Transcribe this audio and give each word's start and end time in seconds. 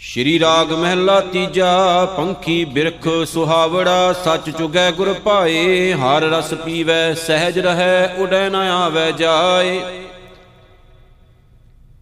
ਸ਼੍ਰੀ 0.00 0.38
ਰਾਗ 0.38 0.72
ਮਹਿਲਾ 0.72 1.20
ਤੀਜਾ, 1.20 2.04
ਪੰਖੀ 2.04 2.64
ਬਿਰਖ 2.64 3.08
ਸੁਹਾਵੜਾ, 3.26 4.12
ਸੱਚ 4.12 4.50
ਚੁਗੈ 4.50 4.90
ਗੁਰ 4.90 5.12
ਭਾਏ, 5.24 5.92
ਹਰ 5.92 6.22
ਰਸ 6.22 6.54
ਪੀਵੈ, 6.54 7.14
ਸਹਿਜ 7.14 7.58
ਰਹੈ, 7.58 8.14
ਉਡੈ 8.18 8.48
ਨ 8.48 8.54
ਆਵੈ 8.54 9.10
ਜਾਏ। 9.10 9.80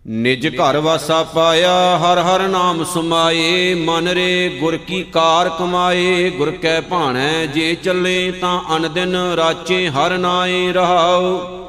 ਨਿਜ 0.06 0.48
ਘਰ 0.48 0.76
ਵਾਸਾ 0.76 1.22
ਪਾਇਆ, 1.22 1.98
ਹਰ 1.98 2.18
ਹਰ 2.18 2.48
ਨਾਮ 2.48 2.84
ਸੁਮਾਏ, 2.84 3.74
ਮਨ 3.74 4.08
ਰੇ 4.08 4.48
ਗੁਰ 4.60 4.76
ਕੀ 4.76 5.02
ਕਾਰ 5.02 5.48
ਕਮਾਏ, 5.48 6.30
ਗੁਰ 6.30 6.50
ਕੈ 6.50 6.80
ਭਾਣੈ, 6.80 7.46
ਜੇ 7.46 7.74
ਚੱਲੇ 7.74 8.30
ਤਾਂ 8.30 8.76
ਅਨ 8.76 8.92
ਦਿਨ 8.92 9.16
ਰਾਚੇ 9.16 9.88
ਹਰ 9.88 10.18
ਨਾਏ 10.18 10.72
ਰਹਾਉ 10.72 11.63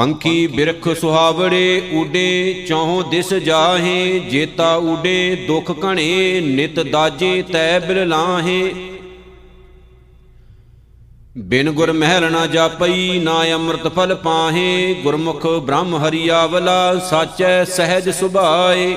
ਪੰਖੀ 0.00 0.46
ਬਿਰਖ 0.46 0.88
ਸੁਹਾਵੜੇ 1.00 1.90
ਊਡੇ 1.92 2.64
ਚੌਹ 2.68 3.02
ਦਿਸ 3.10 3.32
ਜਾਹੇ, 3.34 4.18
ਜੇਤਾ 4.18 4.76
ਊਡੇ, 4.76 5.44
ਦੁਖ 5.48 5.72
ਘਣੇ, 5.84 6.40
ਨਿਤ 6.40 6.80
ਦਾਜੇ 6.80 7.42
ਤੈ 7.42 7.78
ਬਿਲ 7.78 8.08
ਲਾਹੇ। 8.08 8.74
ਬਿਨ 11.38 11.70
ਗੁਰ 11.70 11.92
ਮਹਿਲ 11.92 12.30
ਨਾ 12.32 12.46
ਜਾਪਈ, 12.46 13.18
ਨਾ 13.18 13.42
ਅੰਮ੍ਰਿਤ 13.54 13.86
ਫਲ 13.88 14.14
ਪਾਹੇ, 14.14 14.94
ਗੁਰਮੁਖ 14.94 15.46
ਬ੍ਰਹਮ 15.46 15.96
ਹਰੀਆਵਲਾ 15.96 16.98
ਸਾਚੈ 16.98 17.64
ਸਹਿਜ 17.64 18.10
ਸੁਭਾਏ। 18.10 18.96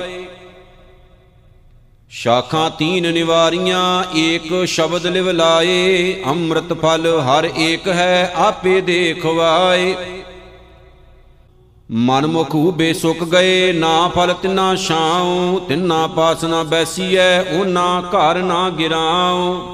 ਸ਼ਾਖਾਂ 2.10 2.70
ਤੀਨ 2.70 3.12
ਨਿਵਾਰੀਆਂ, 3.12 4.04
ਏਕ 4.16 4.64
ਸ਼ਬਦ 4.64 5.06
ਲਿਵ 5.06 5.30
ਲਾਏ, 5.30 6.22
ਅੰਮ੍ਰਿਤ 6.26 6.72
ਫਲ 6.72 7.06
ਹਰ 7.20 7.50
ਏਕ 7.58 7.88
ਹੈ, 7.88 8.32
ਆਪੇ 8.36 8.80
ਦੇਖਵਾਏ 8.80 9.94
ਮਨ 11.90 12.26
ਮੁਖ 12.26 12.54
ਉਬੇ 12.54 12.92
ਸੁੱਕ 12.92 13.24
ਗਏ, 13.24 13.72
ਨਾ 13.72 14.08
ਫਲ 14.08 14.34
ਤਿਨਾ 14.34 14.74
ਛਾਉ, 14.74 15.58
ਤਿਨਾ 15.68 16.06
ਪਾਸ 16.06 16.44
ਨਾ 16.44 16.62
ਬੈਸੀਐ 16.62 17.40
ਉਹਨਾਂ 17.42 18.02
ਘਰ 18.02 18.38
ਨਾ 18.38 18.70
ਗਿਰਾਉ। 18.70 19.66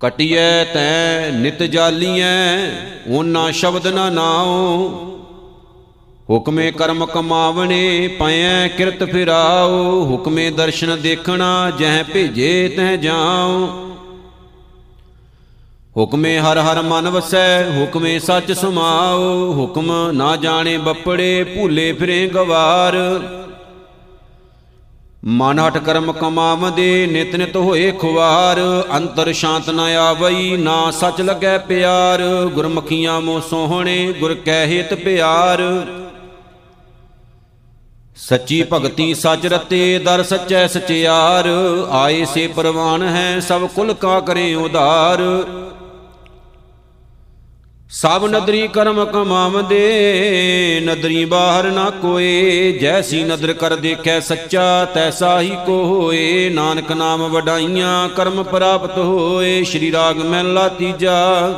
ਕਟਿਐ 0.00 0.64
ਤੈ 0.64 1.30
ਨਿਤ 1.30 1.62
ਜਾਲੀਐ 1.62 2.56
ਉਹਨਾਂ 3.08 3.52
ਸ਼ਬਦ 3.52 3.86
ਨਾ 3.86 4.10
ਨਾਉ। 4.10 4.88
ਹੁਕਮੇ 6.30 6.70
ਕਰਮ 6.70 7.06
ਕਮਾਵਣੇ 7.06 8.08
ਪਇਐ 8.08 8.68
ਕਿਰਤ 8.68 9.04
ਫਿਰਾਉ। 9.04 10.04
ਹੁਕਮੇ 10.10 10.50
ਦਰਸ਼ਨ 10.50 11.00
ਦੇਖਣਾ, 11.00 11.70
ਜਹ 11.70 12.04
ਭੇਜੇ 12.12 12.68
ਤਹ 12.68 12.96
ਜਾਉ। 12.96 13.68
ਹੁਕਮੇ 15.96 16.38
ਹਰ 16.38 16.58
ਹਰ 16.58 16.80
ਮਨ 16.82 17.08
ਵਸੈ 17.08 17.70
ਹੁਕਮੇ 17.70 18.18
ਸੱਚ 18.18 18.52
ਸੁਮਾਉ 18.52 19.52
ਹੁਕਮ 19.52 19.90
ਨਾ 20.12 20.34
ਜਾਣੇ 20.36 20.76
ਬੱਪੜੇ 20.78 21.44
ਭੂਲੇ 21.44 21.92
ਫਿਰੇ 21.92 22.26
ਗਵਾਰ। 22.26 22.96
ਮਨ 25.24 25.58
ਹਟ 25.58 25.78
ਕਰਮ 25.78 26.12
ਕਮਾਵਦੇ 26.12 27.06
ਨਿਤ 27.06 27.36
ਨਿਤ 27.36 27.56
ਹੋਏ 27.56 27.90
ਖੁਵਾਰ। 27.90 28.60
ਅੰਤਰ 28.96 29.32
ਸ਼ਾਂਤ 29.32 29.70
ਨ 29.70 29.80
ਆਵਈ 29.80 30.56
ਨਾ 30.56 30.90
ਸੱਚ 30.90 31.20
ਲੱਗੈ 31.20 31.56
ਪਿਆਰ। 31.58 32.22
ਗੁਰਮਖੀਆਂ 32.54 33.20
ਮੋ 33.20 33.40
ਸੋਹਣੇ 33.40 34.12
ਗੁਰ 34.12 34.34
ਕੈ 34.34 34.64
ਹਿਤ 34.66 34.94
ਪਿਆਰ। 34.94 35.62
ਸੱਚੀ 38.16 38.64
ਭਗਤੀ 38.72 39.14
ਸੱਚ 39.14 39.46
ਰਤੇ 39.46 39.98
ਦਰ 39.98 40.22
ਸੱਚੈ 40.22 40.66
ਸਚਿਆਰ। 40.66 41.48
ਆਏ 41.90 42.24
ਸੇ 42.24 42.46
ਪ੍ਰਵਾਨ 42.46 43.02
ਹੈ 43.02 43.40
ਸਭ 43.40 43.66
ਕੁਲ 43.66 43.94
ਕਾ 43.94 44.20
ਕਰੇ 44.20 44.54
ਉਧਾਰ 44.54 45.22
ਸਭ 47.90 48.24
ਨਦਰੀ 48.30 48.68
ਕਰਮ 48.68 49.04
ਕਮਾਵਦੇ, 49.04 50.80
ਨਦਰੀ 50.84 51.24
ਬਾਹਰ 51.24 51.70
ਨਾ 51.70 51.90
ਕੋਏ, 51.90 52.72
ਜੈਸੀ 52.72 53.24
ਨਦਰ 53.24 53.52
ਕਰ 53.52 53.76
ਦੇਖੈ 53.76 54.20
ਸੱਚਾ, 54.20 54.84
ਤੈਸਾ 54.84 55.40
ਹੀ 55.40 55.50
ਕੋ 55.66 55.84
ਹੋਏ 55.84 56.48
ਨਾਨਕ 56.48 56.92
ਨਾਮ 56.92 57.22
ਵਡਾਈਆਂ 57.22 58.08
ਕਰਮ 58.08 58.42
ਪ੍ਰਾਪਤ 58.42 58.98
ਹੋਏ, 58.98 59.62
ਸ਼੍ਰੀ 59.64 59.92
ਰਾਗ 59.92 60.16
ਮਹਿਲਾ 60.16 60.68
ਤੀਜਾ। 60.68 61.52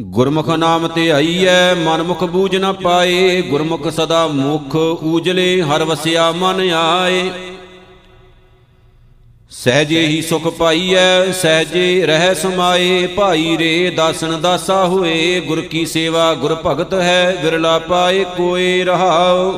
ਗੁਰਮੁਖ 0.00 0.48
ਨਾਮ 0.48 0.88
ਤੇ 0.88 1.12
ਆਈਐ 1.12 1.74
ਮਨ 1.74 2.02
ਮੁਖ 2.02 2.24
ਬੂਝ 2.24 2.56
ਨਾ 2.56 2.72
ਪਾਏ, 2.72 3.42
ਗੁਰਮੁਖ 3.42 3.88
ਸਦਾ 3.88 4.26
ਮੁਖ 4.26 4.76
ਊਜਲੇ, 5.04 5.62
ਹਰ 5.62 5.84
ਵਸਿਆ 5.84 6.30
ਮਨ 6.32 6.70
ਆਏ। 6.74 7.30
ਸਹਜੇ 9.62 10.06
ਹੀ 10.06 10.22
ਸੁਖ 10.22 10.48
ਪਾਈਐ, 10.48 11.32
ਸਹਜੇ 11.32 12.06
ਰਹਿ 12.06 12.34
ਸਮਾਏ, 12.34 13.06
ਭਾਈ 13.06 13.56
ਰੇ 13.58 13.90
ਦਾਸਨ 13.90 14.40
ਦਾਸਾ 14.40 14.84
ਹੋਏ, 14.84 15.40
ਗੁਰ 15.40 15.60
ਕੀ 15.60 15.86
ਸੇਵਾ 15.86 16.34
ਗੁਰ 16.34 16.56
ਭਗਤ 16.66 16.94
ਹੈ, 16.94 17.38
ਵਿਰਲਾ 17.42 17.78
ਪਾਏ 17.78 18.24
ਕੋਏ 18.24 18.84
ਰਹਾਉ। 18.84 19.52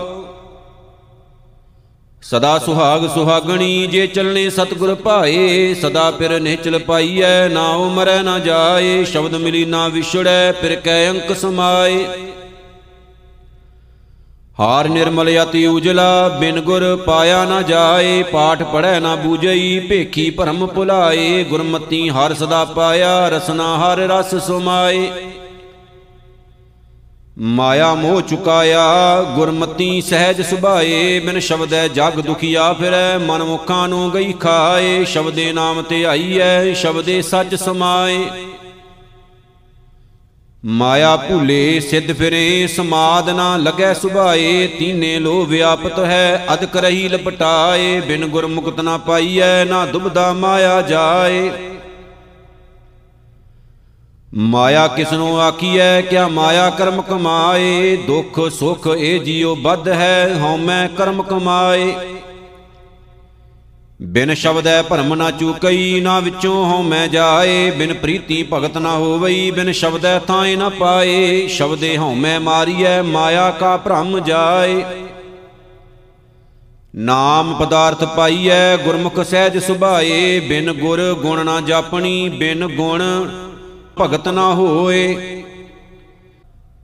ਸਦਾ 2.22 2.58
ਸੁਹਾਗ 2.58 3.08
ਸੁਹਾਗਣੀ 3.14 3.86
ਜੇ 3.86 4.06
ਚੱਲਣੇ 4.06 4.50
ਸਤਗੁਰ 4.50 4.94
ਭਾਏ, 4.94 5.74
ਸਦਾ 5.74 6.10
ਫਿਰ 6.10 6.40
ਨਿਹਚਲ 6.40 6.78
ਪਾਈਐ, 6.78 7.48
ਨਾ 7.48 7.68
ਉਮਰੈ 7.68 8.22
ਨਾ 8.22 8.38
ਜਾਏ, 8.38 9.04
ਸ਼ਬਦ 9.04 9.34
ਮਿਲੀ 9.34 9.64
ਨਾ 9.64 9.88
ਵਿਛੜੈ, 9.88 10.52
ਫਿਰ 10.52 10.76
ਕੈ 10.76 11.10
ਅੰਕ 11.10 11.36
ਸਮਾਏ। 11.36 12.06
ਹਾਰ 14.60 14.88
ਨਿਰਮਲ 14.88 15.42
ਅਤੀ 15.42 15.66
ਉਜਲਾ, 15.66 16.28
ਬਿਨ 16.28 16.60
ਗੁਰ 16.60 16.84
ਪਾਇਆ 16.96 17.44
ਨਾ 17.44 17.62
ਜਾਏ, 17.62 18.22
ਪਾਠ 18.22 18.62
ਪੜੈ 18.62 19.00
ਨਾ 19.00 19.16
ਬੂਝਈ, 19.16 19.78
ਭੇਖੀ 19.80 20.30
ਭਰਮ 20.30 20.66
ਭੁਲਾਏ, 20.66 21.44
ਗੁਰਮਤੀ 21.44 22.08
ਹਰ 22.10 22.34
ਸਦਾ 22.34 22.64
ਪਾਇਆ, 22.64 23.28
ਰਸਨਾ 23.28 23.76
ਹਰ 23.78 23.98
ਰਸ 23.98 24.34
ਸੁਮਾਏ। 24.46 25.10
ਮਾਇਆ 27.38 27.94
ਮੋਹ 27.94 28.20
ਚੁਕਾਇਆ, 28.20 29.22
ਗੁਰਮਤੀ 29.36 30.00
ਸਹਿਜ 30.00 30.42
ਸੁਭਾਏ, 30.42 31.20
ਬਿਨ 31.20 31.40
ਸ਼ਬਦੈ 31.40 31.88
ਜਗ 31.88 32.20
ਦੁਖੀਆ 32.20 32.72
ਫਿਰੈ, 32.72 33.18
ਮਨ 33.18 33.44
ਮੁਖਾਂ 33.44 33.88
ਨੂੰ 33.88 34.10
ਗਈ 34.10 34.32
ਖਾਏ, 34.32 35.04
ਸ਼ਬਦੇ 35.04 35.52
ਨਾਮ 35.52 35.82
ਤੇ 35.82 36.04
ਆਈਐ, 36.06 36.72
ਸ਼ਬਦੇ 36.74 37.22
ਸੱਚ 37.22 37.54
ਸਮਾਏ। 37.54 38.24
ਮਾਇਆ 40.66 41.16
ਭੁਲੇ 41.16 41.80
ਸਿੱਧ 41.80 42.12
ਫਿਰੇ, 42.12 42.66
ਸਮਾਦ 42.66 43.30
ਨਾ 43.30 43.56
ਲਗੈ 43.56 43.94
ਸੁਭਾਏ, 43.94 44.66
ਤੀਨੇ 44.66 45.18
ਲੋ 45.18 45.44
ਵਿਆਪਤ 45.44 45.98
ਹੈ, 45.98 46.46
ਅਦਕ 46.54 46.76
ਰਹੀ 46.76 47.08
ਲਪਟਾਏ, 47.08 48.00
ਬਿਨ 48.00 48.26
ਗੁਰਮੁਕਤ 48.26 48.80
ਨਾ 48.80 48.98
ਪਾਈਐ, 48.98 49.64
ਨਾ 49.64 49.86
ਦੁਬਦਾ 49.86 50.32
ਮਾਇਆ 50.32 50.82
ਜਾਏ। 50.82 51.50
ਮਾਇਆ 54.34 54.88
ਕਿਸਨੂੰ 54.88 55.40
ਆਖੀਐ, 55.40 56.00
ਕਿਆ 56.00 56.28
ਮਾਇਆ 56.28 56.70
ਕਰਮ 56.70 57.02
ਕਮਾਏ, 57.02 57.96
ਦੁੱਖ 57.96 58.50
ਸੁਖ 58.50 58.86
ਇਹ 58.98 59.20
ਜੀਉ 59.20 59.54
ਬੱਧ 59.54 59.88
ਹੈ 59.88 60.36
ਹਉਮੈ 60.40 60.88
ਕਰਮ 60.88 61.22
ਕਮਾਏ। 61.22 61.94
ਬਿਨ 64.02 64.34
ਸ਼ਬਦੈ 64.34 64.82
ਭਰਮ 64.82 65.14
ਨਾ 65.14 65.30
ਚੂਕਈ, 65.30 66.00
ਨਾ 66.00 66.20
ਵਿੱਚੋਂ 66.20 66.70
ਹਉ 66.70 66.82
ਮੈਂ 66.82 67.08
ਜਾਏ। 67.08 67.70
ਬਿਨ 67.70 67.94
ਪ੍ਰੀਤੀ 67.94 68.42
ਭਗਤ 68.52 68.78
ਨਾ 68.78 68.90
ਹੋਵਈ, 68.90 69.50
ਬਿਨ 69.50 69.72
ਸ਼ਬਦੈ 69.72 70.18
ਥਾਏ 70.18 70.56
ਨਾ 70.56 70.68
ਪਾਏ। 70.68 71.46
ਸ਼ਬਦੇ 71.46 71.96
ਹਉ 71.96 72.14
ਮੈਂ 72.14 72.40
ਮਾਰੀਐ, 72.40 73.02
ਮਾਇਆ 73.02 73.50
ਕਾ 73.50 73.76
ਭ੍ਰਮ 73.76 74.20
ਜਾਏ। 74.20 74.84
ਨਾਮ 76.96 77.54
ਪਦਾਰਥ 77.54 78.04
ਪਾਈਐ, 78.04 78.76
ਗੁਰਮੁਖ 78.76 79.20
ਸਹਿਜ 79.20 79.58
ਸੁਭਾਏ। 79.58 80.40
ਬਿਨ 80.40 80.72
ਗੁਰ 80.72 81.14
ਗੁਣ 81.14 81.44
ਨਾ 81.44 81.60
ਜਾਪਣੀ, 81.60 82.28
ਬਿਨ 82.28 82.66
ਗੁਣ 82.66 83.02
ਭਗਤ 84.00 84.28
ਨਾ 84.28 84.54
ਹੋਏ। 84.54 85.35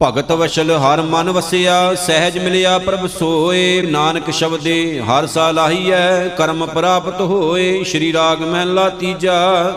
ਭਗਤ 0.04 0.32
ਵਸ਼ਲ 0.32 0.70
ਹਰ 0.70 1.02
ਮਨ 1.02 1.30
ਵਸਿਆ, 1.30 1.94
ਸਹਿਜ 1.94 2.38
ਮਿਲਿਆ 2.38 2.78
ਪ੍ਰਭ 2.78 3.06
ਸੋਏ। 3.06 3.82
ਨਾਨਕ 3.82 4.30
ਸ਼ਬਦੇ 4.30 5.00
ਹਰ 5.00 5.26
ਸਾ 5.26 5.50
ਲਾਹੀਐ, 5.50 6.28
ਕਰਮ 6.28 6.66
ਪ੍ਰਾਪਤ 6.66 7.20
ਹੋਏ, 7.20 7.84
ਸ਼੍ਰੀ 7.84 8.12
ਰਾਗ 8.12 8.40
ਮਹਿਲਾ 8.40 8.88
ਤੀਜਾ। 8.88 9.72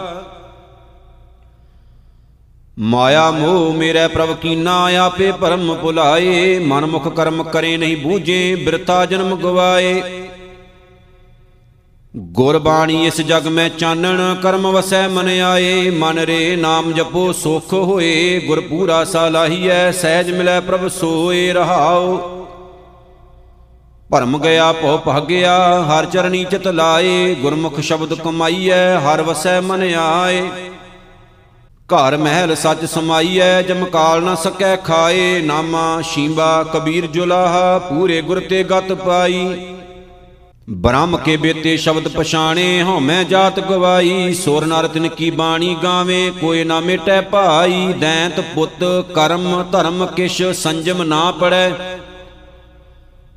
ਮਾਇਆ 2.80 3.32
ਮੋਹ 3.32 3.74
ਮੇਰੇ 3.74 4.08
ਪ੍ਰਭ 4.08 4.36
ਕੀਨਾ, 4.36 4.90
ਆਪੇ 4.98 5.32
ਭਰਮ 5.32 5.76
ਭੁਲਾਏ। 5.76 6.60
ਮਨ 6.60 6.86
ਮੁਖ 6.86 7.08
ਕਰਮ 7.08 7.44
ਕਰੇ 7.44 7.78
ਨਹੀਂ 7.78 7.98
ਬੂਝੇ, 7.98 8.56
ਬਿਰਥਾ 8.56 9.06
ਜਨਮ 9.06 9.36
ਗਵਾਏ। 9.36 10.25
ਗੁਰਬਾਣੀ 12.18 13.08
ਇਸ 13.08 13.22
ਜਗ 13.22 13.48
ਮੈਂ 13.48 13.70
ਚਾਨਣ, 13.70 14.36
ਕਰਮ 14.36 14.72
ਵਸੈ 14.72 15.08
ਮਨ 15.08 15.40
ਆਏ। 15.40 15.90
ਮਨ 15.90 16.20
ਰੇ 16.20 16.56
ਨਾਮ 16.56 16.92
ਜਪੋ, 16.92 17.32
ਸੁਖ 17.32 17.74
ਹੋਏ। 17.74 18.40
ਗੁਰ 18.40 18.60
ਪੂਰਾ 18.60 19.04
ਸਾਲਾਹੀਐ 19.04 19.92
ਸਹਿਜ 19.92 20.32
ਮਿਲੈ 20.32 20.60
ਪ੍ਰਭ 20.60 20.88
ਸੋਏ, 20.88 21.54
ਰਹਾਉ। 21.54 22.18
ਭਰਮ 24.12 24.40
ਗਿਆ, 24.40 24.74
ਭਉ 24.74 24.98
ਭਾਗਿਆ 24.98 25.84
ਹਰ 25.84 26.06
ਚਰਣੀ 26.06 26.44
ਚਿਤ 26.44 26.68
ਲਾਏ। 26.68 27.36
ਗੁਰਮੁਖ 27.36 27.80
ਸ਼ਬਦ 27.80 28.14
ਕਮਾਈਐ, 28.14 28.96
ਹਰ 28.98 29.22
ਵਸੈ 29.22 29.62
ਮਨ 29.62 29.94
ਆਏ। 29.94 30.50
ਘਰ 31.86 32.18
ਮਹਿਲ 32.18 32.56
ਸੱਚ 32.56 32.86
ਸਮਾਈਐ 32.86 33.62
ਜਮਕਾਲ 33.62 34.24
ਨਾ 34.24 34.36
ਸਕੈ 34.36 34.76
ਖਾਏ। 34.76 35.42
ਨਾਮਾ, 35.42 36.02
ਸ਼ੀਂਬਾ, 36.02 36.66
ਕਬੀਰ 36.74 37.08
ਜੁਲਾਹਾ, 37.08 37.80
ਪੂਰੇ 37.80 38.22
ਗੁਰ 38.22 38.40
ਤੇ 38.40 38.64
ਗਤ 38.64 38.94
ਪਾਈ। 38.94 39.75
ਬ੍ਰਹਮ 40.68 41.16
ਕੇ 41.18 41.36
ਬੇਤੇ 41.38 41.76
ਸ਼ਬਦ 41.78 42.08
ਪਛਾਣੇ 42.08 42.82
ਹਉਮੈ 42.84 43.24
ਜਾਤ 43.24 43.60
ਗਵਾਈ, 43.60 44.34
ਸੁਰ 44.34 44.66
ਨਰ 44.66 44.88
ਤਿਨ 44.88 45.08
ਕੀ 45.08 45.30
ਬਾਣੀ 45.32 45.76
ਗਾਵੇ, 45.84 46.32
ਕੋਈ 46.42 46.64
ਨਾ 46.64 46.80
ਮਿਟੈ 46.80 47.20
ਭਾਈ, 47.22 47.94
ਦੈਂਤ 47.94 48.40
ਪੁੱਤ 48.56 48.84
ਕਰਮ 49.16 49.64
ਧਰਮ 49.72 50.06
ਕਿਛ 50.06 50.42
ਸੰਜਮ 50.54 51.04
ਨਾ 51.04 51.32
ਪੜੈ। 51.32 51.72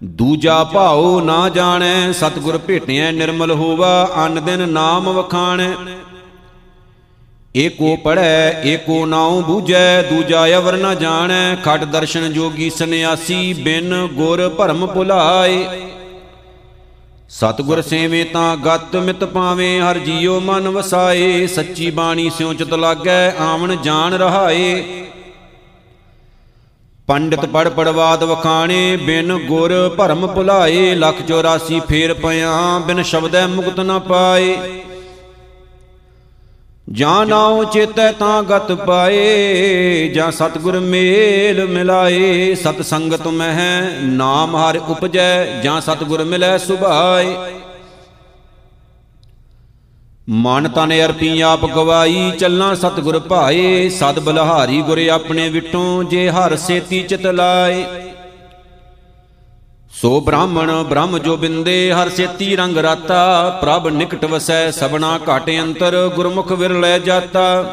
ਦੂਜਾ 0.04 0.62
ਭਾਉ 0.64 1.20
ਨਾ 1.20 1.48
ਜਾਣੈ, 1.48 2.12
ਸਤਿਗੁਰ 2.12 2.58
ਭੇਟਿਐ 2.58 3.10
ਨਿਰਮਲ 3.12 3.50
ਹੋਵਾ, 3.52 4.08
ਅਨ 4.26 4.44
ਦਿਨ 4.44 4.68
ਨਾਮ 4.68 5.10
ਵਖਾਣੈ। 5.10 5.70
ਏਕੋ 7.56 7.94
ਪੜੈ, 7.96 8.62
ਏਕੋ 8.64 9.04
ਨਾਉ 9.06 9.40
ਬੂਝੈ, 9.42 10.02
ਦੂਜਾ 10.02 10.46
ਅਵਰ 10.58 10.76
ਨ 10.76 10.94
ਜਾਣੈ, 10.94 11.54
ਖਟ 11.64 11.84
ਦਰਸ਼ਨ 11.84 12.32
ਜੋਗੀ 12.32 12.70
ਸੰਿਆਸੀ 12.70 13.52
ਬਿਨ 13.54 14.06
ਗੁਰ 14.14 14.48
ਭਰਮ 14.48 14.86
ਭੁਲਾਏ। 14.86 15.87
ਸਤਿਗੁਰ 17.30 17.80
ਸੇਵੇ 17.82 18.22
ਤਾਂ 18.24 18.56
ਗਤ 18.56 18.96
ਮਿਤ 18.96 19.24
ਪਾਵੇ, 19.24 19.80
ਹਰ 19.80 19.98
ਜੀਉ 19.98 20.38
ਮਨ 20.40 20.68
ਵਸਾਏ, 20.68 21.46
ਸੱਚੀ 21.46 21.90
ਬਾਣੀ 21.90 22.30
ਸਿਉ 22.30 22.52
ਚਿਤ 22.52 22.72
ਲਾਗੈ, 22.74 23.30
ਆਵਣ 23.40 23.76
ਜਾਣ 23.76 24.14
ਰਹਾਏ। 24.14 24.82
ਪੰਡਿਤ 27.06 27.44
ਪੜ 27.44 27.68
ਪੜਵਾਦ 27.68 28.24
ਵਖਾਣੇ, 28.24 28.96
ਬਿਨ 28.96 29.36
ਗੁਰ 29.38 29.94
ਭਰਮ 29.98 30.26
ਭੁਲਾਏ, 30.26 30.94
ਲਖ 30.94 31.22
84 31.26 31.80
ਫੇਰ 31.80 32.14
ਪਿਆ 32.14 32.78
ਬਿਨ 32.78 33.02
ਸ਼ਬਦੈ 33.02 33.46
ਮੁਕਤ 33.46 33.80
ਨ 33.80 33.98
ਪਾਏ। 33.98 34.56
ਜਾਂ 36.92 37.26
ਨਾਉ 37.26 37.64
ਚੇਤੈ 37.64 38.12
ਤਾਂ 38.12 38.42
ਗਤ 38.42 38.72
ਪਾਏ, 38.72 40.08
ਜਾਂ 40.08 40.30
ਸਤਿਗੁਰ 40.32 40.80
ਮੇਲ 40.80 41.66
ਮਿਲਾਏ। 41.66 42.54
ਸਤ 42.54 42.82
ਸੰਗਤ 42.82 43.26
ਮਹਿ, 43.26 44.00
ਨਾਮ 44.02 44.56
ਹਰ 44.56 44.80
ਉਪਜੈ, 44.88 45.60
ਜਾਂ 45.62 45.80
ਸਤਿਗੁਰ 45.80 46.24
ਮਿਲੈ 46.24 46.58
ਸੁਭਾਏ। 46.58 47.36
ਮਨ 50.28 50.68
ਤਨ 50.68 51.04
ਅਰਪੀ 51.04 51.40
ਆਪ 51.40 51.66
ਗਵਾਈ, 51.66 52.32
ਚੱਲਾਂ 52.38 52.74
ਸਤਿਗੁਰ 52.74 53.18
ਭਾਏ। 53.18 53.88
ਸਦ 53.88 54.18
ਬਲਹਾਰੀ 54.18 54.82
ਗੁਰ 54.82 55.06
ਆਪਣੇ 55.08 55.48
ਵਿਟੋਂ, 55.48 56.04
ਜੇ 56.04 56.30
ਹਰ 56.30 56.56
ਸੇਤੀ 56.56 57.02
ਚਿਤ 57.02 57.26
ਲਾਏ। 57.26 57.84
ਸੋ 60.00 60.20
ਬ੍ਰਾਹਮਣ 60.20 60.70
ਬ੍ਰਹਮ 60.82 61.18
ਜੋ 61.18 61.36
ਬਿੰਦੇ, 61.36 61.92
ਹਰ 61.92 62.08
ਸੇਤੀ 62.08 62.56
ਰੰਗ 62.56 62.76
ਰਾਤਾ। 62.78 63.58
ਪ੍ਰਭ 63.62 63.88
ਨਿਕਟ 63.88 64.24
ਵਸੈ 64.24 64.70
ਸਬਨਾ 64.70 65.18
ਘਾਟ 65.28 65.50
ਅੰਤਰ, 65.50 65.96
ਗੁਰਮੁਖ 66.14 66.52
ਵਿਰਲੇ 66.52 66.98
ਜਾਤਾ। 66.98 67.64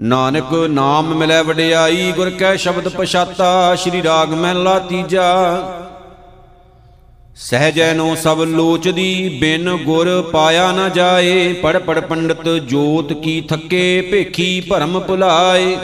ਨਾਨਕ 0.00 0.52
ਨਾਮ 0.70 1.14
ਮਿਲੈ 1.14 1.42
ਵਡਿਆਈ, 1.42 2.12
ਗੁਰ 2.12 2.30
ਕੈ 2.30 2.54
ਸ਼ਬਦ 2.56 2.88
ਪਛਾਤਾ, 2.88 3.74
ਸ੍ਰੀ 3.74 4.02
ਰਾਗ 4.02 4.34
ਮਹਿਲਾ 4.34 4.78
ਤੀਜਾ। 4.78 5.30
ਸਹਜੈ 7.36 7.92
ਨੋ 7.94 8.14
ਸਭ 8.14 8.42
ਲੋਚਦੀ, 8.42 9.38
ਬਿਨ 9.40 9.76
ਗੁਰ 9.76 10.22
ਪਾਇਆ 10.32 10.72
ਨਾ 10.72 10.88
ਜਾਏ। 10.88 11.52
ਪੜ 11.52 11.78
ਪੜ 11.78 12.00
ਪੰਡਤ 12.00 12.48
ਜੋਤ 12.48 13.12
ਕੀ 13.12 13.40
ਥੱਕੇ, 13.40 14.00
ਭੇਖੀ 14.10 14.60
ਭਰਮ 14.60 15.00
ਭੁਲਾਏ। 15.00 15.76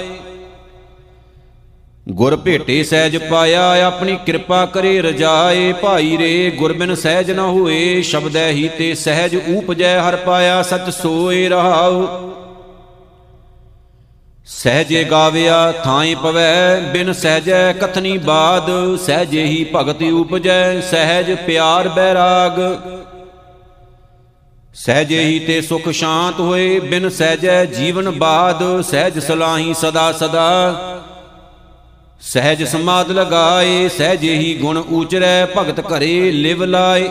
ਗੁਰ 2.11 2.37
ਭੇਟੇ 2.37 2.83
ਸਹਿਜ 2.83 3.17
ਪਾਇਆ, 3.17 3.87
ਆਪਣੀ 3.87 4.19
ਕਿਰਪਾ 4.27 4.65
ਕਰੇ 4.67 5.01
ਰਜਾਏ। 5.03 5.73
ਭਾਈ 5.73 6.17
ਰੇ 6.19 6.51
ਗੁਰਬਿਨ 6.51 6.95
ਸਹਿਜ 6.95 7.31
ਨਾ 7.31 7.43
ਹੋਏ, 7.43 8.03
ਸ਼ਬਦੈ 8.03 8.49
ਹੀ 8.51 8.69
ਤੇ 8.79 8.95
ਸਹਿਜ 8.95 9.37
ਊਪਜੈ, 9.51 9.99
ਹਰ 10.01 10.17
ਪਾਇਆ 10.17 10.63
ਸਚ 10.63 10.91
ਸੋਏ 10.91 11.49
ਰਹਾਉ। 11.49 12.07
ਸਹਜੇ 14.47 15.05
ਗਾਵਿਆ, 15.05 15.73
ਥਾਈ 15.73 16.15
ਪਵੈ, 16.15 16.81
ਬਿਨ 16.93 17.13
ਸਹਜੈ 17.13 17.73
ਕਥਨੀ 17.73 18.19
ਬਾਦ। 18.19 18.71
ਸਹਜੇ 18.97 19.45
ਹੀ 19.45 19.67
ਭਗਤ 19.75 20.03
ਉਪਜੈ 20.03 20.81
ਸਹਿਜ 20.81 21.33
ਪਿਆਰ 21.47 21.89
ਬੈਰਾਗ। 21.89 22.61
ਸਹਜੇ 24.75 25.25
ਹੀ 25.25 25.39
ਤੇ 25.39 25.61
ਸੁਖ 25.61 25.89
ਸ਼ਾਂਤ 25.89 26.41
ਹੋਏ, 26.41 26.81
ਬਿਨ 26.81 27.09
ਸਹਜੈ 27.09 27.65
ਜੀਵਨ 27.65 28.11
ਬਾਦ। 28.11 28.81
ਸਹਿਜ 28.81 29.19
ਸਲਾਹੀ 29.19 29.75
ਸਦਾ 29.75 30.13
ਸਦਾ। 30.13 30.77
ਸਹਿਜ 32.23 32.65
ਸਮਾਦ 32.65 33.11
ਲਗਾਏ, 33.11 33.89
ਸਹਿਜੇ 33.89 34.35
ਹੀ 34.35 34.55
ਗੁਣ 34.55 34.79
ਊਚਰੈ, 34.79 35.47
ਭਗਤ 35.47 35.81
ਘਰੇ 35.81 36.33
ਲਿਵ 36.33 36.65
ਲਾਏ। 36.65 37.09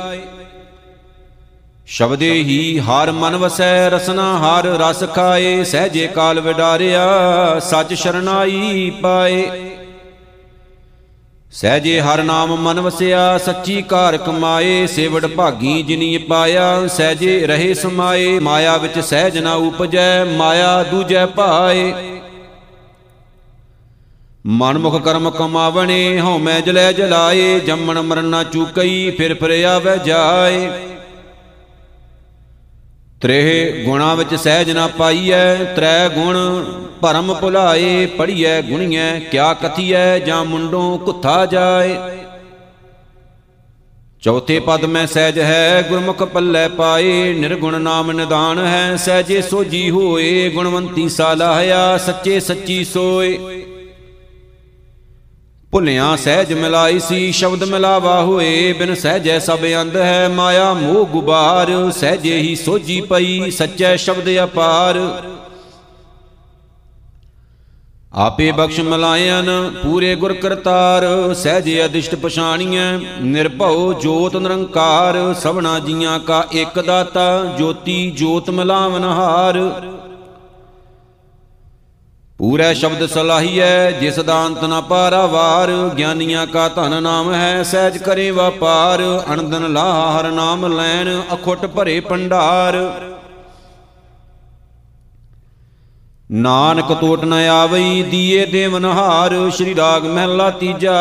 ਸ਼ਬਦੇ 1.88 2.31
ਹੀ 2.31 2.79
ਹਰ 2.79 3.11
ਮਨ 3.11 3.35
ਵਸੈ, 3.35 3.89
ਰਸਨਾ 3.89 4.38
ਹਰ 4.38 4.65
ਰਸ 4.65 5.03
ਖਾਏ, 5.15 5.63
ਸਹਜੇ 5.63 6.07
ਕਾਲ 6.07 6.39
ਵਿਡਾਰਿਆ, 6.39 7.59
ਸੱਚ 7.59 7.94
ਸ਼ਰਨਾਈ 7.94 8.89
ਪਾਏ। 8.89 9.50
ਸਹਜੇ 11.51 12.00
ਹਰ 12.01 12.23
ਨਾਮ 12.23 12.55
ਮਨ 12.55 12.79
ਵਸਿਆ, 12.79 13.38
ਸੱਚੀ 13.38 13.81
ਕਾਰ 13.81 14.17
ਕਮਾਏ, 14.17 14.88
ਸੇਵੜ 14.88 15.25
ਭਾਗੀ 15.27 15.81
ਜਿਨੀ 15.81 16.17
ਪਾਇਆ, 16.17 16.88
ਸਹਜੇ 16.88 17.47
ਰਹੇ 17.47 17.73
ਸਮਾਏ, 17.73 18.39
ਮਾਇਆ 18.39 18.77
ਵਿੱਚ 18.77 19.00
ਸਹਿਜ 19.00 19.38
ਨਾ 19.38 19.53
ਉਪਜੈ, 19.53 20.23
ਮਾਇਆ 20.25 20.83
ਦੂਜੈ 20.83 21.25
ਪਾਏ। 21.25 22.19
ਮਨਮੁਖ 24.50 25.01
ਕਰਮ 25.01 25.30
ਕਮਾਵਣੇ 25.30 26.19
ਹਉਮੈ 26.19 26.62
ਜਲੇ 26.62 26.94
ਜਲਾਏ, 26.94 27.60
ਜੰਮਣ 27.60 28.01
ਮਰਨ 28.01 28.25
ਨਾ 28.25 28.44
ਚੂਕਈ, 28.44 29.12
ਫਿਰ 29.12 29.34
ਫਿਰ 29.34 29.63
ਆਵੇ 29.63 29.98
ਜਾਏ। 30.06 30.69
ਤ੍ਰੇਹ 33.22 33.86
ਗੁਣਾ 33.86 34.16
ਵਿੱਚ 34.16 34.36
ਸਹਿਜ 34.36 34.72
ਨਾ 34.72 34.88
ਪਾਈਐ, 34.88 35.56
ਤ੍ਰੈ 35.56 36.10
ਗੁਣ 36.10 36.38
ਭਰਮ 37.01 37.34
ਭੁਲਾਏ 37.34 38.06
ਪੜੀਐ 38.06 38.62
ਗੁਣੀਐ, 38.62 39.19
ਕਿਆ 39.19 39.54
ਕਥੀਐ, 39.54 40.19
ਜਾਂ 40.19 40.46
ਮੁੰਡੋਂ 40.46 40.98
ਕੁੱਥਾ 41.00 41.46
ਜਾਏ। 41.46 41.96
ਚੌਥੇ 44.22 44.60
ਪਦ 44.60 44.86
ਮੈਂ 44.86 45.07
ਸਹਿਜ 45.07 45.40
ਹੈ, 45.40 45.81
ਗੁਰਮੁਖ 45.90 46.24
ਪੱਲੇ 46.24 46.68
ਪਾਏ, 46.68 47.34
ਨਿਰਗੁਣ 47.34 47.81
ਨਾਮ 47.81 48.12
ਨਿਦਾਨ 48.12 48.60
ਹੈ, 48.60 48.96
ਸਹਿਜੇ 48.96 49.42
ਸੋਜੀ 49.42 49.90
ਹੋਏ, 49.90 50.50
ਗੁਣਵੰਤੀ 50.50 51.10
ਸਾਲਾਹਿਆ 51.10 51.98
ਸੱਚੇ 51.98 52.40
ਸੱਚੀ 52.40 52.84
ਸੋਏ। 52.84 53.58
ਭੁੱਲਿਆਂ 55.74 56.16
ਸਹਿਜ 56.18 56.54
ਮਿਲਾਈ 56.54 57.00
ਸੀ, 57.00 57.31
ਸ਼ਬਦ 57.31 57.63
ਮਿਲਾਵਾ 57.63 58.21
ਹੋਏ, 58.21 58.74
ਬਿਨ 58.74 58.94
ਸਹਿਜੈ 58.95 59.38
ਸਭ 59.39 59.66
ਅੰਧ 59.81 59.95
ਹੈ, 59.95 60.30
ਮਾਇਆ 60.30 60.74
ਮੋਹ 60.74 61.06
ਗੁਬਾਰ, 61.06 61.92
ਸਹਿਜੇ 61.92 62.38
ਹੀ 62.38 62.56
ਸੋਜੀ 62.56 63.01
ਪਈ, 63.01 63.51
ਸੱਚੈ 63.51 63.95
ਸ਼ਬਦ 63.95 64.30
ਅਪਾਰ। 64.44 65.00
ਆਪੇ 68.13 68.51
ਬਖਸ਼ 68.51 68.80
ਮਲਾਇਨ, 68.80 69.50
ਪੂਰੇ 69.83 70.16
ਗੁਰ 70.16 70.33
ਕਰਤਾਰ, 70.33 71.06
ਸਹਿਜੇ 71.33 71.86
ਅਦਿਸ਼ਟ 71.86 72.15
ਪਛਾਣੀਐ, 72.15 72.92
ਨਿਰਭਉ 73.22 73.94
ਜੋਤ 73.94 74.36
ਨਿਰੰਕਾਰ, 74.36 75.18
ਸਭਨਾ 75.33 75.80
ਜੀਆਂ 75.80 76.19
ਕਾ 76.19 76.44
ਇੱਕ 76.51 76.80
ਦਾਤਾ, 76.80 77.44
ਜੋਤੀ 77.60 78.12
ਜੋਤ 78.12 78.50
ਮਿਲਾਵਨ 78.50 79.04
ਹਾਰ 79.04 79.60
ਪੂਰੇ 82.39 82.74
ਸ਼ਬਦ 82.74 83.06
ਸਲਾਹੀਐ 83.06 83.91
ਜਿਸ 83.91 84.19
ਦਾ 84.19 84.36
ਅੰਤ 84.47 84.63
ਨਾ 84.63 84.80
ਪਾਰਾਵਾਰ 84.81 85.71
ਗਿਆਨੀਆਂ 85.97 86.45
ਕਾ 86.47 86.68
ਧਨ 86.68 87.01
ਨਾਮ 87.03 87.33
ਹੈ, 87.33 87.63
ਸਹਿਜ 87.63 87.98
ਕਰੇ 87.98 88.29
ਵਪਾਰ 88.31 89.01
ਅਨੰਦਨ 89.34 89.72
ਲਾਹ 89.74 90.19
ਹਰ 90.19 90.29
ਨਾਮ 90.31 90.65
ਲੈਣ, 90.67 91.10
ਅਖੁੱਟ 91.34 91.65
ਭਰੇ 91.65 92.00
ਪੰਡਾਰ 92.00 92.77
ਨਾਨਕ 96.31 96.93
ਟੋਟ 97.01 97.25
ਨ 97.25 97.34
ਆਵਈ, 97.34 98.03
ਦੀਏ 98.03 98.46
ਦੇਵਨਹਾਰ 98.46 99.36
ਸ੍ਰੀ 99.50 99.75
ਰਾਗ 99.75 100.05
ਮਹਿਲਾ 100.05 100.50
ਤੀਜਾ। 100.50 100.98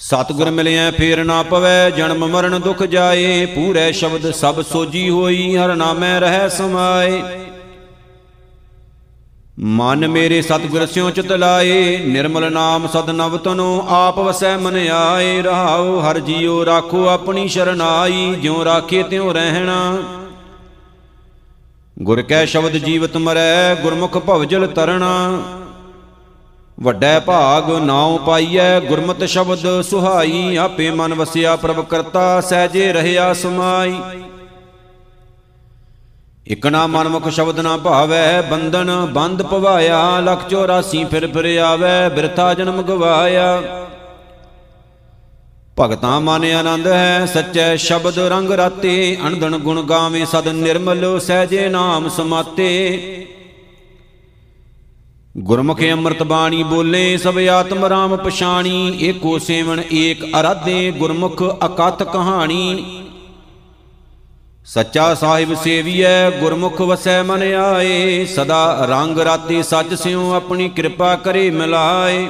ਸਤਗੁਰ 0.00 0.50
ਮਿਲਿਆ 0.50 0.90
ਫੇਰ 0.90 1.24
ਨਾ 1.24 1.42
ਪਵੈ, 1.42 1.90
ਜਨਮ 1.90 2.26
ਮਰਨ 2.26 2.60
ਦੁਖ 2.60 2.82
ਜਾਏ, 2.82 3.46
ਪੂਰੇ 3.46 3.90
ਸ਼ਬਦ 3.92 4.30
ਸਭ 4.32 4.62
ਸੋਜੀ 4.62 5.08
ਹੋਈ, 5.10 5.56
ਹਰ 5.56 5.74
ਨਾਮੈ 5.76 6.18
ਰਹਿ 6.20 6.48
ਸਮਾਏ। 6.50 7.22
ਮਨ 9.60 10.08
ਮੇਰੇ 10.08 10.42
ਸਤਿਗੁਰ 10.42 10.86
ਸਿਉ 10.86 11.10
ਚਿਤ 11.10 11.32
ਲਾਏ, 11.32 11.98
ਨਿਰਮਲ 11.98 12.52
ਨਾਮ 12.52 12.86
ਸਦ 12.86 13.10
ਨਵ 13.10 13.36
ਤਨੋ 13.36 13.86
ਆਪ 13.88 14.18
ਵਸੈ 14.18 14.56
ਮਨ 14.56 14.88
ਆਏ, 14.88 15.42
ਰਹਾਉ 15.42 16.00
ਹਰ 16.00 16.18
ਜੀਉ, 16.18 16.64
ਰਾਖੋ 16.64 17.06
ਆਪਣੀ 17.06 17.48
ਸ਼ਰਨਾਈ, 17.48 18.34
ਜਿਉ 18.34 18.64
ਰਾਖੇ 18.64 19.02
ਤਿਉ 19.02 19.32
ਰਹਿਣਾ। 19.32 20.02
ਗੁਰ 22.02 22.22
ਕੈ 22.22 22.44
ਸ਼ਬਦ 22.44 22.72
ਜੀਵਤ 22.72 23.16
ਮਰੈ, 23.16 23.74
ਗੁਰਮੁਖ 23.74 24.18
ਭਵਜਲ 24.18 24.66
ਤਰਣਾ 24.66 25.42
ਵੱਡਾ 26.80 27.20
ਭਾਗ 27.20 27.70
ਨਾਉ 27.70 28.18
ਪਾਈਐ, 28.18 28.80
ਗੁਰਮਤਿ 28.80 29.26
ਸ਼ਬਦ 29.26 29.82
ਸੁਹਾਈ, 29.82 30.56
ਆਪੇ 30.56 30.90
ਮਨ 30.90 31.14
ਵਸਿਆ 31.14 31.56
ਪ੍ਰਭ 31.56 31.84
ਕਰਤਾ, 31.84 32.40
ਸਹਿਜੇ 32.40 32.92
ਰਹਿਆ 32.92 33.32
ਸਮਾਈ। 33.32 34.00
ਇਕ 36.46 36.66
ਨਾ 36.66 36.86
ਮਨਮੁਖ 36.86 37.28
ਸ਼ਬਦ 37.28 37.60
ਨਾ 37.60 37.76
ਭਾਵੈ, 37.76 38.42
ਬੰਧਨ 38.42 39.06
ਬੰਦ 39.12 39.42
ਪਵਾਇਆ, 39.42 40.20
ਲਖ 40.20 40.48
84 40.48 41.04
ਫਿਰ 41.04 41.26
ਫਿਰ 41.26 41.58
ਆਵੈ, 41.58 42.08
ਬਿਰਥਾ 42.08 42.54
ਜਨਮ 42.54 42.82
ਗਵਾਇਆ। 42.82 43.62
ਭਗਤਾਂ 45.80 46.20
ਮਨ 46.20 46.44
ਆਨੰਦ 46.44 46.86
ਹੈ, 46.86 47.26
ਸੱਚੇ 47.26 47.76
ਸ਼ਬਦ 47.76 48.18
ਰੰਗ 48.18 48.50
ਰਾਤੇ, 48.50 49.16
ਅਣਦਣ 49.26 49.58
ਗੁਣ 49.58 49.82
ਗਾਵੇਂ, 49.82 50.26
ਸਦ 50.26 50.48
ਨਿਰਮਲ 50.48 51.20
ਸਹਿਜੇ 51.20 51.68
ਨਾਮ 51.68 52.08
ਸਮਾਤੇ। 52.08 52.68
ਗੁਰਮੁਖ 55.36 55.80
ਅੰਮ੍ਰਿਤ 55.92 56.22
ਬਾਣੀ 56.22 56.62
ਬੋਲੇ, 56.62 57.16
ਸਭ 57.16 57.38
ਆਤਮ 57.38 57.84
ਰਾਮ 57.84 58.16
ਪਛਾਣੀ, 58.16 58.98
ਏਕੋ 59.00 59.38
ਸੇਵਨ 59.38 59.82
ਏਕ 59.92 60.24
ਅਰਾਧੇ, 60.40 60.90
ਗੁਰਮੁਖ 60.90 61.42
ਅਕਥ 61.66 62.02
ਕਹਾਣੀ। 62.02 63.03
ਸੱਚਾ 64.66 65.14
ਸਾਹਿਬ 65.14 65.54
ਸੇਵੀਐ, 65.54 66.30
ਗੁਰਮੁਖ 66.30 66.80
ਵਸੈ 66.80 67.22
ਮਨ 67.22 67.42
ਆਏ। 67.54 68.24
ਸਦਾ 68.24 68.86
ਰੰਗ 68.90 69.18
ਰਾਤੇ 69.18 69.62
ਸੱਚ 69.62 69.94
ਸਿਉ, 69.94 70.32
ਆਪਣੀ 70.34 70.68
ਕਿਰਪਾ 70.68 71.16
ਕਰੇ 71.16 71.50
ਮਿਲਾਏ। 71.50 72.28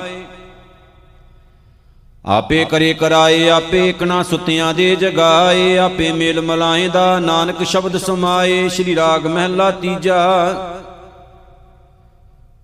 ਆਪੇ 2.27 2.65
ਕਰੇ 2.65 2.95
ਕਰਾਏ, 2.95 3.49
ਆਪੇ 3.49 3.89
ਇਕਣਾ 3.89 4.23
ਸੁਤਿਆਂ 4.23 4.75
ਦੇ 4.75 4.97
ਜਗਾਏ। 4.97 5.77
ਆਪੇ 5.77 6.13
ਮੇਲ 6.13 6.41
ਮਲਾਏ 6.41 6.89
ਦਾ 6.89 7.19
ਨਾਨਕ 7.19 7.63
ਸ਼ਬਦ 7.63 7.97
ਸਮਾਏ। 7.97 8.69
ਸ੍ਰੀ 8.69 8.97
ਰਾਗ 8.97 9.27
ਮਹਿਲਾ 9.27 9.71
ਤੀਜਾ। 9.71 10.21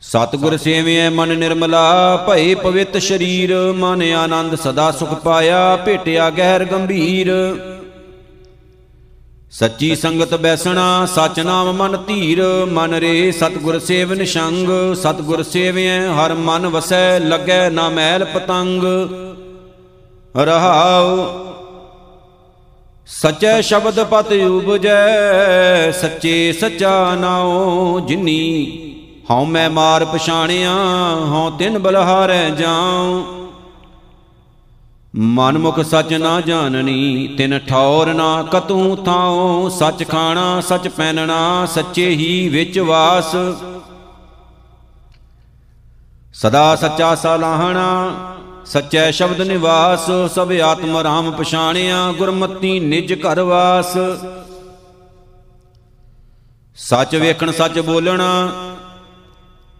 ਸਤਿਗੁਰ 0.00 0.56
ਸੇਵਿਐ, 0.56 1.08
ਮਨ 1.10 1.38
ਨਿਰਮਲਾ, 1.38 2.16
ਭਏ 2.28 2.54
ਪਵਿੱਤ 2.54 2.98
ਸ਼ਰੀਰ। 2.98 3.56
ਮਨ 3.76 4.02
ਆਨੰਦ 4.02 4.54
ਸਦਾ 4.54 4.90
ਸੁਖ 4.92 5.14
ਪਾਇਆ, 5.14 5.76
ਭੇਟਿਆ 5.76 6.30
ਗਹਿਰ 6.30 6.64
ਗੰਭੀਰ। 6.64 7.32
ਸੱਚੀ 9.52 9.96
ਸੰਗਤ 9.96 10.34
ਬੈਸਣਾ, 10.34 11.06
ਸਚ 11.06 11.40
ਨਾਮ 11.40 11.72
ਮਨ 11.72 11.96
ਧੀਰ, 12.06 12.42
ਮਨ 12.72 12.94
ਰੇ 12.94 13.32
ਸਤਿਗੁਰ 13.32 13.78
ਸੇਵ 13.78 14.12
ਨਿਸ਼ੰਗ, 14.12 14.68
ਸਤਿਗੁਰ 14.94 15.42
ਸੇਵਿਐ, 15.42 16.08
ਹਰ 16.08 16.34
ਮਨ 16.34 16.66
ਵਸੈ, 16.66 17.18
ਲੱਗੈ 17.18 17.70
ਨਾ 17.70 17.88
ਮੈਲ 17.88 18.24
ਪਤੰਗ। 18.24 18.84
ਰਹਾਉ, 20.36 21.26
ਸਚੈ 23.06 23.60
ਸ਼ਬਦ 23.60 24.04
ਪਤ 24.04 24.32
ਉਪਜੈ, 24.32 25.90
ਸੱਚੇ 25.90 26.52
ਸਚਾ 26.52 27.14
ਨਾਉ 27.14 28.00
ਜਿਨੀ। 28.00 28.76
ਹਉ 29.30 29.44
ਮੈਂ 29.44 29.70
ਮਾਰ 29.70 30.04
ਪਛਾਣਿਆ, 30.04 30.74
ਹਉ 31.26 31.50
ਤਿਨ 31.50 31.78
ਬਲਹਾਰੈ 31.78 32.50
ਜਾਉ। 32.50 33.24
ਮਨਮੁਖ 35.16 35.80
ਸਚ 35.80 36.12
ਨਾ 36.14 36.40
ਜਾਣਨੀ, 36.40 37.34
ਤਿਨ 37.38 37.58
ਠੌਰ 37.58 38.14
ਨਾ 38.14 38.42
ਕਤੂ 38.42 38.96
ਥਾਉ, 38.96 39.68
ਸਚ 39.68 40.04
ਖਾਣਾ, 40.08 40.60
ਸਚ 40.60 40.88
ਪਹਿਨਣਾ, 40.88 41.66
ਸੱਚੇ 41.66 42.08
ਹੀ 42.08 42.48
ਵਿੱਚ 42.48 42.78
ਵਾਸ। 42.78 43.36
ਸਦਾ 46.34 46.76
ਸੱਚਾ 46.76 47.14
ਸਲਾਹਣਾ, 47.14 48.14
ਸਚੈ 48.66 49.10
ਸ਼ਬਦ 49.10 49.40
ਨਿਵਾਸ, 49.40 50.10
ਸਭ 50.34 50.52
ਆਤਮ 50.64 50.96
ਰਾਮ 50.96 51.30
ਪਛਾਣਿਆ, 51.30 52.12
ਗੁਰਮਤੀ 52.12 52.80
ਨਿਜ 52.80 53.14
ਘਰ 53.14 53.40
ਵਾਸ। 53.40 53.96
ਸੱਚ 56.76 57.16
ਵੇਖਣ, 57.16 57.52
ਸੱਚ 57.52 57.78
ਬੋਲਣਾ 57.78 58.48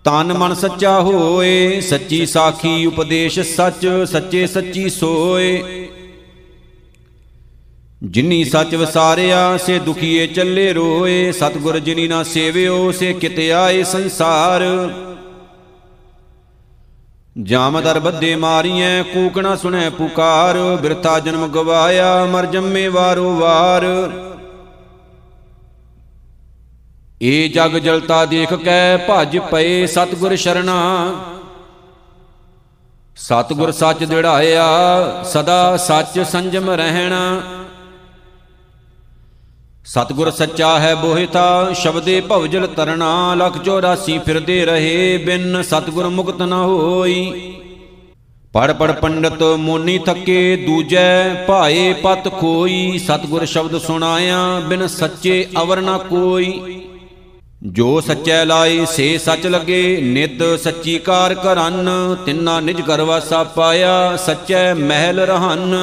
ਤਨ 0.05 0.33
ਮਨ 0.33 0.55
ਸੱਚਾ 0.55 1.01
ਹੋਏ, 1.01 1.81
ਸੱਚੀ 1.81 2.27
ਸਾਖੀ 2.27 2.87
ਉਪਦੇਸ਼ 2.87 3.41
ਸੱਚ, 3.41 4.07
ਸੱਚੇ 4.07 4.47
ਸੱਚੀ 4.47 4.91
ਸੋਏ। 4.91 5.89
ਜਿਨੀ 8.03 8.45
ਸੱਚ 8.45 8.75
ਵਸਾਰਿਆ, 8.75 9.57
ਸੇ 9.57 9.79
ਦੁਖੀਏ 9.79 10.27
ਚੱਲੇ 10.27 10.73
ਰੋਏ। 10.73 11.33
ਸਤਗੁਰ 11.33 11.79
ਜਿਨੀ 11.79 12.09
ਨਾ 12.09 12.23
ਸੇਵਿਓ, 12.23 12.93
ਸੇ 12.93 13.13
ਕਿਤੇ 13.13 13.53
ਆਏ 13.53 13.83
ਸੰਸਾਰ। 13.83 14.63
ਜਾਮਦਰ 17.43 18.01
ਬੱਦੇ 18.01 18.37
ਮਾਰੀਐ 18.37 19.03
ਕੂਕਣਾ 19.03 19.57
ਸੁਣੈ 19.57 19.91
ਪੁਕਾਰ। 19.91 20.79
ਬਿਰਥਾ 20.83 21.19
ਜਨਮ 21.19 21.47
ਗਵਾਇਆ, 21.47 22.25
ਮਰ 22.25 22.47
ਜੰਮੇ 22.47 22.89
ਵਾਰੋ 22.89 23.37
ਵਾਰ। 23.37 23.87
ਏ 27.23 27.49
ਜਗ 27.49 27.79
ਜਲਤਾ 27.79 28.25
ਦੇਖ 28.25 28.55
ਕੈ 28.55 28.97
ਭਜ 28.97 29.39
ਪਏ 29.39 29.87
ਸਤਗੁਰ 29.87 30.37
ਸ਼ਰਣਾ। 30.37 31.15
ਸਤਗੁਰ 33.17 33.73
ਸੱਚ 33.73 34.05
ਦਿੜਾਇਆ, 34.05 34.67
ਸਦਾ 35.25 35.77
ਸੱਚ 35.77 36.21
ਸੰਜਮ 36.21 36.71
ਰਹਿਣਾ। 36.71 37.43
ਸਤਗੁਰ 39.85 40.31
ਸੱਚਾ 40.31 40.79
ਹੈ 40.79 40.95
ਬੋਹਿਤਾ, 40.95 41.73
ਸ਼ਬਦੇ 41.73 42.21
ਭਵਜਲ 42.21 42.67
ਤਰਣਾ। 42.67 43.35
ਲਖ 43.35 43.59
84 43.59 44.19
ਫਿਰਦੇ 44.19 44.65
ਰਹੇ, 44.65 45.17
ਬਿਨ 45.19 45.63
ਸਤਗੁਰ 45.63 46.09
ਮੁਕਤ 46.09 46.43
ਨ 46.43 46.53
ਹੋਈ। 46.53 47.53
ਪੜ 48.53 48.73
ਪੜ 48.73 48.93
ਪੰਡਤ 48.93 49.43
ਮੋਨੀ 49.43 49.99
ਥੱਕੇ, 49.99 50.57
ਦੂਜੈ 50.57 51.35
ਭਾਏ 51.35 51.93
ਪਤ 51.93 52.33
ਖੋਈ। 52.41 52.99
ਸਤਗੁਰ 52.99 53.45
ਸ਼ਬਦ 53.45 53.79
ਸੁਣਾਇਆ, 53.79 54.61
ਬਿਨ 54.61 54.87
ਸੱਚੇ 54.87 55.49
ਅਵਰ 55.63 55.81
ਨ 55.81 55.99
ਕੋਈ। 55.99 56.83
ਜੋ 57.63 58.01
ਸੱਚੈ 58.01 58.45
ਲਾਈ 58.45 58.87
ਸੇ 58.87 59.19
ਸੱਚ 59.19 59.47
ਲਗੇ, 59.47 60.01
ਨਿਤ 60.01 60.61
ਸੱਚੀ 60.61 60.99
ਕਾਰ 60.99 61.35
ਕਰਨ 61.35 61.89
ਤਿੰਨਾ 62.27 62.61
ਨਿਜ 62.61 62.81
ਘਰ 62.81 63.01
ਵਾਸਾ 63.01 63.45
ਪਾਇਆ, 63.45 64.17
ਸੱਚੈ 64.17 64.75
ਮਹਿਲ 64.75 65.21
ਰਹਨ। 65.21 65.75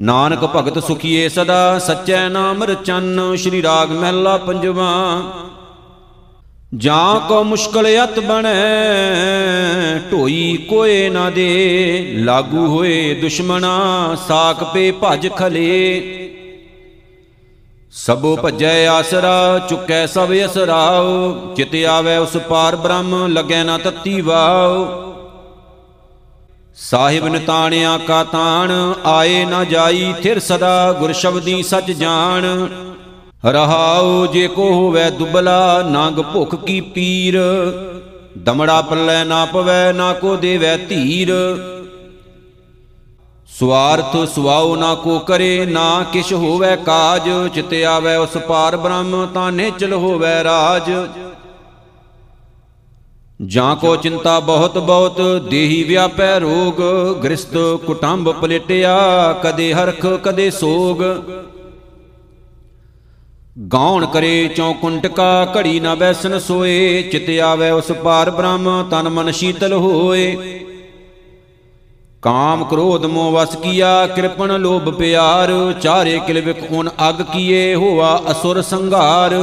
ਨਾਨਕ 0.00 0.44
ਭਗਤ 0.44 0.84
ਸੁਖੀਏ 0.84 1.28
ਸਦਾ, 1.28 1.78
ਸੱਚੈ 1.78 2.28
ਨਾਮ 2.28 2.62
ਰਚਨ, 2.62 3.36
ਸ਼੍ਰੀ 3.36 3.62
ਰਾਗ 3.62 3.90
ਮਹਿਲਾ 3.90 4.36
ਪੰਜਵਾ। 4.36 5.22
ਜਾਂ 6.74 7.28
ਕੋ 7.28 7.44
ਮੁਸ਼ਕਲ 7.44 8.04
ਅਤ 8.04 8.20
ਬਣੈ, 8.20 8.54
ਢੋਈ 10.12 10.66
ਕੋਏ 10.70 11.08
ਨਾ 11.08 11.30
ਦੇ, 11.30 12.12
ਲਾਗੂ 12.16 12.66
ਹੋਏ 12.66 13.14
ਦੁਸ਼ਮਣਾ, 13.14 14.16
ਸਾਖ 14.28 14.74
ਪੇ 14.74 14.92
ਭਜ 15.04 15.28
ਖਲੇ। 15.36 16.23
ਸਭੋ 17.96 18.38
ਭਜੈ 18.44 18.86
ਆਸਰਾ, 18.86 19.58
ਚੁਕੈ 19.58 20.06
ਸਭ 20.06 20.28
ਅਸਰਾਉ 20.44 21.54
ਚਿਤ 21.54 21.74
ਆਵੈ 21.84 22.18
ਉਸ 22.18 22.36
ਪਾਰ 22.36 22.76
ਬ੍ਰਹਮ, 22.76 23.26
ਲੱਗੈ 23.26 23.64
ਨਾ 23.64 23.78
ਤਤੀ 23.78 24.20
ਵਾਉ। 24.20 24.86
ਸਾਹਿਬ 26.76 27.28
ਨਿਤਾਣਿਆ 27.28 27.98
ਕਾ 27.98 28.24
ਤਾਣ, 28.24 28.94
ਆਏ 29.04 29.44
ਨਾ 29.44 29.64
ਜਾਈ 29.64 30.14
ਥਿਰ 30.22 30.38
ਸਦਾ, 30.38 30.92
ਗੁਰ 30.92 31.12
ਸ਼ਬਦੀ 31.12 31.62
ਸਚ 31.62 31.90
ਜਾਣ। 31.90 32.68
ਰਹਾਉ 33.44 34.26
ਜੇ 34.26 34.48
ਕੋ 34.48 34.72
ਹੋਵੇ 34.72 35.10
ਦੁਬਲਾ, 35.10 35.82
ਨਾਗ 35.82 36.20
ਭੁਖ 36.20 36.54
ਕੀ 36.54 36.80
ਪੀਰ। 36.80 37.40
ਦਮੜਾ 38.38 38.82
ਪੱਲੇ 38.82 39.24
ਨਾ 39.24 39.44
ਪਵੈ, 39.44 39.92
ਨਾ 39.92 40.12
ਕੋ 40.12 40.36
ਦੇਵੈ 40.36 40.76
ਧੀਰ। 40.76 41.34
ਸਵਾਰਥ 43.58 44.16
ਸੁਆਉ 44.28 44.76
ਨਾ 44.76 44.94
ਕੋ 44.94 45.18
ਕਰੇ, 45.18 45.66
ਨਾ 45.66 46.04
ਕਿਛ 46.12 46.32
ਹੋਵੇ 46.32 46.76
ਕਾਜ, 46.76 47.28
ਚਿਤ 47.54 47.74
ਆਵੇ 47.84 48.16
ਉਸ 48.16 48.36
ਪਾਰ 48.48 48.76
ਬ੍ਰਹਮ 48.76 49.26
ਤਾਂ 49.34 49.52
ਨਿਚਲ 49.52 49.92
ਹੋਵੇ 49.92 50.32
ਰਾਜ। 50.44 50.90
ਜਾਂ 53.42 53.76
ਕੋ 53.76 53.94
ਚਿੰਤਾ 53.96 54.40
ਬਹੁਤ 54.40 54.78
ਬਹੁਤ, 54.78 55.20
ਦੇਹੀ 55.50 55.82
ਵਿਆਪੈ 55.82 56.38
ਰੋਗ, 56.40 56.82
ਗ੍ਰਸਤ 57.24 57.56
ਕੁਟੰਬ 57.86 58.32
ਪਲਟਿਆ, 58.32 58.96
ਕਦੇ 59.42 59.72
ਹਰਖ, 59.74 60.06
ਕਦੇ 60.24 60.50
ਸੋਗ। 60.50 61.02
ਗਾਉਣ 63.72 64.06
ਕਰੇ 64.06 64.48
ਚੌਕੁੰਟਕਾ 64.48 65.54
ਘੜੀ 65.56 65.80
ਨਾ 65.80 65.94
ਬੈਸਨ 65.94 66.38
ਸੋਏ, 66.38 67.02
ਚਿਤ 67.02 67.30
ਆਵੇ 67.40 67.70
ਉਸ 67.70 67.92
ਪਾਰ 67.92 68.30
ਬ੍ਰਹਮ, 68.30 68.88
ਤਨ 68.90 69.08
ਮਨ 69.08 69.30
ਸ਼ੀਤਲ 69.30 69.72
ਹੋਏ। 69.72 70.36
ਕਾਮ 72.24 72.64
ਕ੍ਰੋਧ 72.64 73.04
ਮੋਹ 73.06 73.32
ਵਸ 73.32 73.54
ਕੀਆ, 73.56 74.06
ਕਿਰਪਣ 74.06 74.58
ਲੋਭ 74.60 74.88
ਪਿਆਰ, 74.90 75.50
ਚਾਰੇ 75.80 76.18
ਕਿਲ 76.26 76.40
ਵਿਕ 76.40 76.62
ਉਨ 76.70 76.88
ਅਗ 77.08 77.20
ਕੀਏ, 77.22 77.74
ਹੋਆ 77.74 78.20
ਅਸੁਰ 78.30 78.60
ਸੰਘਾਰ। 78.62 79.34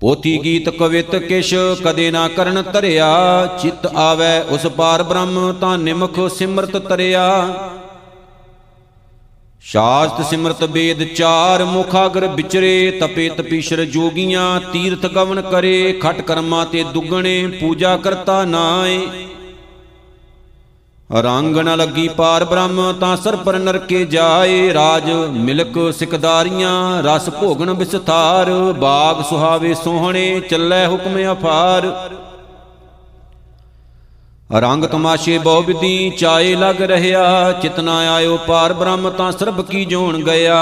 ਪੋਥੀ 0.00 0.38
ਗੀਤ 0.44 0.68
ਕਵਿਤ 0.68 1.16
ਕਿਛ 1.16 1.54
ਕਦੇ 1.84 2.10
ਨਾ 2.10 2.26
ਕਰਨ 2.28 2.62
ਧਰਿਆ, 2.62 3.08
ਚਿਤ 3.62 3.86
ਆਵੈ 3.86 4.40
ਉਸ 4.50 4.66
ਪਾਰ 4.66 5.02
ਬ੍ਰਹਮ 5.02 5.52
ਤਾਂ 5.60 5.76
ਨਿਮਖ 5.78 6.20
ਸਿਮਰਤ 6.30 6.76
ਤਰਿਆ। 6.76 7.26
ਸ਼ਾਸਤ 9.60 10.24
ਸਿਮਰਤ 10.24 10.64
ਬੇਦ 10.64 11.02
ਚਾਰ 11.14 11.64
ਮੁਖਾਗਰ 11.64 12.26
ਵਿਚਰੇ, 12.26 12.90
ਤਪੇ 13.00 13.28
ਤਪੀਸ਼ਰ 13.28 13.84
ਜੋਗੀਆਂ 13.84 14.60
ਤੀਰਥ 14.72 15.06
ਗਵਨ 15.06 15.40
ਕਰੇ, 15.40 15.98
ਖਟ 16.02 16.20
ਕਰਮਾਂ 16.20 16.64
ਤੇ 16.66 16.84
ਦੁੱਗਣੇ 16.84 17.46
ਪੂਜਾ 17.60 17.96
ਕਰਤਾ 17.96 18.44
ਨਾਏ। 18.44 19.27
ਰੰਗ 21.10 21.56
ਨ 21.56 21.76
ਲੱਗੀ 21.76 22.06
ਪਾਰ 22.08 22.44
ਬ੍ਰਹਮ, 22.44 22.92
ਤਾਂ 23.00 23.16
ਸਰ 23.16 23.36
ਪਰ 23.36 23.58
ਨਰਕੇ 23.58 24.04
ਜਾਏ 24.04 24.72
ਰਾਜ। 24.74 25.10
ਮਿਲਕ 25.34 25.78
ਸਿਕਦਾਰੀਆਂ, 25.94 27.02
ਰਸ 27.02 27.28
ਭੋਗਣ 27.30 27.70
ਵਿਸਥਾਰ। 27.70 28.50
ਬਾਗ 28.78 29.22
ਸੁਹਾਵੇ 29.22 29.74
ਸੋਹਣੇ, 29.74 30.40
ਚੱਲੇ 30.40 30.86
ਹੁਕਮ 30.86 31.16
ਅਫਾਰ 31.32 31.86
ਰੰਗ 34.52 34.84
ਤਮਾਸ਼ੇ 34.84 35.38
ਬਹੁ 35.38 35.62
ਵਿਧੀ, 35.62 36.10
ਚਾਏ 36.10 36.54
ਲਗ 36.56 36.82
ਰਹਾ 36.82 37.52
ਚਿਤਨਾ 37.52 37.96
ਆਇਓ 38.14 38.36
ਪਾਰ 38.46 38.72
ਬ੍ਰਹਮ, 38.72 39.10
ਤਾਂ 39.10 39.30
ਸਰਬ 39.32 39.60
ਕੀ 39.62 39.84
ਜੋਣ 39.84 40.22
ਗਿਆ। 40.22 40.58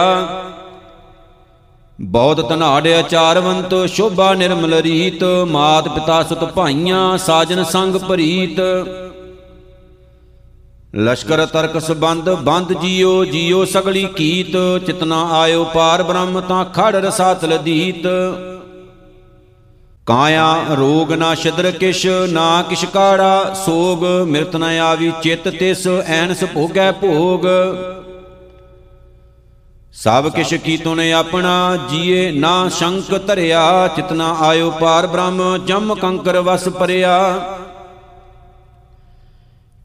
ਬਹੁਤ 1.99 2.49
ਧਨਾੜ 2.49 2.87
ਆਚਾਰਵੰਤ 2.89 3.75
ਸ਼ੋਭਾ 3.89 4.33
ਨਿਰਮਲ 4.35 4.75
ਰੀਤ। 4.75 5.25
ਮਾਤ 5.49 5.89
ਪਿਤਾ 5.89 6.23
ਸੁਤ 6.23 6.45
ਭਾਈਆਂ, 6.45 7.17
ਸਾਜਨ 7.19 7.65
ਸੰਗ 7.65 7.97
ਪ੍ਰੀਤ 7.97 8.61
ਲਸ਼ਕਰ 10.97 11.45
ਤਰਕ 11.47 11.79
ਸੰਬੰਧ 11.79 12.29
ਬੰਦ 12.43 12.73
ਜੀਓ 12.73 13.25
ਜੀਓ 13.25 13.65
ਸਗਲੀ 13.65 14.05
ਕੀਤ। 14.17 14.57
ਚਿਤਨਾ 14.87 15.17
ਆਇਓ 15.33 15.65
ਪਾਰ 15.65 16.03
ਬ੍ਰਹਮ 16.03 16.41
ਤਾਂ 16.41 16.65
ਖੜ 16.65 16.95
ਰਸਾਤ 16.97 17.45
ਲਦੀਤ 17.45 18.07
ਕਾਇਆ 20.07 20.75
ਰੋਗ 20.77 21.13
ਨਾ 21.13 21.35
ਛਿਦਰ 21.35 21.71
ਕਿਛ, 21.71 22.07
ਨਾ 22.31 22.63
ਕਿਛ 22.63 22.85
ਕਾੜਾ। 22.85 23.55
ਸੋਗ 23.65 24.05
ਮਿਰਤ 24.29 24.57
ਨ 24.57 24.63
ਆਵੀ 24.81 25.13
ਚਿਤ 25.23 25.49
ਤਿਸ, 25.49 25.87
ਐਨਸ 25.87 26.45
ਭੋਗੈ 26.55 26.91
ਭੋਗ। 26.93 27.47
ਸਭ 29.95 30.29
ਕਿਛ 30.29 30.55
ਕੀਤੋ 30.55 30.95
ਨੇ 30.95 31.13
ਆਪਣਾ, 31.13 31.77
ਜੀਏ 31.91 32.31
ਨਾ 32.31 32.69
ਸ਼ੰਕ 32.69 33.17
ਧਰਿਆ। 33.27 33.89
ਚਿਤਨਾ 33.97 34.35
ਆਇਓ 34.41 34.71
ਪਾਰ 34.71 35.07
ਬ੍ਰਹਮ, 35.07 35.59
ਜਮ 35.67 35.95
ਕੰਕਰ 35.95 36.41
ਵਸ 36.41 36.69
ਪਰਿਆ 36.69 37.19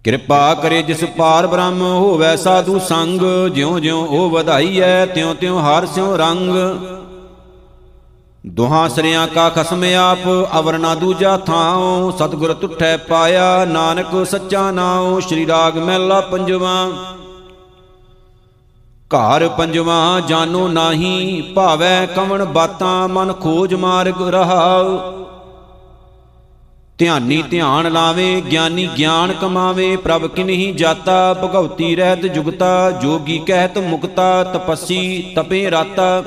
ਕਿਰਪਾ 0.05 0.53
ਕਰੇ 0.53 0.81
ਜਿਸ 0.83 1.03
ਪਾਰ 1.03 1.47
ਬ੍ਰਹਮ 1.47 1.81
ਹੋਵੇ 1.81 2.37
ਸਾਧੂ 2.37 2.79
ਸੰਗ 2.79 3.21
ਜਿਉ 3.53 3.79
ਜਿਉ 3.79 4.05
ਉਹ 4.05 4.29
ਵਧਾਈਐ 4.29 5.05
ਤਿਉ 5.05 5.33
ਤਿਉ 5.33 5.59
ਹਰ 5.59 5.85
ਸਿਉ 5.85 6.17
ਰੰਗ। 6.17 6.55
ਦੁਹਾਂ 8.45 8.89
ਸਰਿਆਂ 8.89 9.27
ਕਾ 9.27 9.49
ਖਸਮ 9.49 9.83
ਆਪ, 9.99 10.19
ਅਵਰ 10.59 10.77
ਨਾ 10.77 10.95
ਦੂਜਾ 10.95 11.37
ਥਾਉ, 11.37 12.11
ਸਤਿਗੁਰ 12.11 12.53
ਤੁਠੈ 12.53 12.97
ਪਾਇਆ, 12.97 13.65
ਨਾਨਕ 13.65 14.25
ਸੱਚਾ 14.27 14.71
ਨਾਉ, 14.71 15.19
ਸ਼੍ਰੀ 15.19 15.47
ਰਾਗ 15.47 15.77
ਮਹਿਲਾ 15.77 16.21
ਪੰਜਵਾ। 16.21 16.89
ਘਰ 19.11 19.47
ਪੰਜਵਾ, 19.49 20.19
ਜਾਨੋ 20.19 20.67
ਨਾਹੀ, 20.67 21.41
ਭਾਵੈ 21.55 22.05
ਕਵਣ 22.05 22.45
ਬਾਤਾਂ, 22.45 23.07
ਮਨ 23.07 23.33
ਖੋਜ 23.33 23.73
ਮਾਰਗ 23.73 24.21
ਰਹਾਉ। 24.21 25.20
ਧਿਆਨੀ 27.01 27.41
ਧਿਆਨ 27.41 27.91
ਲਾਵੇ, 27.91 28.41
ਗਿਆਨੀ 28.41 28.87
ਗਿਆਨ 28.97 29.31
ਕਮਾਵੇ, 29.33 29.95
ਪ੍ਰਭ 29.95 30.25
ਕਿਨਹੀ 30.27 30.71
ਜਾਤਾ, 30.71 31.33
ਭਗਉਤੀ 31.33 31.95
ਰਹਿਤ 31.95 32.25
ਜੁਗਤਾ, 32.25 32.91
ਜੋਗੀ 32.91 33.37
ਕਹਿਤ 33.37 33.77
ਮੁਕਤਾ, 33.77 34.43
ਤਪੱਸੀ 34.43 35.33
ਤਪੇ 35.35 35.71
ਰਾਤਾ। 35.71 36.23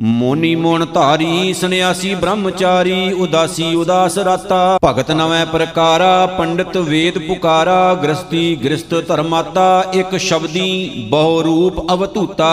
ਮੋਨੀ 0.00 0.54
ਮੋਣ 0.54 0.84
ਧਾਰੀ 0.86 1.52
ਸੰਿਆਸੀ 1.52 2.14
ਬ੍ਰਹਮਚਾਰੀ, 2.14 3.12
ਉਦਾਸੀ 3.12 3.74
ਉਦਾਸ 3.74 4.18
ਰਾਤਾ। 4.18 4.78
ਭਗਤ 4.84 5.10
ਨਵੇਂ 5.10 5.44
ਪ੍ਰਕਾਰਾ, 5.46 6.26
ਪੰਡਿਤ 6.26 6.76
ਵੇਦ 6.76 7.18
ਪੁਕਾਰਾ 7.18 7.94
ਗ੍ਰਸਤੀ 7.94 8.56
ਗ੍ਰਸਤ 8.64 8.94
ਧਰਮਾਤਾ, 9.08 9.84
ਇੱਕ 9.94 10.16
ਸ਼ਬਦੀ 10.16 11.06
ਬਹੁ 11.10 11.42
ਰੂਪ 11.42 11.92
ਅਵਤੂਤਾ 11.92 12.52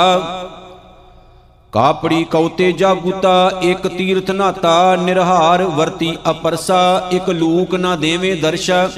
ਕਾਪੜੀ 1.74 2.24
ਕਉਤੇ 2.24 2.72
ਜਾਗੂਤਾ, 2.72 3.52
ਇੱਕ 3.62 3.88
ਤੀਰਥ 3.88 4.32
ਨਾਤਾ, 4.32 4.96
ਨਿਰਹਾਰ 4.96 5.64
ਵਰਤੀ 5.64 6.18
ਅਪਰਸਾ, 6.30 7.10
ਇੱਕ 7.12 7.30
ਲੂਕ 7.30 7.76
ਨਾ 7.76 7.96
ਦੇਵੇਂ 7.96 8.36
ਦਰਸ਼ਾ। 8.36 8.90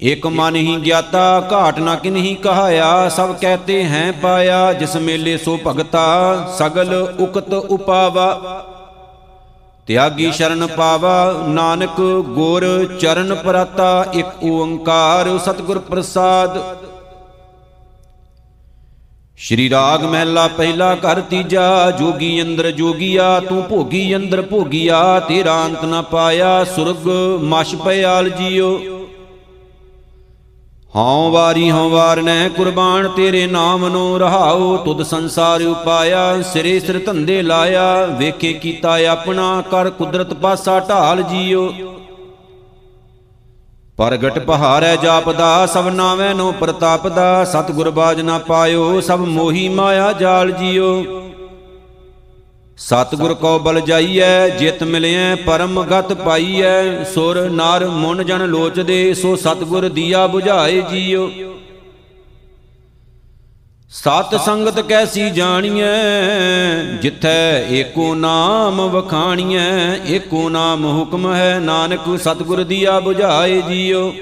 ਇਕ 0.00 0.26
ਮਨ 0.26 0.56
ਹੀ 0.56 0.76
ਗਿਆਤਾ, 0.76 1.48
ਘਾਟ 1.52 1.78
ਨਾ 1.78 1.94
ਕਿਨਹੀ 1.94 2.34
ਕਹਾਇਆ, 2.34 3.08
ਸਭ 3.08 3.34
ਕਹਤੇ 3.34 3.84
ਹੈ 3.84 4.12
ਪਾਇਆ, 4.12 4.72
ਜਿਸ 4.72 4.96
ਮੇਲੇ 4.96 5.36
ਸੋ 5.38 5.58
ਭਗਤਾ, 5.66 6.06
ਸਗਲ 6.58 7.14
ਉਕਤ 7.20 7.52
ਉਪਾਵਾ। 7.52 8.64
ਤਿਆਗੀ 9.86 10.32
ਸ਼ਰਨ 10.32 10.66
ਪਾਵਾ, 10.66 11.44
ਨਾਨਕ 11.48 12.00
ਗੁਰ 12.28 12.88
ਚਰਨ 13.00 13.34
ਪਰਾਤਾ, 13.34 14.06
ਇਕ 14.14 14.26
ਓੰਕਾਰ 14.44 15.38
ਸਤਿਗੁਰ 15.38 15.78
ਪ੍ਰਸਾਦ। 15.78 16.58
ਸ਼੍ਰੀ 19.38 19.70
ਰਾਗ 19.70 20.04
ਮਹਿਲਾ 20.04 20.48
ਪਹਿਲਾ 20.48 20.94
ਘਰ 20.94 21.20
ਤੀਜਾ, 21.20 21.90
ਜੋਗੀ 21.90 22.42
ਅੰਦਰ 22.42 22.70
ਜੋਗੀਆ, 22.70 23.40
ਤੂੰ 23.40 23.62
ਭੋਗੀ 23.62 24.16
ਅੰਦਰ 24.16 24.42
ਭੋਗੀਆ, 24.42 25.20
ਤੇਰਾ 25.20 25.64
ਅੰਤ 25.66 25.84
ਨਾ 25.84 26.02
ਪਾਇਆ, 26.02 26.64
ਸੁਰਗ 26.64 27.08
ਮਛ 27.42 27.74
ਪਿਆਲ 27.74 28.28
ਜੀਓ। 28.28 28.78
ਹਉ 30.96 31.30
ਵਾਰੀ 31.30 31.70
ਹਉ 31.70 31.88
ਵਾਰਨੈ 31.88 32.48
ਕੁਰਬਾਨ, 32.48 33.08
ਤੇਰੇ 33.08 33.46
ਨਾਮ 33.46 33.88
ਨੂੰ 33.88 34.18
ਰਹਾਉ, 34.20 34.76
ਤੁਧ 34.76 35.02
ਸੰਸਾਰ 35.02 35.62
ਉਪਾਇਆ, 35.62 36.42
ਸਿਰੇ 36.42 36.80
ਸਿਰ 36.80 36.98
ਧੰਦੇ 36.98 37.42
ਲਾਇਆ, 37.42 38.06
ਵੇਖੇ 38.06 38.52
ਕੀਤਾ 38.52 38.98
ਆਪਣਾ, 39.08 39.62
ਕਰ 39.70 39.90
ਕੁਦਰਤ 39.90 40.34
ਪਾਸਾ 40.34 40.80
ਢਾਲ 40.80 41.22
ਜੀਓ। 41.22 41.72
ਪ੍ਰਗਟ 43.98 44.38
ਪਹਾੜੈ 44.38 44.96
ਜਾਪਦਾ, 44.96 45.66
ਸਭ 45.66 45.88
ਨਾਵੇਂ 45.88 46.34
ਨੂੰ 46.34 46.54
ਪ੍ਰਤਾਪ 46.54 47.08
ਦਾ 47.08 47.44
ਸਤਿਗੁਰ 47.44 47.90
ਬਾਜ 47.90 48.20
ਨਾ 48.20 48.38
ਪਾਇਓ, 48.38 49.00
ਸਭ 49.00 49.20
ਮੋਹੀ 49.20 49.68
ਮਾਇਆ 49.68 50.12
ਜਾਲ 50.12 50.50
ਜੀਓ। 50.50 51.04
ਸਤਿਗੁਰ 52.78 53.34
ਕੋ 53.34 53.58
ਬਲ 53.58 53.80
ਜਾਈਐ, 53.80 54.48
ਜਿਤ 54.48 54.82
ਮਿਲਿਐ, 54.82 55.34
ਪਰਮ 55.34 55.82
ਗਤ 55.82 56.12
ਪਾਈਐ, 56.12 57.04
ਸੁਰ 57.04 57.40
ਨਰ 57.50 57.86
ਮਨ 57.86 58.24
ਜਨ 58.24 58.46
ਲੋਚਦੇ, 58.46 59.14
ਸੋ 59.14 59.36
ਸਤਿਗੁਰ 59.36 59.88
ਦੀਆ 59.88 60.28
부ਝਾਏ 60.34 60.82
ਜੀਓ। 60.90 61.30
ਸਤ 63.94 64.34
ਸੰਗਤ 64.44 64.80
ਕੈਸੀ 64.80 65.30
ਜਾਣੀਐ? 65.30 65.84
ਜਿਥੈ 67.02 67.64
ਏਕੋ 67.68 68.14
ਨਾਮ 68.14 68.80
ਵਖਾਣੀਐ, 68.90 69.96
ਏਕੋ 70.06 70.48
ਨਾਮ 70.48 70.84
ਹੁਕਮ 70.84 71.34
ਹੈ 71.34 71.58
ਨਾਨਕ, 71.58 72.00
ਸਤਿਗੁਰ 72.20 72.64
ਦੀਆ 72.64 73.00
부ਝਾਏ 73.00 73.62
ਜੀਓ। 73.62 74.12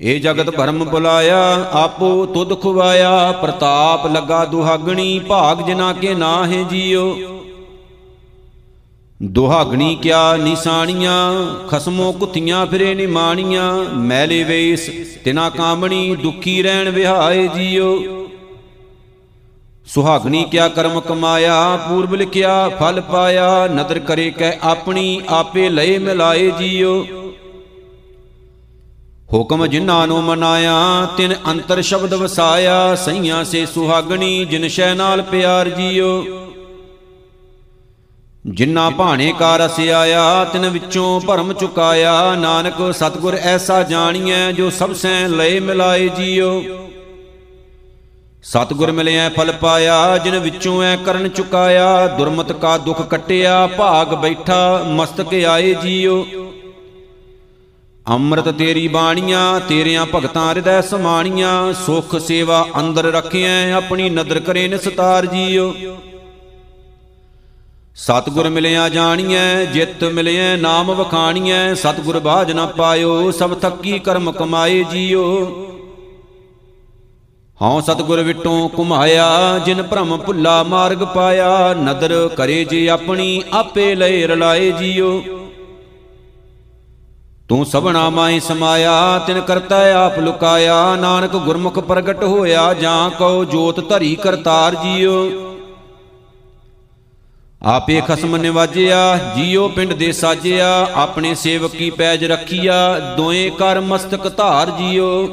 ਇਹ 0.00 0.20
ਜਗਤ 0.20 0.50
ਭਰਮ 0.50 0.84
ਬੁਲਾਇਆ 0.84 1.66
ਆਪੋ 1.72 2.26
ਤੁਧ 2.26 2.60
ਖੁਵਾਇਆ, 2.60 3.32
ਪ੍ਰਤਾਪ 3.32 4.06
ਲੱਗਾ 4.06 4.44
ਦੁਹਾਗਣੀ, 4.44 5.18
ਭਾਗ 5.18 5.62
ਜਿਨਾ 5.66 5.92
ਕੇ 5.92 6.14
ਨਾਹੇ 6.14 6.64
ਜੀਓ। 6.64 7.18
ਦੁਹਾਗਣੀ 9.22 9.98
ਕਿਆ 10.02 10.36
ਨਿਸ਼ਾਨੀਆਂ 10.36 11.46
ਖਸਮੋ 11.68 12.12
ਕੁੱਤੀਆਂ 12.12 12.66
ਫਿਰੇ 12.66 12.94
ਨਿਮਾਣੀਆਂ 12.94 13.72
ਮੈਲੇ 13.94 14.44
ਵੇਸ, 14.44 14.90
ਤਿਨਾ 15.24 15.50
ਕਾਮਣੀ 15.50 16.16
ਦੁਖੀ 16.16 16.62
ਰਹਿਣ 16.62 16.90
ਵਿਹਾਏ 16.90 17.48
ਜੀਓ। 17.48 17.98
ਸੁਹਾਗਣੀ 19.86 20.44
ਕਿਆ 20.44 20.68
ਕਰਮ 20.68 21.00
ਕਮਾਇਆ, 21.00 21.76
ਪੂਰਬ 21.76 22.14
ਲਿਖਿਆ, 22.14 22.68
ਫਲ 22.68 23.00
ਪਾਇਆ, 23.00 23.66
ਨਦਰ 23.66 23.98
ਕਰੇ 23.98 24.30
ਕੈ 24.30 24.58
ਆਪਣੀ, 24.62 25.20
ਆਪੇ 25.28 25.68
ਲਏ 25.68 25.98
ਮਿਲਾਏ 25.98 26.50
ਜੀਓ। 26.50 27.06
ਹੁਕਮ 29.32 29.66
ਜਿਨ੍ਹਾਂ 29.66 30.06
ਨੂੰ 30.06 30.24
ਮਨਾਇਆ, 30.24 31.06
ਤਿਨ 31.16 31.34
ਅੰਤਰ 31.50 31.82
ਸ਼ਬਦ 31.82 32.14
ਵਸਾਇਆ, 32.14 32.94
ਸਈਆਂ 32.94 33.44
ਸੇ 33.44 33.66
ਸੁਹਾਗਣੀ, 33.66 34.44
ਜਿਨ 34.44 34.68
ਸ਼ੈ 34.68 34.94
ਨਾਲ 34.94 35.22
ਪਿਆਰ 35.22 35.68
ਜੀਓ। 35.68 36.26
ਜਿਨ੍ਹਾਂ 38.48 38.90
ਭਾਣੇ 38.90 39.34
ਕਾ 39.38 39.56
ਰਸ 39.56 39.80
ਆਇਆ 39.80 40.44
ਤਿਨ 40.44 40.68
ਵਿੱਚੋਂ 40.68 41.20
ਭਰਮ 41.20 41.52
ਚੁਕਾਇਆ। 41.52 42.34
ਨਾਨਕ, 42.34 42.94
ਸਤਗੁਰ 42.94 43.34
ਐਸਾ 43.34 43.82
ਜਾਣੀਐ, 43.82 44.52
ਜੋ 44.52 44.70
ਸਭ 44.70 44.92
ਸੈ 44.92 45.28
ਲਏ 45.28 45.60
ਮਿਲਾਏ 45.60 46.08
ਜੀਓ। 46.08 46.64
ਸਤਗੁਰ 48.42 48.92
ਮਿਲਿਆ 48.92 49.28
ਫਲ 49.28 49.52
ਪਾਇਆ, 49.52 50.18
ਜਿਨ 50.18 50.38
ਵਿੱਚੋਂ 50.38 50.82
ਐ 50.82 50.96
ਕਰਨ 50.96 51.28
ਚੁਕਾਇਆ। 51.28 52.06
ਦੁਰਮਤ 52.06 52.52
ਕਾ 52.52 52.78
ਦੁਖ 52.78 53.02
ਕਟਿਆ, 53.02 53.66
ਭਾਗ 53.66 54.14
ਬੈਠਾ, 54.14 54.84
ਮਸਤਕ 54.88 55.34
ਆਏ 55.34 55.74
ਜੀਓ। 55.74 56.26
ਅੰਮ੍ਰਿਤ 58.08 58.48
ਤੇਰੀ 58.48 58.88
ਬਾਣੀਆਂ, 58.88 59.60
ਤੇਰਿਆਂ 59.60 60.06
ਭਗਤਾਂ 60.14 60.50
ਹਿਰਦੈ 60.50 60.80
ਸਮਾਣੀਆਂ। 60.80 61.72
ਸੁਖ 61.72 62.16
ਸੇਵਾ 62.16 62.68
ਅੰਦਰ 62.80 63.04
ਰੱਖਿਐ, 63.04 63.72
ਆਪਣੀ 63.72 64.10
ਨਦਰ 64.10 64.40
ਕਰੇ 64.40 64.68
ਨਿਸਤਾਰ 64.68 65.26
ਜੀਓ। 65.26 65.74
ਸਤਗੁਰ 67.98 68.48
ਮਿਲਿਆ 68.48 68.88
ਜਾਣੀਐ, 68.88 69.64
ਜਿਤ 69.64 70.04
ਮਿਲਿਆ 70.04 70.56
ਨਾਮ 70.56 70.92
ਵਖਾਣੀਐ, 70.92 71.74
ਸਤਗੁਰ 71.74 72.18
ਬਾਝ 72.18 72.52
ਨਾ 72.52 72.66
ਪਾਇਓ, 72.66 73.30
ਸਭ 73.30 73.54
ਥੱਕੀ 73.54 73.98
ਕਰਮ 73.98 74.32
ਕਮਾਏ 74.32 74.84
ਜੀਓ। 74.84 75.46
ਹਉ 77.62 77.80
ਸਤਗੁਰ 77.80 78.22
ਵਿਟੋਂ 78.22 78.68
ਕੁਮਾਇਆ 78.68 79.58
ਜਿਨ 79.58 79.82
ਭ੍ਰਮ 79.82 80.16
ਭੁੱਲਾ 80.16 80.62
ਮਾਰਗ 80.62 80.98
ਪਾਇਆ, 80.98 81.74
ਨਦਰ 81.74 82.28
ਕਰੇ 82.36 82.64
ਜੇ 82.64 82.88
ਆਪਣੀ, 82.88 83.42
ਆਪੇ 83.52 83.94
ਲੈ 83.94 84.26
ਰਲਾਏ 84.26 84.70
ਜੀਓ। 84.72 85.22
ਤੂੰ 87.48 87.66
ਸਭਨਾ 87.66 88.10
ਮਾਈ 88.10 88.40
ਸਮਾਇਆ, 88.40 89.18
ਤਿਨ 89.18 89.40
ਕਰਤਾ 89.40 90.06
ਆਪ 90.06 90.18
ਲੁਕਾਇਆ, 90.18 90.96
ਨਾਨਕ 90.96 91.36
ਗੁਰਮੁਖ 91.36 91.78
ਪ੍ਰਗਟ 91.78 92.24
ਹੋਇਆ, 92.24 92.74
ਜਾਂ 92.74 93.10
ਕਉ 93.10 93.44
ਜੋਤ 93.44 93.88
ਧਰੀ 93.88 94.16
ਕਰਤਾਰ 94.16 94.74
ਜੀਓ। 94.74 95.47
ਆਪੇ 97.62 98.02
ਖਸਮ 98.08 98.36
ਨਿਵਾਜਿਆ, 98.36 99.18
ਜੀਓ 99.36 99.68
ਪਿੰਡ 99.68 99.92
ਦੇ 99.92 100.12
ਸਾਜਿਆ, 100.12 100.90
ਆਪਣੇ 100.94 101.34
ਸੇਵਕ 101.34 101.70
ਕੀ 101.70 101.90
ਪੈਜ 101.90 102.24
ਰੱਖੀਆ 102.24 102.98
ਦੋਏ 103.16 103.50
ਕਰ 103.50 103.80
ਮਸਤਕ 103.80 104.36
ਧਾਰ 104.36 104.70
ਜੀਓ। 104.70 105.28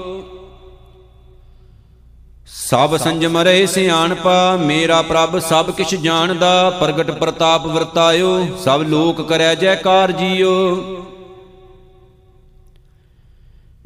ਸਭ 2.48 2.98
ਸੰਜਮ 2.98 3.38
ਰਹੇ 3.38 3.66
ਸਿਆਣਪਾ, 3.66 4.58
ਮੇਰਾ 4.58 5.02
ਪ੍ਰਭ 5.02 5.40
ਸਭ 5.40 5.70
ਕਿਛ 5.72 5.96
ਜਾਣਦਾ, 5.96 6.70
ਪ੍ਰਗਟ 6.70 7.12
ਪ੍ਰਤਾਪ 7.12 7.66
ਵਰਤਾਇਓ, 7.66 8.48
ਸਭ 8.64 8.84
ਲੋਕ 8.88 9.22
ਕਰੈ 9.22 9.56
ਜੈਕਾਰ 9.56 10.12
ਜੀਓ। 10.12 10.78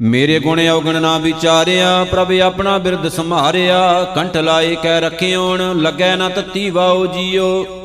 ਮੇਰੇ 0.00 0.40
ਗੁਣ 0.40 0.68
ਔਗਣ 0.68 1.02
ਨਾ 1.02 1.18
ਵਿਚਾਰਿਆ, 1.18 2.04
ਪ੍ਰਭ 2.04 2.32
ਆਪਣਾ 2.32 2.78
ਬਿਰਧ 2.78 3.08
ਸੰਭਾਰਿਆ, 3.08 4.04
ਕੰਠ 4.14 4.36
ਲਾਏ 4.36 4.74
ਕਹਿ 4.74 5.00
ਰਖਿਓਣ, 5.00 5.82
ਲੱਗੈ 5.82 6.16
ਨਾ 6.16 6.28
ਤਤੀ 6.28 6.70
ਵਾਓ 6.70 7.06
ਜੀਓ। 7.06 7.79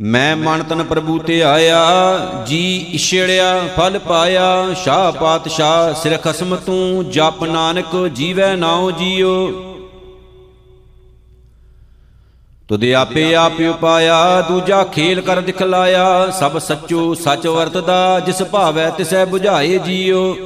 ਮੈਂ 0.00 0.36
ਮਨ 0.36 0.62
ਤਨ 0.62 0.82
ਪ੍ਰਭੂ 0.82 1.18
ਤੇ 1.18 1.42
ਆਇਆ, 1.42 1.84
ਜੀ 2.46 2.86
ਇਛੜਿਆ, 2.92 3.60
ਫਲ 3.76 3.98
ਪਾਇਆ, 3.98 4.74
ਸ਼ਾਹ 4.74 5.12
ਪਾਤਸ਼ਾਹ, 5.12 5.94
ਸਿਰ 5.94 6.16
ਖਸਮ 6.16 6.56
ਤੂੰ, 6.56 7.10
ਜਪ 7.10 7.44
ਨਾਨਕ, 7.44 8.08
ਜੀਵੈ 8.08 8.56
ਨਾਉ 8.56 8.90
ਜੀਓ। 8.90 9.52
ਤੁਦੇ 12.68 12.94
ਆਪੇ 12.94 13.34
ਆਪ 13.34 13.52
ਉਪਾਇਆ, 13.70 14.40
ਦੂਜਾ 14.40 14.84
ਖੇਲ 14.84 15.20
ਕਰ 15.20 15.40
ਦਿਖਲਾਇਆ, 15.40 16.30
ਸਭ 16.30 16.58
ਸੱਚੋ 16.58 17.14
ਸੱਚ 17.14 17.46
ਵਰਤਦਾ, 17.46 18.20
ਜਿਸ 18.20 18.42
ਭਾਵੈ 18.42 18.90
ਤਿਸੈ 18.90 19.24
부ਝਾਏ 19.24 19.78
ਜੀਉ 19.78 20.36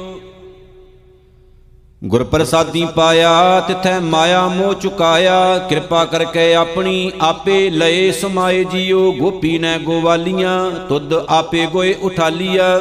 ਗੁਰ 2.03 2.23
ਪ੍ਰਸਾਦੀ 2.23 2.85
ਪਾਇਆ, 2.95 3.59
ਤਿਥੈ 3.59 3.99
ਮਾਇਆ 3.99 4.47
ਮੋਹ 4.47 4.73
ਚੁਕਾਇਆ। 4.73 5.57
ਕਿਰਪਾ 5.57 6.05
ਕਰਕੇ 6.05 6.53
ਆਪਣੀ 6.55 7.11
ਆਪੇ 7.21 7.69
ਲਏ 7.69 8.11
ਸਮਾਏ 8.11 8.63
ਜੀਉ 8.63 9.11
ਗੋਪੀ 9.11 9.57
ਨੈ 9.59 9.77
ਗੋਵਾਲੀਆਂ, 9.79 10.71
ਤੁਧ 10.89 11.13
ਆਪੇ 11.13 11.65
ਗੋਏ 11.65 11.93
ਉਠਾਲੀਆ। 12.01 12.79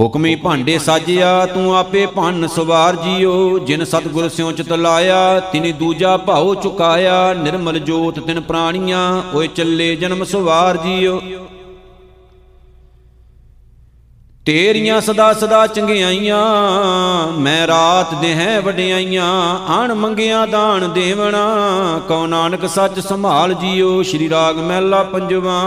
ਹੁਕਮੀ 0.00 0.34
ਭਾਂਡੇ 0.36 0.78
ਸਾਜਿਆ, 0.78 1.46
ਤੂੰ 1.46 1.76
ਆਪੇ 1.76 2.06
ਭੰਨ 2.06 2.46
ਸਵਾਰ 2.46 2.96
ਜੀਓ। 2.96 3.58
ਜਿਨ 3.58 3.84
ਸਤਗੁਰ 3.84 4.28
ਸਿਉ 4.28 4.52
ਚਿਤ 4.52 4.72
ਲਾਇਆ, 4.72 5.40
ਤਿਨੀ 5.40 5.72
ਦੂਜਾ 5.72 6.16
ਭਾਉ 6.16 6.54
ਚੁਕਾਇਆ। 6.54 7.34
ਨਿਰਮਲ 7.34 7.78
ਜੋਤ 7.78 8.20
ਤਿਨ 8.20 8.40
ਪ੍ਰਾਣੀਆਂ, 8.40 9.22
ਓਏ 9.34 9.46
ਚੱਲੇ 9.46 9.96
ਜਨਮ 9.96 10.24
ਸਵਾਰ 10.24 10.76
ਜੀਓ। 10.76 11.22
ਤੇਰੀਆਂ 14.46 15.00
ਸਦਾ 15.00 15.32
ਸਦਾ 15.32 15.66
ਚੰਗਿਆਈਆਂ, 15.66 16.36
ਮੈਂ 17.38 17.66
ਰਾਤ 17.66 18.14
ਦੇ 18.14 18.34
ਹੈ 18.34 18.60
ਵਡਿਆਈਆਂ 18.60 19.24
ਆਣ 19.68 19.94
ਮੰਗਿਆ 19.94 20.44
ਦਾਨ 20.46 20.92
ਦੇਵਣਾ, 20.92 21.40
ਕਉ 22.08 22.26
ਨਾਨਕ 22.26 22.66
ਸੱਚ 22.66 23.00
ਸੰਭਾਲ 23.00 23.54
ਜੀਓ, 23.54 24.02
ਸ਼੍ਰੀ 24.02 24.28
ਰਾਗ 24.30 24.58
ਮਹਿਲਾ 24.58 25.02
ਪੰਜਵਾ। 25.02 25.62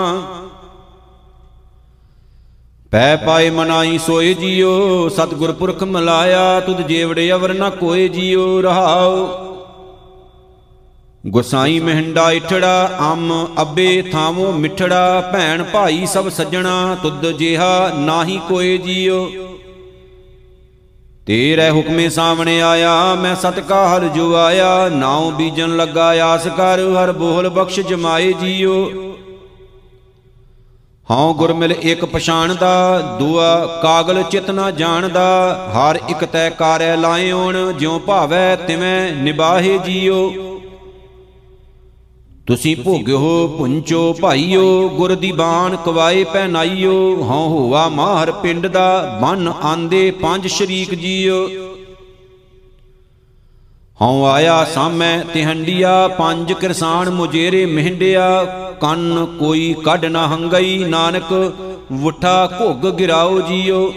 ਪੈ 2.92 3.16
ਪਾਏ 3.16 3.50
ਮਨਾਈ 3.50 3.98
ਸੋਏ 3.98 4.34
ਜੀਓ, 4.34 5.10
ਸਤਿਗੁਰ 5.10 5.52
ਪੁਰਖ 5.52 5.84
ਮਲਾਇਆ, 5.84 6.60
ਤੁਧ 6.60 6.82
ਜੇਵੜੇ 6.82 7.32
ਅਵਰ 7.32 7.54
ਨਾ 7.54 7.70
ਕੋਏ 7.70 8.08
ਜੀਓ 8.08 8.62
ਰਹਾਉ 8.62 9.28
ਗੁਸਾਈ 11.28 11.80
ਮਹਿੰਡਾ 11.80 12.32
ਇਠੜਾ, 12.32 12.98
ਅੰਮ 13.00 13.48
ਅੱਬੇ 13.62 14.02
ਥਾਵੋ 14.02 14.52
ਮਿਠੜਾ, 14.52 15.30
ਭੈਣ 15.34 15.64
ਭਾਈ 15.64 16.06
ਸਭ 16.06 16.30
ਸੱਜਣਾ, 16.30 16.98
ਤੁਧ 17.04 17.26
ਜਿਹਾ 17.26 17.92
ਨਾਹੀ 17.96 18.40
ਕੋਏ 18.50 18.78
ਜੀਓ। 18.78 19.32
ਤੇਰੇ 21.26 21.70
ਹੁਕਮੇ 21.70 22.10
ਸਾਹਮਣੇ 22.10 22.62
ਆਇਆ, 22.62 23.16
ਮੈਂ 23.16 23.36
ਸਤ 23.36 23.60
ਕਾ 23.60 23.88
ਹਰ 23.88 24.08
ਜੋ 24.08 24.36
ਆਇਆ, 24.36 24.90
ਨਾਉ 24.90 25.32
ਬੀਜਨ 25.32 25.78
ਲੱਗਾ, 25.78 26.08
ਆਸ 26.26 26.48
ਕਰ 26.48 26.80
ਹਰ 27.04 27.12
ਬੋਲ 27.12 27.50
ਬਖਸ਼ 27.50 27.80
ਜਮਾਏ 27.80 28.34
ਜੀਓ। 28.34 28.92
ਹਉ 31.12 31.34
ਗੁਰ 31.34 31.54
ਮਿਲ 31.54 31.72
ਇੱਕ 31.72 32.06
ਪਛਾਣਦਾ, 32.06 33.02
ਦੂਆ 33.20 33.80
ਕਾਗਲ 33.82 34.24
ਚਿਤ 34.24 34.52
ਨਾ 34.52 34.72
ਜਾਣਦਾ, 34.72 35.56
ਹਰ 35.74 36.00
ਇੱਕ 36.10 36.26
ਤੈ 36.26 36.50
ਕਾਰੈ 36.50 36.96
ਲਾਇਓਣ 36.96 37.74
ਜਿਉ 37.74 38.00
ਭਾਵੈ 38.00 38.56
ਤਿਵੇਂ 38.56 39.12
ਨਿਬਾਹੇ 39.12 39.78
ਜੀਓ। 39.78 40.34
ਤੁਸੀਂ 42.50 42.76
ਭੋਗਿਓ, 42.76 43.48
ਪੁੰਚੋ, 43.58 44.14
ਭਾਈਓ, 44.22 44.90
ਗੁਰ 44.90 45.16
ਦੀ 45.16 45.32
ਬਾਣ 45.32 45.76
ਕਵਾਏ, 45.76 46.24
ਪਹਿਨਾਈਓ। 46.24 46.94
ਹਉ 47.16 47.50
ਹੋਵਾ 47.50 47.90
ਮਾਹਰ 47.90 48.32
ਪਿੰਡ 48.32 48.68
ਦਾ 48.68 49.20
ਮਨ 49.22 49.54
ਆਂਦੇ 49.64 50.12
ਪੰਜ 50.12 50.48
ਸ਼ਰੀਕ 50.48 50.96
ਜੀਓ। 50.96 51.48
ਹਉ 54.02 54.26
ਆਇਆ 54.26 54.66
ਸਾਮੈ 54.66 55.24
ਤਿਹੰਡੀਆ, 55.34 56.08
ਪੰਜ 56.08 56.54
ਕਿਰਸਾਨ 56.54 57.10
ਮੁਜੇਰੇ 57.10 57.66
ਮਹਿੰਡਿਆ। 57.66 58.44
ਕੰਨ 58.82 59.26
ਕੋਈ 59.40 59.76
ਕੱਢ 59.84 60.06
ਨਾ 60.06 60.28
ਹੰਗਈ, 60.28 60.78
ਨਾਨਕ, 60.78 61.54
ਵੁੱਠਾ 61.92 62.50
ਘੁੱਗ 62.62 62.90
ਗਿਰਾਓ 62.90 63.42
ਜੀਓ। 63.42 63.94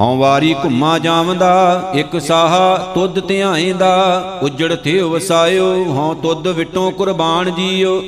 ਹਉ 0.00 0.16
ਵਾਰੀ 0.16 0.54
ਘੁੰਮਾ 0.54 0.98
ਜਾਵਦਾ, 0.98 1.92
ਇੱਕ 1.94 2.18
ਸਾਹਾ 2.20 2.76
ਤੁਧ 2.94 3.20
ਧਿਆਏਂਦਾ, 3.20 4.38
ਉਜੜ 4.42 4.74
ਥੇ 4.76 5.00
ਵਸਾਇਓ, 5.02 5.84
ਹਉ 5.84 6.14
ਤੁਧ 6.14 6.48
ਵਿਟੋਂ 6.48 6.92
ਕੁਰਬਾਨ 6.92 7.50
ਜੀਓ। 7.54 8.00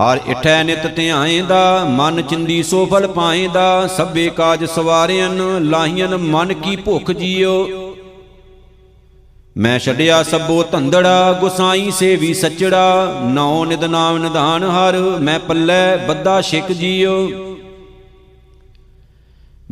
ਹਰ 0.00 0.20
ਇਠੈ 0.28 0.62
ਨਿਤ 0.64 0.86
ਧਿਆਏਂਦਾ, 0.86 1.84
ਮਨ 1.84 2.22
ਚਿੰਦੀ 2.22 2.62
ਸੋ 2.62 2.86
ਫਲ 2.86 3.06
ਪਾਏਂਦਾ, 3.06 3.86
ਸਭੇ 3.86 4.28
ਕਾਜ 4.28 4.64
ਸਵਾਰਿਆਂ 4.64 5.30
ਲਾਹੀਆਂ 5.60 6.18
ਮਨ 6.18 6.52
ਕੀ 6.52 6.76
ਭੁੱਖ 6.76 7.10
ਜੀਓ। 7.10 7.68
ਮੈਂ 9.56 9.78
ਛੱਡਿਆ 9.78 10.22
ਸਭੋ 10.22 10.62
ਧੰਦੜਾ, 10.62 11.32
ਗੁਸਾਈ 11.32 11.90
ਸੇਵੀ 11.90 12.34
ਸੱਚੜਾ, 12.34 13.20
ਨੌ 13.24 13.64
ਨਿਦ 13.64 13.84
ਨਾਮ 13.84 14.18
ਨਿਧਾਨ 14.18 14.64
ਹਰ, 14.64 14.96
ਮੈਂ 15.20 15.38
ਪੱਲੇ 15.38 15.96
ਬੱਦਾ 16.08 16.40
ਛਿਕ 16.40 16.72
ਜੀਓ। 16.72 17.28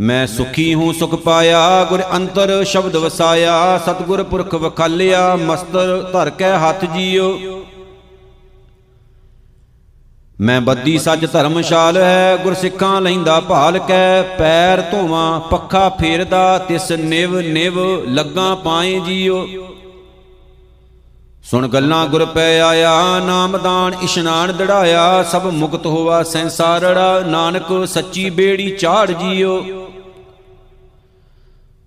ਮੈਂ 0.01 0.27
ਸੁਖੀ 0.27 0.75
ਹੂੰ, 0.75 0.95
ਸੁਖ 0.95 1.15
ਪਾਇਆ, 1.15 1.85
ਗੁਰ 1.85 2.03
ਅੰਤਰ 2.17 2.65
ਸ਼ਬਦ 2.65 2.97
ਵਸਾਇਆ, 2.97 3.79
ਸਤਗੁਰ 3.79 4.23
ਪੁਰਖ 4.23 4.55
ਵਖਾਲਿਆ, 4.55 5.37
ਮਸਤਰ 5.37 6.11
ਧਰ 6.13 6.31
ਕੇ 6.31 6.45
ਹੱਥ 6.45 6.85
ਜੀਓ। 6.85 7.39
ਮੈਂ 10.41 10.61
ਬੱਦੀ 10.61 10.99
ਸੱਚ 10.99 11.27
ਧਰਮਸ਼ਾਲ 11.33 11.97
ਹੈ, 11.97 12.37
ਗੁਰ 12.37 12.55
ਸਿੱਖਾਂ 12.55 13.01
ਲੈਂਦਾ 13.01 13.41
ਭਾਲ 13.41 13.79
ਕੈ, 13.79 14.23
ਪੈਰ 14.23 14.81
ਧੋਵਾਂ, 14.81 15.41
ਪੱਖਾ 15.41 15.89
ਫੇਰਦਾ, 15.89 16.59
ਤਿਸ 16.59 16.91
ਨਿਵ 16.93 17.41
ਨਿਵ 17.41 18.05
ਲੱਗਾ 18.05 18.55
ਪਾਏ 18.55 19.01
ਜੀਓ। 19.01 19.47
ਸੁਣ 21.45 21.69
ਗੱਲਾਂ 21.69 22.07
ਗੁਰ 22.07 22.25
ਪੈ 22.25 22.61
ਆਇਆ 22.61 23.19
ਨਾਮਦਾਨ 23.19 23.95
ਇਸ਼ਨਾਨ 24.03 24.53
ਦੜਾਇਆ, 24.53 25.23
ਸਭ 25.23 25.47
ਮੁਕਤ 25.47 25.87
ਹੋਵਾ 25.87 26.23
ਸੰਸਾਰੜਾ 26.23 27.21
ਨਾਨਕ 27.21 27.89
ਸੱਚੀ 27.89 28.31
ਬੇੜੀ 28.31 28.71
ਚਾੜ 28.71 29.11
ਜੀਓ। 29.11 29.65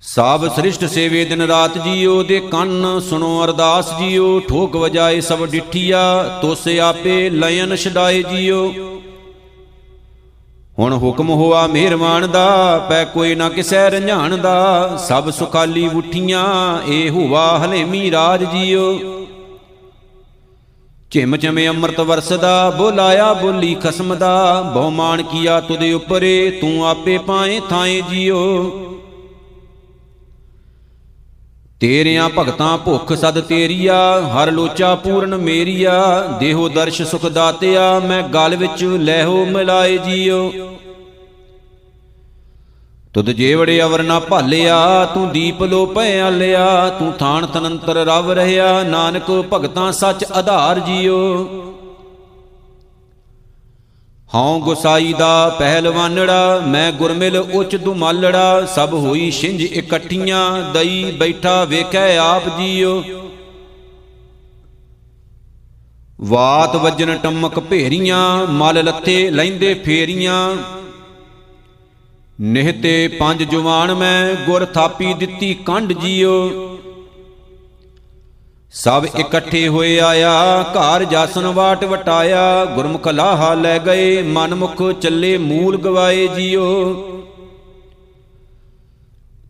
ਸਭ 0.06 0.48
ਸ੍ਰਿਸ਼ਟ 0.56 0.86
ਸੇਵੇ 0.86 1.26
ਦਿਨ 1.26 1.42
ਰਾਤ 1.42 1.78
ਜੀਓ 1.78 2.24
ਦੇ 2.24 2.40
ਕੰਨ 2.40 3.00
ਸੁਣੋ 3.00 3.44
ਅਰਦਾਸ 3.44 4.00
ਜੀਓ 4.00 4.40
ਠੋਕ 4.40 4.76
ਵਜਾਏ 4.76 5.22
ਸਭ 5.22 5.46
ਡਿਠੀਆ 5.46 6.02
ਤੋਸੇ 6.42 6.80
ਆਪੇ 6.80 7.30
ਲਯਨ 7.30 7.76
ਛਡਾਏ 7.76 8.24
ਜੀਓ। 8.24 8.68
ਹੁਣ 10.80 10.94
ਹੁਕਮ 10.94 11.30
ਹੋਆ 11.30 11.66
ਮਿਹਰਮਾਨ 11.68 12.30
ਦਾ 12.32 12.78
ਪੈ 12.90 13.04
ਕੋਈ 13.06 13.36
ਨਾ 13.36 13.50
ਕਿਸੈ 13.50 13.90
ਰੰਝਾਨ 13.90 14.42
ਦਾ। 14.42 14.98
ਸਭ 15.08 15.30
ਸੁਖਾਲੀ 15.30 15.90
ਉਠੀਆਂ 15.96 16.46
ਏ 16.90 17.10
ਹੋਵਾ 17.10 17.60
ਹਲੇਮੀ 17.60 18.12
ਰਾਜ 18.12 18.44
ਜੀਓ। 18.44 19.00
ਝਿਮ 21.12 21.38
ਝਮੇ 21.38 21.68
ਅੰਮ੍ਰਿਤ 21.68 22.00
ਵਰਸਦਾ 22.00 22.70
ਬੋਲਾਇਆ 22.70 23.34
ਬੋਲੀ 23.34 23.76
ਖਸਮ 23.76 24.16
ਦਾ। 24.16 24.62
ਬਹੁਮਾਨ 24.74 25.24
ਕੀਆ 25.24 25.60
ਤੁਦੇ 25.62 25.94
ਉਪਰੇ 25.94 26.58
ਤੂੰ 26.62 26.88
ਆਪੇ 26.88 27.18
ਪਾਏ 27.18 27.62
ਥਾਏ 27.70 28.02
ਜੀਓ। 28.10 28.40
ਤੇਰਿਆਂ 31.84 32.28
ਭਗਤਾਂ 32.30 32.78
ਭੁੱਖ 32.78 33.12
ਸਦ 33.14 33.40
ਤੇਰੀਆ, 33.40 33.96
ਹਰ 34.28 34.52
ਲੋਚਾ 34.52 34.94
ਪੂਰਨ 34.96 35.36
ਮੇਰੀਆ, 35.38 35.96
ਦੇਹੋ 36.40 36.68
ਦਰਸ਼ 36.70 37.02
ਸੁਖ 37.02 37.26
ਦਾਤਿਆ, 37.26 38.00
ਮੈਂ 38.00 38.22
ਗਲ 38.30 38.56
ਵਿੱਚ 38.56 38.84
ਲੈਹੋ 38.84 39.44
ਮਿਲਾਏ 39.46 39.98
ਜੀਓ। 39.98 40.52
ਤੁਧ 43.14 43.30
ਜੇਵੜੇ 43.32 43.82
ਅਵਰ 43.82 44.04
ਨਾ 44.04 44.20
ਭਾਲਿਆ, 44.20 44.80
ਤੂੰ 45.14 45.30
ਦੀਪ 45.32 45.64
ਲੋ 45.64 45.86
ਭੈ 45.86 46.30
ਲਿਆ 46.32 46.90
ਤੂੰ 47.00 47.12
ਥਾਨ 47.12 47.46
ਤਨੰਤਰ 47.46 48.04
ਰਵ 48.06 48.32
ਰਹਾ 48.32 48.82
ਨਾਨਕ 48.84 49.32
ਭਗਤਾਂ 49.54 49.92
ਸੱਚ 49.92 50.26
ਆਧਾਰ 50.32 50.80
ਜੀਓ। 50.80 51.73
ਹਉ 54.36 54.60
ਗੁਸਾਈ 54.60 55.14
ਦਾ 55.14 55.56
ਪਹਿਲਵਾਨੜਾ, 55.60 56.62
ਮੈਂ 56.68 56.92
ਗੁਰਮਿਲ 56.92 57.38
ਉੱਚ 57.38 57.76
ਦੁਮਾਲੜਾ, 57.76 58.66
ਸਭ 58.66 58.94
ਹੋਈ 58.94 59.32
ਛਿੰਝ 59.32 59.62
ਇਕੱਠੀਆਂ, 59.62 60.74
ਦਈ 60.74 61.12
ਬੈਠਾ 61.12 61.64
ਵੇਖੈ 61.64 62.18
ਆਪ 62.18 62.60
ਜੀਓ। 62.60 63.04
ਵਾਤ 66.22 66.76
ਵੱਜਣ 66.76 67.18
ਟਮਕ 67.18 67.60
ਭੇਰੀਆਂ, 67.60 68.48
ਮਲ 68.48 68.86
ਲੱਥੇ 68.86 69.30
ਲੈਂਦੇ 69.32 69.74
ਫੇਰੀਆਂ। 69.74 70.56
ਨਿਹਤੇ 72.42 73.08
ਪੰਜ 73.08 73.44
ਜਵਾਨ 73.44 73.94
ਮੈਂ, 73.94 74.36
ਗੁਰ 74.46 74.66
ਥਾਪੀ 74.66 75.14
ਦਿੱਤੀ 75.14 75.54
ਕੰਡ 75.54 75.94
ਜੀਓ। 75.94 76.50
ਸਭ 78.76 79.06
ਇਕੱਠੇ 79.20 79.68
ਹੋਏ 79.68 80.00
ਆਇਆ, 80.00 80.66
ਘਰ 80.72 81.04
ਜਾਸਨ 81.04 81.46
ਵਾਟ 81.48 81.84
ਵਟਾਇਆ, 81.84 82.66
ਗੁਰਮੁਖ 82.66 83.08
ਲਾਹਾ 83.08 83.54
ਲੈ 83.54 83.80
ਗਏ, 83.80 84.22
ਮਨਮੁਖ 84.22 84.92
ਚੱਲੇ 84.92 85.38
ਮੂਲ 85.38 85.78
ਗਵਾਏ 85.78 86.28
ਜੀਓ। 86.28 86.94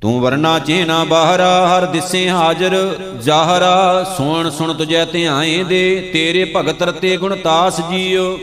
ਤੂੰ 0.02 0.22
ਵਰਨਾ 0.22 0.60
ਚੇਨਾ 0.60 1.04
ਬਾਹਰਾ, 1.04 1.68
ਹਰ 1.68 1.86
ਦਿਸੇ 1.86 2.30
ਹਾਜ਼ਰ, 2.30 3.00
ਜ਼ਾਹਰਾ, 3.22 4.04
ਸੋਣ 4.18 4.50
ਸੁਣ 4.50 4.74
ਤੁਜੈ 4.74 5.06
ਧਿਆਏ 5.06 5.64
ਦੇ, 5.64 6.10
ਤੇਰੇ 6.14 6.54
ਭਗਤ 6.56 6.84
ਰਤੇ 6.84 7.18
ਗੁਣਤਾਸ 7.18 7.82
ਜੀਓ। 7.92 8.40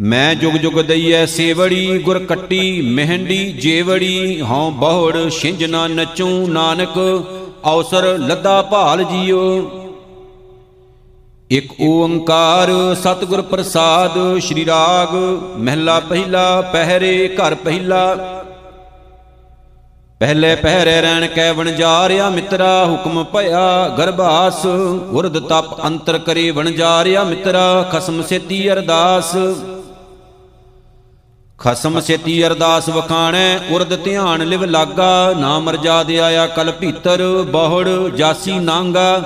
ਮੈਂ 0.00 0.34
ਜੁਗ 0.34 0.52
ਜੁਗ 0.52 0.80
ਦਈਐ 0.80 1.26
ਸੇਵੜੀ, 1.26 1.98
ਗੁਰ 1.98 2.18
ਕੱਟੀ, 2.18 2.80
ਮਹਿੰਡੀ, 2.80 3.52
ਜੇਵੜੀ, 3.52 4.40
ਹਉ 4.40 4.70
ਬਹੁੜ, 4.70 5.28
ਛਿੰਝ 5.28 5.64
ਨਾ 5.64 5.86
ਨਚੂ 5.88 6.46
ਨਾਨਕ 6.46 6.98
ਅਵਸਰ 7.66 8.18
ਲੱਦਾ 8.18 8.62
ਭਾਲ 8.62 9.02
ਜੀਓ। 9.04 9.70
ਇਕ 11.50 11.72
ਓੰਕਾਰ 11.80 12.70
ਸਤਿਗੁਰ 12.94 13.42
ਪ੍ਰਸਾਦ, 13.42 14.38
ਸ਼੍ਰੀ 14.38 14.66
ਰਾਗ, 14.66 15.14
ਮਹਿਲਾ 15.56 16.00
ਪਹਿਲਾ, 16.00 16.60
ਪਹਿਰੇ 16.60 17.36
ਘਰ 17.36 17.54
ਪਹਿਲਾ। 17.54 18.16
ਪਹਿਲੇ 20.20 20.54
ਪਹਿਰੇ 20.56 21.00
ਰਹਿਣ 21.00 21.26
ਕੈ 21.26 21.52
ਵਣਜਾਰਿਆ 21.52 22.28
ਮਿੱਤਰਾ, 22.30 22.86
ਹੁਕਮ 22.86 23.24
ਭਇਆ 23.24 23.88
ਗਰਭਾਸ। 23.88 24.66
ਉਰਦ 25.10 25.38
ਤਪ 25.38 25.84
ਅੰਤਰ 25.84 26.18
ਕਰੇ 26.18 26.50
ਵਣਜਾਰਿਆ 26.50 27.24
ਮਿੱਤਰਾ, 27.24 27.88
ਖਸਮ 27.92 28.22
ਸੇਤੀ 28.22 28.72
ਅਰਦਾਸ। 28.72 29.36
ਖਸਮ 31.60 32.00
ਸੇਤੀ 32.00 32.46
ਅਰਦਾਸ 32.46 32.88
ਵਖਾਣੈ, 32.88 33.58
ਉਰਦ 33.70 33.94
ਧਿਆਨ 34.04 34.42
ਲਿਵ 34.42 34.64
ਲਾਗਾ 34.64 35.34
ਨਾ 35.38 35.58
ਮਰਜਾਦ 35.58 36.10
ਆਇਆ 36.10 36.46
ਕਲ 36.46 36.70
ਭੀਤਰ 36.72 37.22
ਬਹੁੜ, 37.50 37.88
ਜਾਸੀ 38.08 38.58
ਨਾਂਗਾ। 38.58 39.22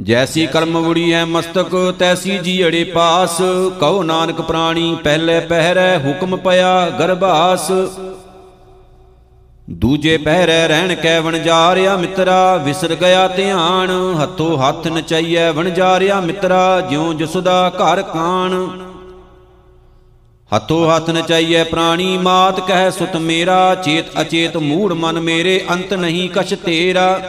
ਜੈਸੀ 0.00 0.46
ਕਰਮ 0.46 0.78
ਵੁੜੀ 0.78 1.12
ਐ 1.12 1.24
ਮਸਤਕ, 1.24 1.94
ਤੈਸੀ 1.98 2.38
ਜੀੜੇ 2.38 2.84
ਪਾਸ, 2.84 3.36
ਕਹੋ 3.80 4.02
ਨਾਨਕ 4.02 4.40
ਪ੍ਰਾਣੀ, 4.40 4.96
ਪਹਿਲੇ 5.04 5.40
ਪਹਿਰੈ 5.40 5.98
ਹੁਕਮ 5.98 6.36
ਪਿਆ 6.36 6.90
ਗਰਭਾਸ। 6.90 7.70
ਦੂਜੇ 9.70 10.16
ਪਹਿਰੇ 10.16 10.66
ਰਹਿਣ 10.68 10.94
ਕੈ 10.94 11.20
ਵਣਜਾਰਿਆ 11.20 11.96
ਮਿੱਤਰਾ, 11.96 12.56
ਵਿਸਰ 12.56 12.94
ਗਿਆ 12.94 13.28
ਧਿਆਨ, 13.28 13.90
ਹੱਥੋਂ 14.22 14.56
ਹੱਥ 14.58 14.86
ਨਚਈਐ 14.86 15.50
ਵਣਜਾਰਿਆ 15.52 16.20
ਮਿੱਤਰਾ, 16.20 16.80
ਜਿਉ 16.80 17.12
ਜਸੁਦਾ 17.12 17.72
ਘਰ 17.76 18.02
ਕਾਣ। 18.02 18.52
ਹੱਥੋਂ 20.54 20.96
ਹੱਥ 20.96 21.10
ਨਚਾਈਐ 21.10 21.64
ਪ੍ਰਾਣੀ, 21.64 22.18
ਮਾਤ 22.18 22.60
ਕਹਿ 22.60 22.90
ਸੁਤ 22.90 23.16
ਮੇਰਾ, 23.16 23.74
ਚੇਤ 23.74 24.20
ਅਚੇਤ 24.20 24.56
ਮੂੜ 24.56 24.92
ਮਨ 24.92 25.20
ਮੇਰੇ, 25.20 25.64
ਅੰਤ 25.70 25.94
ਨਹੀਂ 25.94 26.30
ਕਛ 26.30 26.54
ਤੇਰਾ। 26.54 27.20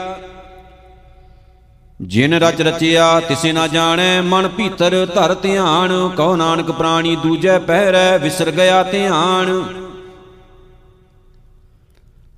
ਜਿਨ 2.01 2.33
ਰਚ 2.33 2.61
ਰਚਿਆ, 2.61 3.19
ਤਿਸੇ 3.19 3.51
ਨਾ 3.51 3.67
ਜਾਣੈ, 3.67 4.21
ਮਨ 4.21 4.47
ਭੀਤਰ 4.47 5.05
ਧਰ 5.05 5.33
ਧਿਆਨ। 5.33 6.09
ਕਹੋ 6.17 6.35
ਨਾਨਕ 6.35 6.71
ਪ੍ਰਾਣੀ 6.71 7.15
ਦੂਜੈ 7.15 7.59
ਪਹਿਰੈ, 7.59 8.17
ਵਿਸਰ 8.17 8.51
ਗਿਆ 8.51 8.83
ਧਿਆਨ। 8.83 9.63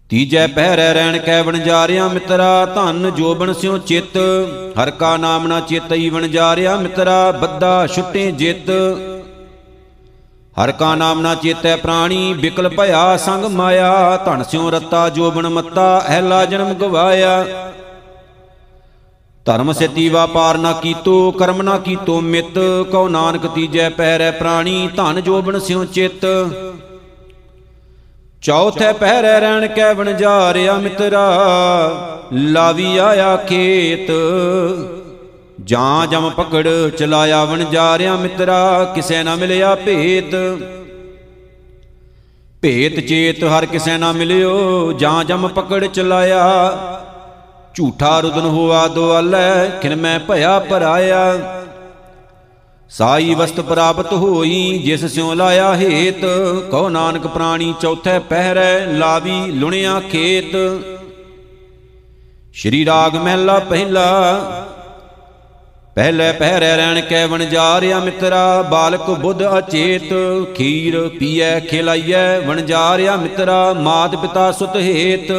ਤੀਜੈ 0.09 0.47
ਪਹਿਰੈ 0.47 0.93
ਰਹਿਣ 0.93 1.17
ਕੈ 1.17 1.41
ਵਣਜਾਰਿਆ 1.41 2.07
ਮਿੱਤਰਾ, 2.07 2.65
ਧਨ 2.65 3.11
ਜੋਬਨ 3.15 3.53
ਸਿਉ 3.53 3.77
ਚਿੱਤ। 3.77 4.17
ਹਰ 4.81 4.91
ਕਾ 4.91 5.17
ਨਾਮ 5.17 5.47
ਨਾ 5.47 5.59
ਚੇਤਈ 5.59 6.09
ਵਣਜਾਰਿਆ 6.09 6.75
ਮਿੱਤਰਾ 6.75 7.31
ਬੱਦਾ 7.31 7.87
ਛੁੱਟੇ 7.87 8.31
ਜਿੱਤ। 8.31 8.71
ਹਰ 10.63 10.71
ਕਾ 10.71 10.95
ਨਾਮ 10.95 11.21
ਨਾ 11.21 11.35
ਚੇਤੈ 11.35 11.75
ਪ੍ਰਾਣੀ, 11.75 12.33
ਬਿਕਲ 12.33 12.69
ਭਇਆ 12.69 13.17
ਸੰਗ 13.17 13.45
ਮਾਇਆ, 13.45 14.17
ਧਨ 14.25 14.43
ਸਿਉ 14.43 14.69
ਰਤਾ 14.69 15.09
ਜੋਬਨ 15.09 15.47
ਮੱਤਾ 15.49 16.05
ਐਲਾ 16.07 16.45
ਜਨਮ 16.45 16.73
ਗਵਾਇਆ। 16.73 17.45
ਧਰਮ 19.45 19.71
ਸਿੱਧੀ 19.73 20.09
ਵਾਪਾਰ 20.09 20.57
ਨਾ 20.57 20.71
ਕੀਤੋ, 20.73 21.31
ਕਰਮ 21.31 21.61
ਨਾ 21.61 21.77
ਕੀਤੋ 21.77 22.19
ਮਿਤ, 22.21 22.59
ਕਉ 22.91 23.07
ਨਾਨਕ 23.07 23.47
ਤੀਜੈ 23.47 23.89
ਪਹਿਰੈ 23.89 24.31
ਪ੍ਰਾਣੀ, 24.31 24.89
ਧਨ 24.97 25.21
ਜੋਬਨ 25.21 25.59
ਸਿਉ 25.59 25.85
ਚਿੱਤ। 25.85 26.25
ਚੌਥੇ 28.41 28.93
ਪਹਿਰੇ 28.93 29.39
ਰਹਿਣ 29.39 29.67
ਕੈ 29.67 29.93
ਵਣਜਾਰਿਆ 29.93 30.73
ਮਿੱਤਰਾ 30.73 31.25
ਲਾਵੀ 32.33 32.97
ਆਇਆ 32.97 33.35
ਖੇਤ। 33.37 34.11
ਜਾਂ 35.63 36.07
ਜਮ 36.07 36.29
ਪਕੜ 36.29 36.67
ਚਲਾਇਆ 36.89 37.43
ਵਣਜਾਰਿਆ 37.45 38.15
ਮਿੱਤਰਾ, 38.15 38.83
ਕਿਸੈ 38.95 39.23
ਨਾ 39.23 39.35
ਮਿਲਿਆ 39.35 39.73
ਭੇਤ। 39.75 40.35
ਭੇਤ 42.61 42.99
ਚੇਤ 42.99 43.43
ਹਰ 43.43 43.65
ਕਿਸੈ 43.65 43.97
ਨਾ 43.97 44.11
ਮਿਲਿਓ, 44.11 44.91
ਜਾਂ 44.91 45.23
ਜਮ 45.23 45.47
ਪਕੜ 45.47 45.85
ਚਲਾਇਆ। 45.85 46.45
ਝੂਠਾ 47.75 48.19
ਰੁਦਨ 48.19 48.45
ਹੋਆ 48.45 48.87
ਦੁਆਲੈ 48.87 49.69
ਖਿਨ 49.81 49.95
ਮੈਂ 49.95 50.19
ਭਇਆ 50.19 50.57
ਪਰਾਇਆ 50.59 51.39
ਸਾਈ 52.89 53.33
ਵਸਤ 53.35 53.59
ਪ੍ਰਾਪਤ 53.59 54.13
ਹੋਈ, 54.13 54.77
ਜਿਸ 54.77 55.05
ਸਿਉ 55.05 55.33
ਲਾਇਆ 55.33 55.73
ਹੇਤ। 55.75 56.25
ਕਹੋ 56.71 56.89
ਨਾਨਕ 56.89 57.27
ਪ੍ਰਾਣੀ 57.27 57.73
ਚੌਥੇ 57.81 58.17
ਪਹਿਰੈ, 58.19 58.85
ਲਾਵੀ 58.85 59.41
ਲੁਣਿਆ 59.51 59.99
ਖੇਤ। 60.11 60.55
ਸ਼੍ਰੀ 62.53 62.85
ਰਾਗ 62.85 63.15
ਮਹਿਲਾ 63.15 63.59
ਪਹਿਲਾ 63.59 64.68
ਪਹਿਲੇ 65.95 66.31
ਪਹਿਰੇ 66.31 66.75
ਰਹਿਣ 66.75 67.01
ਕੈ 67.01 67.27
ਵਣਜਾਰਿਆ 67.27 67.99
ਮਿੱਤਰਾ, 67.99 68.61
ਬਾਲਕ 68.61 69.09
ਬੁੱਧ 69.11 69.43
ਅਚੇਤ, 69.57 70.13
ਖੀਰ 70.55 71.09
ਪੀਐ, 71.19 71.59
ਖਿਲਾਈਐ 71.59 72.39
ਵਣਜਾਰਿਆ 72.39 73.15
ਮਿੱਤਰਾ, 73.15 73.73
ਮਾਤ 73.73 74.15
ਪਿਤਾ 74.15 74.51
ਸੁਤ 74.51 74.75
ਹੇਤ। 74.75 75.31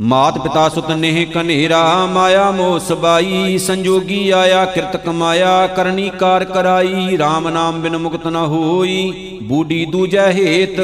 ਮਾਤ 0.00 0.38
ਪਿਤਾ 0.38 0.68
ਸੁਤ 0.68 0.90
ਨੇਹ 0.90 1.26
ਕਨੇਰਾ, 1.26 2.06
ਮਾਇਆ 2.06 2.50
ਮੋਹ 2.50 2.78
ਸਬਾਈ 2.78 3.58
ਸੰਜੋਗੀ 3.58 4.30
ਆਇਆ, 4.30 4.64
ਕਿਰਤ 4.64 4.96
ਕਮਾਇਆ, 4.96 5.66
ਕਰਨੀ 5.66 6.10
ਕਾਰ 6.10 6.44
ਕਰਾਈ 6.44 7.16
RAM 7.16 7.48
ਨਾਮ 7.48 7.80
ਬਿਨ 7.82 7.96
ਮੁਕਤ 7.96 8.26
ਨ 8.26 8.36
ਹੋਈ, 8.36 9.12
ਬੂਢੀ 9.42 9.84
ਦੂਜੈ 9.84 10.32
ਹੇਤ। 10.32 10.80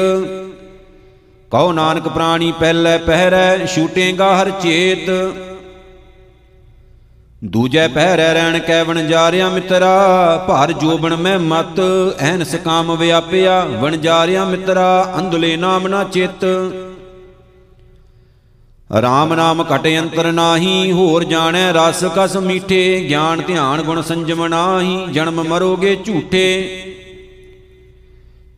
ਕਹੋ 1.51 1.71
ਨਾਨਕ 1.71 2.07
ਪ੍ਰਾਣੀ 2.07 2.53
ਪਹਿਲੇ 2.59 2.97
ਪਹਿਰੈ, 2.97 3.65
ਛੂਟੇਗਾ 3.65 4.41
ਹਰ 4.41 4.49
ਚੇਤ। 4.49 5.09
ਦੂਜੈ 7.43 7.87
ਪਹਿਰੈ 7.87 8.33
ਰਹਿਣ 8.33 8.59
ਕੈ 8.59 8.83
ਵਣਜਾਰਿਆ 8.83 9.49
ਮਿੱਤਰਾ, 9.49 10.45
ਭਰ 10.47 10.71
ਜੋਬਨ 10.71 11.15
ਮੈਂ 11.15 11.39
ਮਤ 11.39 11.79
ਐਨਸ 12.19 12.55
ਕਾਮ 12.55 12.95
ਵਿਆਪਿਆ 12.95 13.59
ਵਣਜਾਰਿਆ 13.63 14.45
ਮਿੱਤਰਾ, 14.45 15.13
ਅੰਧਲੇ 15.17 15.55
ਨਾਮ 15.57 15.87
ਨਾ 15.87 16.03
ਚਿਤ। 16.03 16.45
ਰਾਮ 19.01 19.33
ਨਾਮ 19.33 19.63
ਘਟ 19.63 19.87
ਅੰਤਰ 19.99 20.31
ਨਾਹੀ, 20.31 20.91
ਹੋਰ 20.91 21.23
ਜਾਣੈ 21.23 21.71
ਰਸ 21.73 22.03
ਕਸ 22.15 22.37
ਮੀਠੇ, 22.37 23.05
ਗਿਆਨ 23.09 23.41
ਧਿਆਨ 23.41 23.81
ਗੁਣ 23.81 24.01
ਸੰਜਮ 24.01 24.45
ਨਾਹੀ, 24.47 25.05
ਜਨਮ 25.11 25.43
ਮਰੋਗੇ 25.43 25.95
ਝੂਠੇ। 25.95 26.47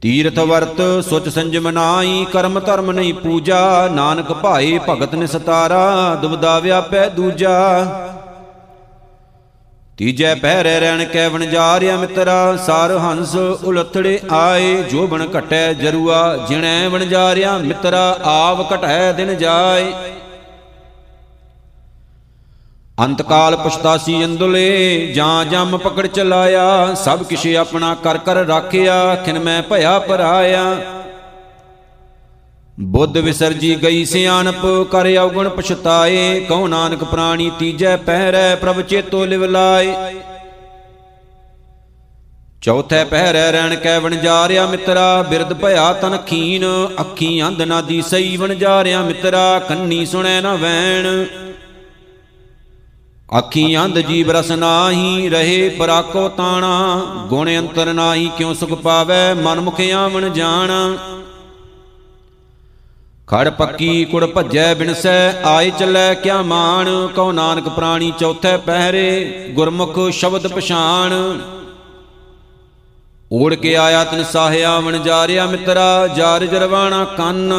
ਤੀਰਥ 0.01 0.39
ਵਰਤ 0.39 0.81
ਸੁਚ 1.09 1.29
ਸੰਜਮ 1.29 1.69
ਨਾਹੀ, 1.69 2.25
ਕਰਮ 2.25 2.59
ਧਰਮ 2.59 2.91
ਨਹੀਂ 2.91 3.13
ਪੂਜਾ, 3.13 3.87
ਨਾਨਕ 3.87 4.33
ਭਾਏ 4.33 4.79
ਭਗਤ 4.89 5.15
ਨਿਸਤਾਰਾ, 5.15 6.15
ਦੁਬਦਾ 6.15 6.59
ਵਿਆਪੈ 6.59 7.09
ਦੂਜਾ। 7.09 8.04
ਤੀਜੈ 9.97 10.35
ਪਹਿਰੇ 10.35 10.79
ਰਹਿਣ 10.79 11.03
ਕੈ 11.05 11.27
ਵਣਜਾਰਿਆ 11.29 11.97
ਮਿੱਤਰਾ, 11.97 12.55
ਸਾਰ 12.55 12.91
ਹੰਸ 12.91 13.35
ਉਲਥੜੇ 13.35 14.19
ਆਏ 14.31 14.83
ਜੋ 14.83 15.07
ਬਣ 15.07 15.27
ਘਟੈ 15.37 15.73
ਜਰੂਆ, 15.73 16.37
ਜਿਣੈ 16.49 16.87
ਵਣਜਾਰਿਆ 16.89 17.57
ਮਿੱਤਰਾ 17.57 18.17
ਆਵ 18.23 18.65
ਘਟੈ 18.73 19.11
ਦਿਨ 19.11 19.37
ਜਾਏ। 19.37 19.93
ਅੰਤਕਾਲ 23.03 23.55
ਪਛਤਾਸੀ 23.55 24.25
ਅੰਦੁਲੇ, 24.25 25.11
ਜਾਂ 25.15 25.45
ਜਮ 25.45 25.77
ਪਕੜ 25.77 26.07
ਚਲਾਇਆ, 26.07 26.93
ਸਭ 26.93 27.23
ਕਿਛ 27.23 27.47
ਆਪਣਾ 27.47 27.95
ਕਰ 27.95 28.17
ਕਰ 28.17 28.35
ਰਾਖਿਆ, 28.35 29.15
ਖਿਨ 29.15 29.39
ਮੈਂ 29.39 29.61
ਭਇਆ 29.63 29.99
ਪਰਾਇਆ 29.99 30.75
ਬੁੱਧ 32.79 33.17
ਵਿਸਰਜੀ 33.17 33.75
ਗਈ 33.83 34.05
ਸਿਆਣਪ, 34.05 34.87
ਕਰ 34.91 35.17
ਔਗਣ 35.17 35.49
ਪਛਤਾਏ, 35.49 36.39
ਕਉ 36.39 36.67
ਨਾਨਕ 36.67 37.03
ਪ੍ਰਾਣੀ 37.03 37.51
ਤੀਜੈ 37.59 37.97
ਪਹਿਰੈ, 37.97 38.55
ਪ੍ਰਭ 38.55 38.81
ਚੇਤੋ 38.81 39.25
ਲਿਵ 39.25 39.45
ਲਾਏ। 39.45 39.95
ਚੌਥੇ 42.61 43.03
ਪਹਿਰੈ 43.03 43.51
ਰਹਿਣ 43.51 43.75
ਕੈ 43.75 43.99
ਵਣਜਾਰਿਆ 43.99 44.65
ਮਿੱਤਰਾ, 44.65 45.21
ਬਿਰਧ 45.21 45.53
ਭਇਆ 45.53 45.93
ਤਨ 45.93 46.17
ਖੀਨ, 46.17 46.65
ਅੱਖੀ 47.01 47.41
ਅੰਧ 47.43 47.61
ਨਾ 47.61 47.81
ਦੀ 47.81 48.01
ਸਈ 48.01 48.37
ਵਣਜਾਰਿਆ 48.37 49.01
ਮਿੱਤਰਾ, 49.01 49.59
ਕੰਨੀ 49.59 50.05
ਸੁਣੈ 50.05 50.41
ਨਾ 50.41 50.55
ਵੈਣ। 50.55 51.25
ਅੱਖੀ 53.37 53.77
ਅੰਧ 53.77 53.99
ਜੀਵ 53.99 54.31
ਰਸ 54.31 54.51
ਨਾਹੀ, 54.51 55.29
ਰਹੇ 55.29 55.69
ਪਰਾਕੋ 55.69 56.29
ਤਾਣਾ, 56.29 57.01
ਗੁਣ 57.29 57.49
ਅੰਤਰ 57.59 57.93
ਨਾਹੀ 57.93 58.31
ਕਿਉ 58.37 58.53
ਸੁਖ 58.53 58.73
ਪਾਵੇ, 58.73 59.33
ਮਨ 59.33 59.59
ਮੁਖ 59.59 59.81
ਆਵਣ 59.95 60.29
ਜਾਣਾ। 60.29 60.97
ਖੜ 63.27 63.49
ਪੱਕੀ 63.49 64.05
ਕੁੜ 64.05 64.25
ਭੱਜੈ 64.25 64.73
ਬਿਨਸੈ 64.73 65.41
ਆਏ 65.45 65.69
ਚੱਲੈ 65.69 66.13
ਕਿਆ 66.13 66.41
ਮਾਨ 66.41 67.07
ਕਉ 67.15 67.31
ਨਾਨਕ 67.31 67.69
ਪ੍ਰਾਣੀ 67.69 68.13
ਚੌਥੇ 68.19 68.57
ਪਹਿਰੇ, 68.57 69.45
ਗੁਰਮੁਖ 69.55 69.99
ਸ਼ਬਦ 70.11 70.47
ਪਛਾਣ। 70.47 71.13
ਓੜ 73.31 73.55
ਕੇ 73.55 73.75
ਆਇਆ 73.75 74.03
ਤਨ 74.03 74.23
ਸਾਹਿਆ, 74.23 74.79
ਵਣ 74.79 74.97
ਜਾਰਿਆ 74.97 75.45
ਮਿੱਤਰਾ 75.45 76.07
ਜਾਰ 76.07 76.45
ਜਰਵਾਣਾ 76.45 77.03
ਕੰਨ। 77.05 77.53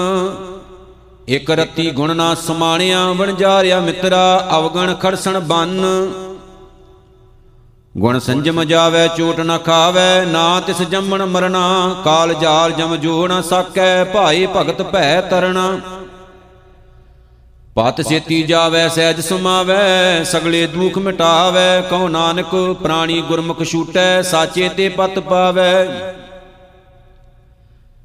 ਇਕ 1.28 1.50
ਰਤੀ 1.50 1.90
ਗੁਣ 1.90 2.16
ਨਾ 2.16 2.34
ਸਮਾਣਿਆ, 2.34 3.12
ਵਣ 3.12 3.32
ਜਾਰਿਆ 3.32 3.80
ਮਿੱਤਰਾ, 3.80 4.48
ਅਵਗਣ 4.58 4.94
ਖੜਸਣ 4.94 5.40
ਬੰਨ। 5.40 5.84
ਗੁਣ 7.96 8.18
ਸੰਜਮ 8.18 8.64
ਜਾਵੇ, 8.64 9.08
ਚੋਟ 9.16 9.40
ਨਾ 9.40 9.58
ਖਾਵੇ, 9.58 10.24
ਨਾ 10.26 10.60
ਤਿਸ 10.60 10.82
ਜੰਮਣ 10.82 11.24
ਮਰਨਾ, 11.24 11.94
ਕਾਲ 12.04 12.34
ਜਾਲ 12.34 12.72
ਜਮ 12.72 12.96
ਜੋ 12.96 13.26
ਨਾ 13.28 13.40
ਸਕੈ, 13.40 14.04
ਭਾਈ 14.04 14.46
ਭਗਤ 14.46 14.82
ਭੈ 14.82 15.20
ਤਰਣਾ। 15.20 15.80
ਪਤ 17.76 18.00
ਸੇਤੀ 18.00 18.42
ਜਾਵੇ, 18.42 18.88
ਸਹਿਜ 18.88 19.20
ਸੁਮਾਵੇ, 19.20 20.24
ਸਗਲੇ 20.24 20.66
ਦੁਖ 20.66 20.98
ਮਿਟਾਵੇ, 20.98 21.82
ਕਉ 21.90 22.08
ਨਾਨਕ 22.08 22.54
ਪ੍ਰਾਣੀ 22.82 23.20
ਗੁਰਮੁਖ 23.20 23.62
ਛੂਟੈ, 23.62 24.22
ਸਾਚੇ 24.22 24.68
ਤੇ 24.68 24.88
ਪਤ 24.88 25.18
ਪਾਵੇ। 25.18 25.88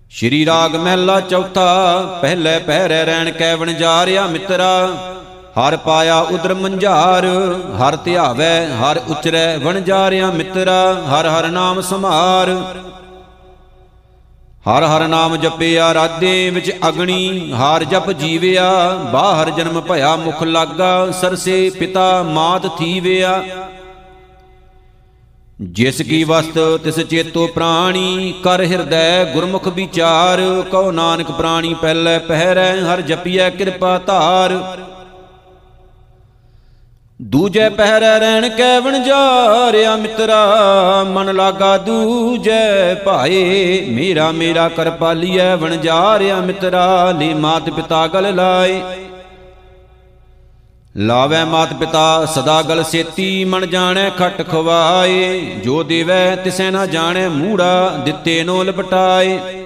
ਸ਼੍ਰੀ 0.09 0.45
ਰਾਗ 0.45 0.75
ਮਹਿਲਾ 0.75 1.19
ਚੌਥਾ, 1.19 2.01
ਪਹਿਲੇ 2.21 2.59
ਪਹਿਰੇ 2.59 3.05
ਰਹਿਣ 3.05 3.31
ਕੈ 3.31 3.55
ਵਣਜਾਰਿਆ 3.55 4.27
ਮਿੱਤਰਾ। 4.27 4.87
ਹਰ 5.59 5.77
ਪਾਇਆ 5.77 6.19
ਉਦਰ 6.19 6.53
ਮੰਝਾਰ, 6.53 7.25
ਹਰ 7.81 7.95
ਧਿਆਵੈ, 7.95 8.67
ਹਰ 8.75 9.01
ਉਚਰੈ 9.09 9.57
ਵਣਜਾਰਿਆ 9.57 10.31
ਮਿੱਤਰਾ, 10.31 10.93
ਹਰ 11.09 11.27
ਹਰ 11.27 11.47
ਨਾਮ 11.47 11.81
ਸਮਾਰ 11.81 12.49
ਹਰ 14.67 14.83
ਹਰ 14.83 15.07
ਨਾਮ 15.07 15.35
ਜਪਿਆ 15.35 15.93
ਰਾਧੇ 15.93 16.49
ਵਿੱਚ 16.49 16.71
ਅਗਣੀ, 16.87 17.51
ਹਾਰ 17.51 17.83
ਜਪ 17.83 18.11
ਜੀਵਿਆ, 18.11 18.95
ਬਾਹਰ 19.13 19.49
ਜਨਮ 19.49 19.81
ਭਇਆ 19.81 20.15
ਮੁਖ 20.15 20.43
ਲਾਗਾ, 20.43 21.11
ਸਰਸੇ 21.11 21.69
ਪਿਤਾ 21.69 22.23
ਮਾਤ 22.23 22.67
ਥੀਵਿਆ। 22.77 23.43
ਜਿਸ 25.61 26.01
ਕੀ 26.01 26.23
ਵਸਤ 26.23 26.59
ਤਿਸ 26.83 26.99
ਚੇਤੋ 26.99 27.47
ਪ੍ਰਾਣੀ, 27.47 28.33
ਕਰ 28.43 28.61
ਹਿਰਦੈ 28.61 29.25
ਗੁਰਮੁਖ 29.25 29.67
ਵਿਚਾਰ, 29.67 30.41
ਕਉ 30.71 30.91
ਨਾਨਕ 30.91 31.31
ਪ੍ਰਾਣੀ 31.31 31.73
ਪਹਿਲੇ 31.73 32.17
ਪਹਿਰੈ, 32.19 32.81
ਹਰ 32.81 33.01
ਜਪੀਐ 33.01 33.49
ਕਿਰਪਾ 33.49 33.97
ਧਾਰ। 33.97 34.51
ਦੂਜੈ 37.23 37.69
ਪਹਿਰੈ 37.69 38.19
ਰਹਿਣ 38.19 38.49
ਕੈ 38.49 38.79
ਵਣਜਾਰਿਆ 38.79 39.95
ਮਿੱਤਰਾ, 39.95 41.03
ਮਨ 41.03 41.35
ਲਾਗਾ 41.35 41.77
ਦੂਜੈ 41.77 42.95
ਭਾਏ। 42.95 43.85
ਮੇਰਾ 43.89 44.31
ਮੇਰਾ 44.31 44.69
ਕਰ 44.69 44.89
ਪਾਲੀਐ 44.89 45.55
ਵਣਜਾਰਿਆ 45.55 46.35
ਮਿੱਤਰਾ 46.35 47.11
ਲੀ 47.11 47.33
ਮਾਤ 47.33 47.69
ਪਿਤਾ 47.69 48.07
ਗਲ 48.07 48.35
ਲਾਏ। 48.35 48.81
ਲਾਵੇ 50.97 51.43
ਮਾਤ 51.43 51.73
ਪਿਤਾ, 51.73 52.25
ਸਦਾ 52.25 52.61
ਗਲ 52.61 52.83
ਸੇਤੀ, 52.83 53.45
ਮਨ 53.45 53.69
ਜਾਣੈ 53.69 54.09
ਖਟ 54.09 54.51
ਖਵਾਏ। 54.51 55.41
ਜੋ 55.63 55.83
ਦੇਵੈ 55.83 56.35
ਤਿਸੈ 56.35 56.71
ਨਾ 56.71 56.85
ਜਾਣੈ, 56.85 57.29
ਮੂੜਾ 57.29 58.01
ਦਿੱਤੇ 58.05 58.43
ਨੋ 58.43 58.63
ਲਪਟਾਏ। 58.63 59.60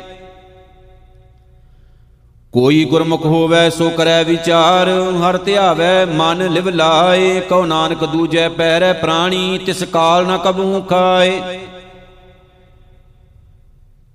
ਕੋਈ 2.56 2.84
ਗੁਰਮੁਖ 2.86 3.26
ਹੋਵੇ 3.26 3.70
ਸੋ 3.70 3.90
ਕਰੈ 3.90 4.24
ਵਿਚਾਰ, 4.24 4.90
ਹਰ 5.22 5.38
ਧਿਆਵੈ 5.38 6.06
ਮਨ 6.06 6.44
ਲਿਵ 6.52 6.70
ਲਾਏ, 6.70 7.40
ਕਉ 7.40 7.66
ਨਾਨਕ 7.66 8.04
ਦੂਜੈ 8.04 8.48
ਪੈਰੈ 8.50 8.92
ਪ੍ਰਾਣੀ, 8.94 9.58
ਤਿਸ 9.66 9.84
ਕਾਲ 9.84 10.26
ਨ 10.28 10.38
ਕਬੂ 10.38 10.82
ਖਾਏ। 10.82 11.42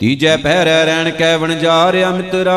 ਤੀਜੈ 0.01 0.37
ਪਹਿਰੈ 0.37 0.85
ਰਹਿਣ 0.85 1.11
ਕੈ 1.11 1.37
ਵਣਜਾਰਿਆ 1.37 2.11
ਮਿੱਤਰਾ 2.11 2.57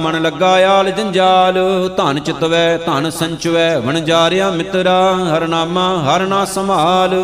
ਮਨ 0.00 0.20
ਲੱਗਾ 0.22 0.54
ਆਲ 0.68 0.90
ਜੰਜਾਲ, 0.90 1.58
ਧਨ 1.96 2.20
ਚਿਤਵੈ 2.20 2.76
ਧਨ 2.86 3.10
ਸੰਚਵੈ 3.10 3.78
ਵਣਜਾਰਿਆ 3.78 4.50
ਮਿੱਤਰਾ, 4.50 4.98
ਹਰ 5.26 5.46
ਨਾਮਾ 5.48 5.88
ਹਰ 6.04 6.26
ਨਾ 6.26 6.44
ਸੰਭਾਲ। 6.44 7.22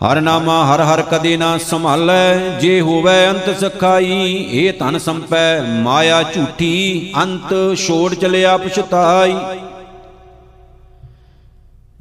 ਹਰ 0.00 0.20
ਨਾਮਾ 0.20 0.64
ਹਰ 0.64 0.80
ਹਰ 0.80 1.02
ਕਦੇ 1.02 1.36
ਨਾ 1.36 1.58
ਸੰਭਾਲੈ, 1.58 2.58
ਜੇ 2.58 2.80
ਹੋਵੇ 2.80 3.28
ਅੰਤ 3.30 3.58
ਸਖਾਈ, 3.60 4.46
ਇਹ 4.50 4.72
ਧਨ 4.72 4.98
ਸੰਪੈ, 4.98 5.60
ਮਾਇਆ 5.62 6.22
ਝੂਠੀ, 6.22 7.12
ਅੰਤ 7.22 7.54
ਛੋੜ 7.76 8.14
ਚਲਿਆ 8.14 8.56
ਪਛਤਾਈ। 8.56 9.34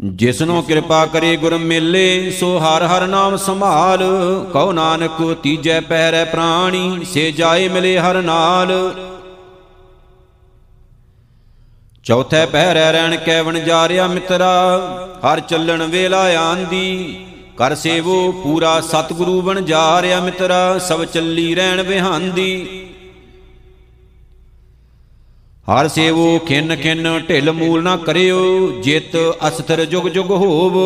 ਜਿਸਨੋ 0.04 0.62
ਕਿਰਪਾ 0.62 1.06
ਕਰੇ 1.06 1.36
ਗੁਰ 1.38 1.58
ਮੇਲੇ, 1.58 2.32
ਸੋ 2.32 2.58
ਹਰ 2.60 2.84
ਹਰ 2.84 3.08
ਨਾਮ 3.08 3.38
ਸੰਭਾਲ। 3.38 4.04
ਕਉ 4.54 4.72
ਨਾਨਕ 4.72 5.36
ਤੀਜੈ 5.44 5.80
ਪਹਿਰੈ 5.80 6.26
ਪ੍ਰਾਣੀ, 6.26 7.06
ਸੇ 7.06 7.32
ਜਾਏ 7.32 7.68
ਮਿਲੇ 7.68 7.98
ਹਰ 8.00 8.22
ਨਾਲ। 8.22 8.94
ਚੌਥੇ 12.04 12.46
ਪਹਿਰੈ 12.46 12.92
ਰਹਿਣ 12.92 13.16
ਕੈ 13.16 13.42
ਵਣ 13.42 13.60
ਜਾਰਿਆ 13.60 14.08
ਮਿੱਤਰਾ, 14.08 14.52
ਹਰ 15.26 15.40
ਚੱਲਣ 15.40 15.84
ਵੇਲਾ 15.84 16.24
ਆਂਦੀ। 16.40 17.26
ਕਰ 17.58 17.76
ਸੇਵੋ, 17.76 18.32
ਪੂਰਾ 18.32 18.82
ਸਤਿਗੁਰੂ 18.82 19.42
ਬਣ 19.42 19.62
ਜਾਰਿਆ 19.62 20.20
ਮਿੱਤਰਾ, 20.20 20.78
ਸਭ 20.78 21.04
ਚੱਲੀ 21.04 21.56
ਰਹਿਣ 21.56 21.82
ਵਿਹਾਂਦੀ। 21.82 22.68
ਹਰ 25.72 25.88
ਸੇਵੋ, 25.88 26.40
ਖਿੰਨ 26.40 26.76
ਖਿੰਨ 26.76 27.22
ਢਿਲ 27.30 27.52
ਮੂਲ 27.52 27.84
ਨਾ 27.84 27.98
ਕਰਿਓ, 27.98 28.72
ਜਿਤ 28.72 29.18
ਅਸਥਰ 29.48 29.86
ਜੁਗ 29.86 30.08
ਜੁਗ 30.08 30.32
ਹੋਵ। 30.32 30.78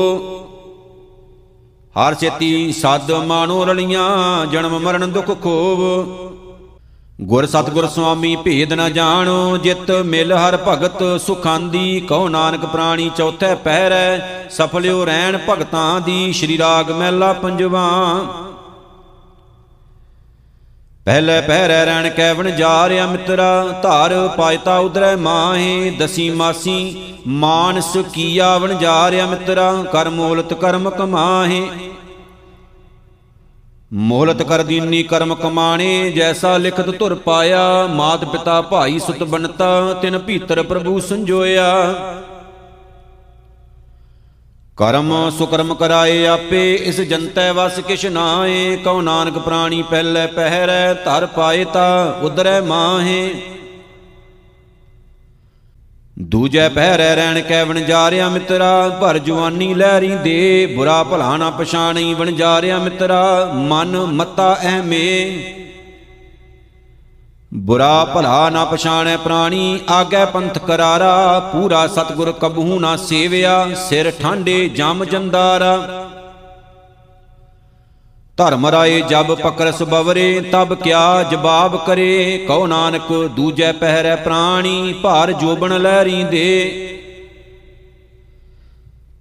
ਹਰ 1.96 2.14
ਚੇਤੀ 2.14 2.72
ਸਦ 2.72 3.12
ਮਾਨੋ 3.12 3.66
ਰਲੀਆਂ, 3.66 4.46
ਜਨਮ 4.46 4.80
ਮਰਨ 4.80 5.12
ਦੁਖ 5.12 5.42
ਖੋਵ। 5.42 6.31
ਗੁਰ 7.22 7.46
ਸਤਗੁਰ 7.46 7.88
ਸੁਆਮੀ 7.88 8.36
ਭੇਦ 8.36 8.72
ਨਾ 8.74 8.88
ਜਾਣੋ, 8.90 9.58
ਜਿਤ 9.58 9.92
ਮਿਲ 10.06 10.34
ਹਰ 10.34 10.58
ਭਗਤ 10.68 11.04
ਸੁਖਾਂਦੀ। 11.22 12.00
ਕਉ 12.00 12.28
ਨਾਨਕ 12.28 12.66
ਪ੍ਰਾਣੀ 12.66 13.10
ਚੌਥੇ 13.18 13.54
ਪਹਿਰੈ, 13.56 14.48
ਸਫਲਿਓ 14.50 15.04
ਰਹਿਣ 15.06 15.38
ਭਗਤਾਂ 15.50 16.00
ਦੀ। 16.02 16.32
ਸ਼੍ਰੀ 16.34 16.58
ਰਾਗ 16.58 16.92
ਮਹਿਲਾ 16.92 17.32
ਪੰਜਵਾ। 17.34 17.90
ਪਹਿਲੇ 21.06 21.40
ਪਹਿਰੇ 21.42 21.86
ਰਹਿਣ 21.86 22.10
ਕੈ 22.10 22.34
ਵਣ 22.34 22.50
ਜਾਰਿਆ 22.52 23.06
ਮਿੱਤਰਾ 23.06 23.80
ਧਾਰ 23.84 24.14
ਪਾਇਤਾ 24.38 24.78
ਉਦਰੈ 24.78 25.16
ਮਾਹੇ। 25.16 25.90
ਦਸੀ 26.00 26.30
ਮਾਸੀ, 26.30 27.14
ਮਾਨਸ 27.28 27.98
ਕੀਆ 28.14 28.58
ਵਣ 28.58 28.74
ਜਾਰਿਆ 28.74 29.26
ਮਿੱਤਰਾ 29.26 29.72
ਕਰ 29.84 30.10
ਮੋਲਤ 30.10 30.54
ਕਰਮ 30.54 30.90
ਕਮਾਹੇ। 30.90 31.66
ਮੋਲਤ 33.92 34.42
ਕਰ 34.42 34.64
ਦੀਨੀ 34.64 35.04
ਕਰਮ 35.04 35.36
ਕਮਾਣੇ, 35.36 36.12
ਜੈਸਾ 36.12 36.58
ਲਿਖਤ 36.58 36.90
ਧੁਰ 36.90 37.16
ਪਾਇਆ, 37.16 37.88
ਮਾਤ 37.88 38.24
ਪਿਤਾ 38.26 38.62
ਭਾਈ 38.62 39.00
ਸੁਤ 39.00 39.24
ਬਨਤਾ, 39.24 39.94
ਤਿਨ 39.94 40.18
ਭੀਤਰ 40.18 40.64
ਪ੍ਰਭੂ 40.64 41.00
ਸੰਜੋਇਆ। 41.00 41.94
ਕਰਮ 44.78 45.30
ਸੁਕਰਮ 45.38 45.74
ਕਰਾਏ 45.74 46.26
ਆਪੇ, 46.26 46.74
ਇਸ 46.76 47.02
ਜਨਤੈ 47.02 47.52
ਵਸ 47.52 47.80
ਕਿਛ 47.80 48.06
ਨਾਏ 48.06 48.76
ਕਉ 48.76 49.02
ਨਾਨਕ 49.02 49.38
ਪ੍ਰਾਣੀ 49.38 49.82
ਪਹਿਲੇ 49.82 50.28
ਪਹਿਰੈ, 50.28 50.94
ਧਰ 50.94 51.26
ਪਾਏ 51.26 51.66
ਤਾ 51.66 52.20
ਉਦਰੈ 52.22 52.62
ਮਾਹੇ। 52.62 53.34
ਦੂਜੈ 56.22 56.70
ਪਹਿਰੈ 56.70 57.16
ਰਹਿਣ 57.16 57.40
ਕੈ 57.42 57.64
ਵਣ 57.64 57.80
ਜਾਰਿਆ 57.80 58.30
ਮਿੱਤਰਾ, 58.30 58.90
ਭਰ 58.90 59.18
ਜਵਾਨੀ 59.18 59.74
ਲਹਿਰੀ 59.74 60.16
ਦੇ 60.16 60.66
ਬੁਰਾ 60.76 61.04
ਭਲਾ 61.04 61.38
ਨਾ 61.38 61.50
ਪਛਾਣੀ 61.50 62.14
ਵਣ 62.14 62.32
ਜਾਰਿਆ 62.32 62.78
ਮਿੱਤਰਾ, 62.80 63.52
ਮਨ 63.56 63.98
ਮਤਾ 63.98 64.58
ਐਮੇ 64.64 65.44
ਬੁਰਾ 67.54 68.06
ਭਲਾ 68.06 68.50
ਨਾ 68.50 68.66
ਪਛਾਣੈ 68.66 69.18
ਪ੍ਰਾਣੀ, 69.18 69.80
ਆਗੇ 69.90 70.26
ਪੰਥ 70.26 70.58
ਕਰਾਰਾ, 70.58 71.40
ਪੂਰਾ 71.54 71.88
ਸਤਗੁਰ 71.88 72.32
ਕਬਹੂ 72.32 72.80
ਨਾ 72.80 72.96
ਸੇਵਿਆ, 72.98 73.68
ਸਿਰ 73.90 74.12
ਠਾਂਡੇ 74.12 74.70
ਜਮ 74.70 75.06
ਜੰਦਾਰਾ। 75.06 75.78
ਧਰਮ 78.38 78.68
ਰਾਏ 78.68 79.02
ਜਬ 79.02 79.34
ਪਕਰਸ 79.36 79.82
ਬਵਰੇ, 79.84 80.42
ਤਬ 80.52 80.74
ਕਿਆ 80.74 81.24
ਜਵਾਬ 81.24 81.76
ਕਰੇ? 81.86 82.46
ਕਉ 82.48 82.68
ਨਾਨਕ, 82.68 83.12
ਦੂਜੈ 83.36 83.72
ਪਹਿਰੈ 83.72 84.16
ਪ੍ਰਾਣੀ, 84.16 84.94
ਭਾਰ 84.94 85.32
ਜੋਬਨ 85.32 85.82
ਲਹਿਰੀ 85.82 86.24
ਦੇ 86.24 86.88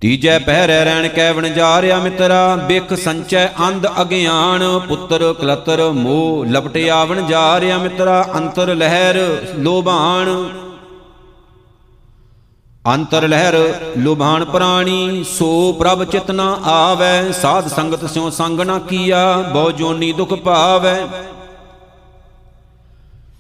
ਤੀਜੈ 0.01 0.39
ਪਹਿਰੈ 0.39 0.85
ਰਹਿਣ 0.85 1.09
ਕੈ 1.09 1.33
ਵਣ 1.33 1.49
ਜਾਰਿਆ 1.49 1.99
ਮਿੱਤਰਾ, 1.99 2.57
ਬਿਖ 2.57 2.95
ਸੰਚੈ 2.95 3.47
ਅੰਧ 3.67 3.87
ਅਗਿਆਨ, 4.01 4.63
ਪੁੱਤਰ 4.79 5.33
ਕਲਤਰ 5.41 5.83
ਮੋਹ 5.91 6.45
ਲਪਟਿਆ 6.47 7.05
ਵਣ 7.05 7.27
ਜਾਰਿਆ 7.27 7.79
ਮਿੱਤਰਾ, 7.79 8.25
ਅੰਤਰ 8.37 8.75
ਲਹਿਰ 8.75 9.19
ਲੋਭਾਨ। 9.59 10.29
ਅੰਤਰ 12.87 13.29
ਲਹਿਰ, 13.29 13.75
ਲੋਭਾਨ 13.99 14.45
ਪ੍ਰਾਣੀ, 14.45 15.25
ਸੋ 15.25 15.73
ਪ੍ਰਭ 15.73 16.05
ਚਿਤਨਾ 16.05 16.61
ਆਵੈ, 16.65 17.33
ਸਾਧ 17.33 17.69
ਸੰਗਤ 17.69 18.11
ਸਿਉ 18.11 18.31
ਸੰਗ 18.31 18.61
ਨਾ 18.61 18.79
ਕੀਆ, 18.79 19.37
ਬਹੁ 19.53 19.71
ਜੋਨੀ 19.71 20.13
ਦੁਖ 20.13 20.33
ਪਾਵੈ। 20.35 21.07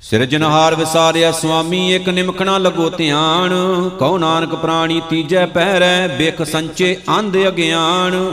ਸਿਰਜਨਹਾਰ 0.01 0.75
ਵਿਸਾਰਿਆ 0.75 1.33
ਸੁਆਮੀ, 1.33 1.95
ਇੱਕ 1.95 2.09
ਨਿਮਖਣਾ 2.09 2.59
ਲਗੋ 2.59 2.91
ਧਿਆਨ, 2.91 3.51
ਕਉ 3.99 4.19
ਨਾਨਕ 4.19 4.55
ਪ੍ਰਾਣੀ 4.55 5.01
ਤੀਜੈ 5.11 5.47
ਪਹਿਰੈ 5.47 6.09
ਬਿਖ 6.09 6.43
ਸੰਚੇ 6.43 6.97
ਅੰਧ 7.19 7.37
ਅਗਿਆਨ। 7.49 8.33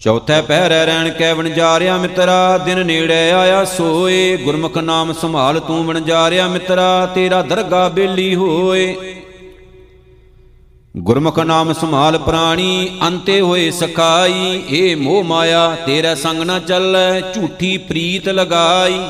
ਚੌਥੇ 0.00 0.40
ਪਹਿਰੈ 0.42 0.86
ਰਹਿਣ 0.86 1.10
ਕੈ 1.10 1.34
ਵਣ 1.34 1.48
ਜਾਰਿਆ 1.48 1.96
ਮਿੱਤਰਾ, 1.96 2.58
ਦਿਨ 2.58 2.86
ਨੇੜੇ 2.86 3.30
ਆਇਆ 3.30 3.64
ਸੋਏ। 3.64 4.36
ਗੁਰਮੁਖ 4.36 4.78
ਨਾਮ 4.78 5.12
ਸੰਭਾਲ 5.12 5.60
ਤੂੰ 5.60 5.86
ਵਣ 5.86 6.00
ਜਾਰਿਆ 6.00 6.48
ਮਿੱਤਰਾ, 6.48 7.06
ਤੇਰਾ 7.14 7.42
ਦਰਗਾ 7.42 7.88
ਬੇਲੀ 7.88 8.34
ਹੋਏ। 8.34 8.96
ਗੁਰਮੁਖ 10.96 11.38
ਨਾਮ 11.38 11.72
ਸੰਭਾਲ 11.72 12.18
ਪ੍ਰਾਣੀ, 12.18 12.98
ਅੰਤੇ 13.06 13.40
ਹੋਏ 13.40 13.70
ਸਖਾਈ। 13.70 14.62
ਏ 14.70 14.94
ਮੋਹ 14.94 15.24
ਮਾਇਆ, 15.24 15.76
ਤੇਰਾ 15.86 16.14
ਸੰਗ 16.14 16.42
ਨਾ 16.42 16.58
ਚੱਲੈ, 16.58 17.20
ਝੂਠੀ 17.20 17.78
ਪ੍ਰੀਤ 17.78 18.28
ਲਗਾਈ। 18.28 19.00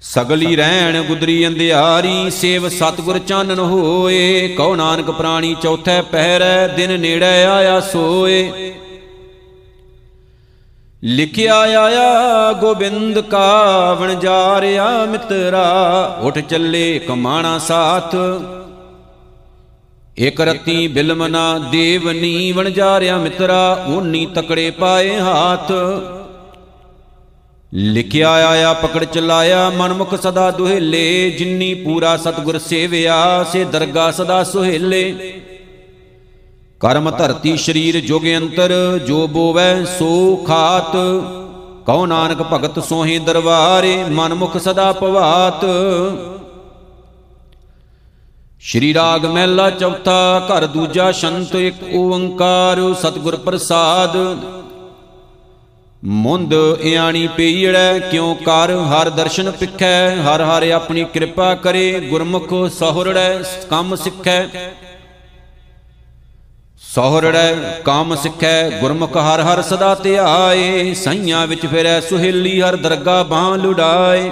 ਸਗਲੀ 0.00 0.56
ਰਹਿਣ 0.56 1.02
ਗੁਦਰੀ 1.02 1.46
ਅੰਧਿਆਰੀ, 1.46 2.30
ਸੇਵ 2.30 2.68
ਸਤਗੁਰ 2.68 3.18
ਚਾਨਣ 3.18 3.58
ਹੋਏ। 3.58 4.48
ਕਉ 4.48 4.74
ਨਾਨਕ 4.74 5.10
ਪ੍ਰਾਣੀ, 5.10 5.56
ਚੌਥੇ 5.62 6.02
ਪਹਿਰੈ, 6.02 6.66
ਦਿਨ 6.68 7.00
ਨੇੜੇ 7.00 7.44
ਆਇਆ 7.44 7.80
ਸੋਏ। 7.80 8.72
ਲਿਖਿਆ 11.04 11.58
ਆਇਆ, 11.58 12.52
ਗੋਬਿੰਦ 12.52 13.20
ਕਾ 13.20 13.92
ਵਣਜਾਰਿਆ 14.00 15.04
ਮਿੱਤਰਾ, 15.04 16.18
ਉਠ 16.22 16.38
ਚੱਲੇ 16.38 16.98
ਕਮਾਣਾ 16.98 17.58
ਸਾਥ। 17.58 18.16
ਇਕ 20.18 20.40
ਰਤੀ 20.40 20.88
ਬਿਲਮਨਾ 20.88 21.58
ਦੇਵਨੀ 21.58 22.52
ਵਣਜਾਰਿਆ 22.52 23.18
ਮਿੱਤਰਾ, 23.18 23.84
ਓਨੀ 23.88 24.26
ਤਕੜੇ 24.26 24.70
ਪਾਏ 24.70 25.20
ਹਾਥ। 25.20 25.72
ਲਿਖਿਆ 27.74 28.30
ਆਇਆ, 28.30 28.72
ਪਕੜ 28.72 29.04
ਚਲਾਇਆ, 29.04 29.70
ਮਨਮੁਖ 29.70 30.14
ਸਦਾ 30.14 30.50
ਦੁਹੇਲੇ, 30.50 31.30
ਜਿੰਨੀ 31.30 31.74
ਪੂਰਾ 31.74 32.16
ਸਤਗੁਰ 32.16 32.58
ਸੇਵਿਆ, 32.58 33.44
ਸੇ 33.44 33.64
ਦਰਗਾ 33.64 34.10
ਸਦਾ 34.10 34.44
ਸੁਹੇਲੇ। 34.44 35.40
ਕਰਮ 36.80 37.10
ਧਰਤੀ 37.10 37.56
ਸਰੀਰ 37.56 38.00
ਜੁਗ 38.00 38.24
ਅੰਤਰ, 38.36 38.72
ਜੋ 39.06 39.26
ਬੋਵੈ 39.26 39.84
ਸੋ 39.98 40.36
ਖਾਤ। 40.46 40.92
ਕਉ 41.86 42.04
ਨਾਨਕ 42.06 42.42
ਭਗਤ 42.42 42.78
ਸੋਹੇ 42.84 43.18
ਦਰਬਾਰੇ, 43.18 44.04
ਮਨ 44.04 44.34
ਮੁਖ 44.34 44.56
ਸਦਾ 44.56 44.92
ਭਵਾਤ 44.92 45.64
ਸ਼੍ਰੀ 48.60 48.92
ਰਾਗ 48.94 49.26
ਮਹਿਲਾ 49.26 49.68
ਚੌਥਾ, 49.70 50.46
ਘਰ 50.48 50.66
ਦੂਜਾ 50.66 51.10
ਸ਼ੰਤ 51.12 51.54
ਇੱਕ 51.54 51.82
ਓੰਕਾਰ, 51.94 52.80
ਸਤਿਗੁਰ 52.94 53.36
ਪ੍ਰਸਾਦ। 53.36 54.16
ਮੁੰਦ 56.04 56.54
ਇਆਣੀ 56.82 57.26
ਪੀੜੈ, 57.36 57.98
ਕਿਉ 57.98 58.34
ਕਰ 58.34 58.74
ਹਰ 58.90 59.10
ਦਰਸ਼ਨ 59.10 59.50
ਪਿਖੈ, 59.50 60.16
ਹਰ 60.16 60.42
ਹਰ 60.42 60.70
ਆਪਣੀ 60.70 61.04
ਕਿਰਪਾ 61.04 61.54
ਕਰੇ, 61.54 62.00
ਗੁਰਮੁਖ 62.00 62.54
ਸਹੁਰੜੈ, 62.70 63.30
ਕੰਮ 63.70 63.94
ਸਿੱਖੈ। 63.96 64.48
ਸਹੁਰੜੈ 66.88 67.52
ਕੰਮ 67.84 68.14
ਸਿੱਖੈ, 68.16 68.68
ਗੁਰਮੁਖ 68.80 69.16
ਹਰ 69.16 69.40
ਹਰ 69.42 69.60
ਸਦਾ 69.62 69.94
ਧਿਆਏ, 69.94 70.94
ਸਈਆਂ 70.94 71.46
ਵਿੱਚ 71.46 71.66
ਫਿਰੈ 71.66 71.98
ਸੁਹੇਲੀ 72.00 72.60
ਹਰ 72.60 72.76
ਦਰਗਾ 72.76 73.22
ਬਾਹ 73.22 73.56
ਲੁੜਾਏ 73.56 74.30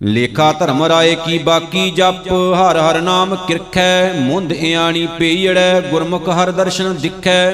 ਲੇਖਾ 0.00 0.52
ਧਰਮ 0.52 0.82
ਰਾਏ 0.84 1.14
ਕੀ 1.14 1.38
ਬਾਕੀ 1.38 1.90
ਜਪ, 1.90 2.26
ਹਰ 2.54 2.78
ਹਰ 2.78 3.00
ਨਾਮ 3.00 3.34
ਕਿਰਖੈ, 3.46 4.12
ਮੁੰਦ 4.12 4.52
ਇਆਣੀ 4.52 5.06
ਪੀੜੈ 5.18 5.80
ਗੁਰਮੁਖ 5.80 6.28
ਹਰ 6.28 6.50
ਦਰਸ਼ਨ 6.50 6.94
ਦਿਖੈ। 6.94 7.52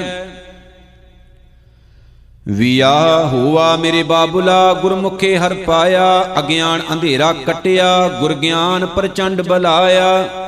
ਵਿਆ 2.49 3.25
ਹੋਆ 3.27 3.77
ਮੇਰੇ 3.77 4.03
ਬਾਬੁਲਾ, 4.03 4.75
ਗੁਰਮੁਖੇ 4.75 5.37
ਹਰ 5.39 5.55
ਪਾਇਆ, 5.67 6.35
ਅਗਿਆਨ 6.39 6.83
ਅੰਧੇਰਾ 6.93 7.33
ਕਟਿਆ, 7.47 8.09
ਗੁਰ 8.21 8.35
ਗਿਆਨ 8.35 8.87
ਪ੍ਰਚੰਡ 8.87 9.43
ਬਲਾਇਆ। 9.43 10.48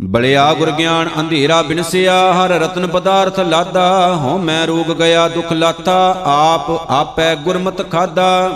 ਬਲਿਆ 0.00 0.54
ਗੁਰ 0.54 0.70
ਗਿਆਨ 0.70 1.08
ਅੰਧੇਰਾ 1.20 1.62
ਬਿਨਸਿਆ, 1.62 2.32
ਹਰ 2.32 2.48
ਰਤਨ 2.48 2.86
ਪਦਾਰਥ 2.86 3.40
ਲਾਦਾ। 3.40 4.14
ਹਉ 4.14 4.38
ਮੈਂ 4.38 4.66
ਰੋਗ 4.66 4.92
ਗਿਆ, 4.92 5.28
ਦੁਖ 5.28 5.52
ਲਾਤਾ, 5.52 6.22
ਆਪ 6.24 6.90
ਆਪੈ 6.90 7.34
ਗੁਰਮਤ 7.34 7.90
ਖਾਦਾ। 7.90 8.50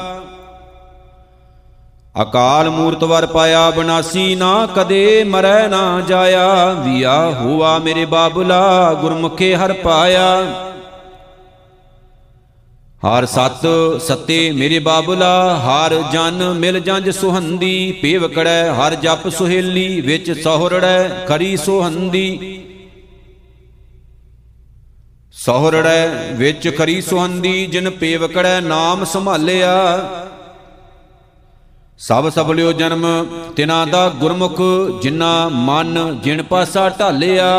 ਅਕਾਲ 2.23 2.71
ਮੂਰਤ 2.71 3.05
ਵਰ 3.05 3.27
ਪਾਇਆ 3.27 3.71
ਬਨਾਸੀ, 3.71 4.35
ਨਾ 4.35 4.69
ਕਦੇ 4.77 5.25
ਮਰੈ 5.25 5.69
ਨਾ 5.69 6.01
ਜਾਇਆ। 6.01 6.77
ਵਿਆ 6.79 7.31
ਹੁਆ 7.31 7.79
ਮੇਰੇ 7.79 8.05
ਬਾਬੁਲਾ, 8.05 8.95
ਗੁਰਮੁਖੇ 8.95 9.57
ਹਰ 9.57 9.73
ਪਾਇਆ। 9.73 10.43
ਹਰ 13.03 13.25
ਸਤ 13.27 13.67
ਸਤੇ 14.03 14.53
ਮੇਰੇ 14.53 14.79
ਬਾਬੁਲਾ, 14.79 15.57
ਹਰ 15.57 15.95
ਜਨ 16.13 16.43
ਮਿਲ 16.53 16.81
ਜੰਜ 16.81 17.11
ਸੁਹੰਦੀ 17.11 17.93
ਪੇਵਕੜੈ 17.93 18.73
ਹਰ 18.73 18.95
ਜਪ 18.95 19.29
ਸੁਹੇਲੀ, 19.29 20.01
ਵਿੱਚ 20.01 20.31
ਸਹੁਰੜੈ, 20.43 21.09
ਕਰੀ 21.09 21.57
ਸੁਹੰਦੀ। 21.57 22.61
ਸਹੁਰੜੈ, 25.33 26.09
ਵਿੱਚ 26.33 26.69
ਕਰੀ 26.69 27.01
ਸੁਹੰਦੀ, 27.01 27.67
ਜਿਨ 27.67 27.91
ਪੇਵਕੜੈ 27.91 28.61
ਨਾਮ 28.61 29.05
ਸੰਭਾਲਿਆ। 29.05 29.75
ਸਭ 31.99 32.29
ਸਬਲਿਓ 32.29 32.73
ਜਨਮ, 32.73 33.27
ਤਿਨਾ 33.57 33.85
ਦਾ 33.85 34.09
ਗੁਰਮੁਖ 34.09 34.61
ਜਿਨਾ 35.03 35.49
ਮਨ 35.49 36.19
ਜਿਨ 36.25 36.43
ਪਾਸਾ 36.43 36.89
ਢਾਲਿਆ। 36.89 37.51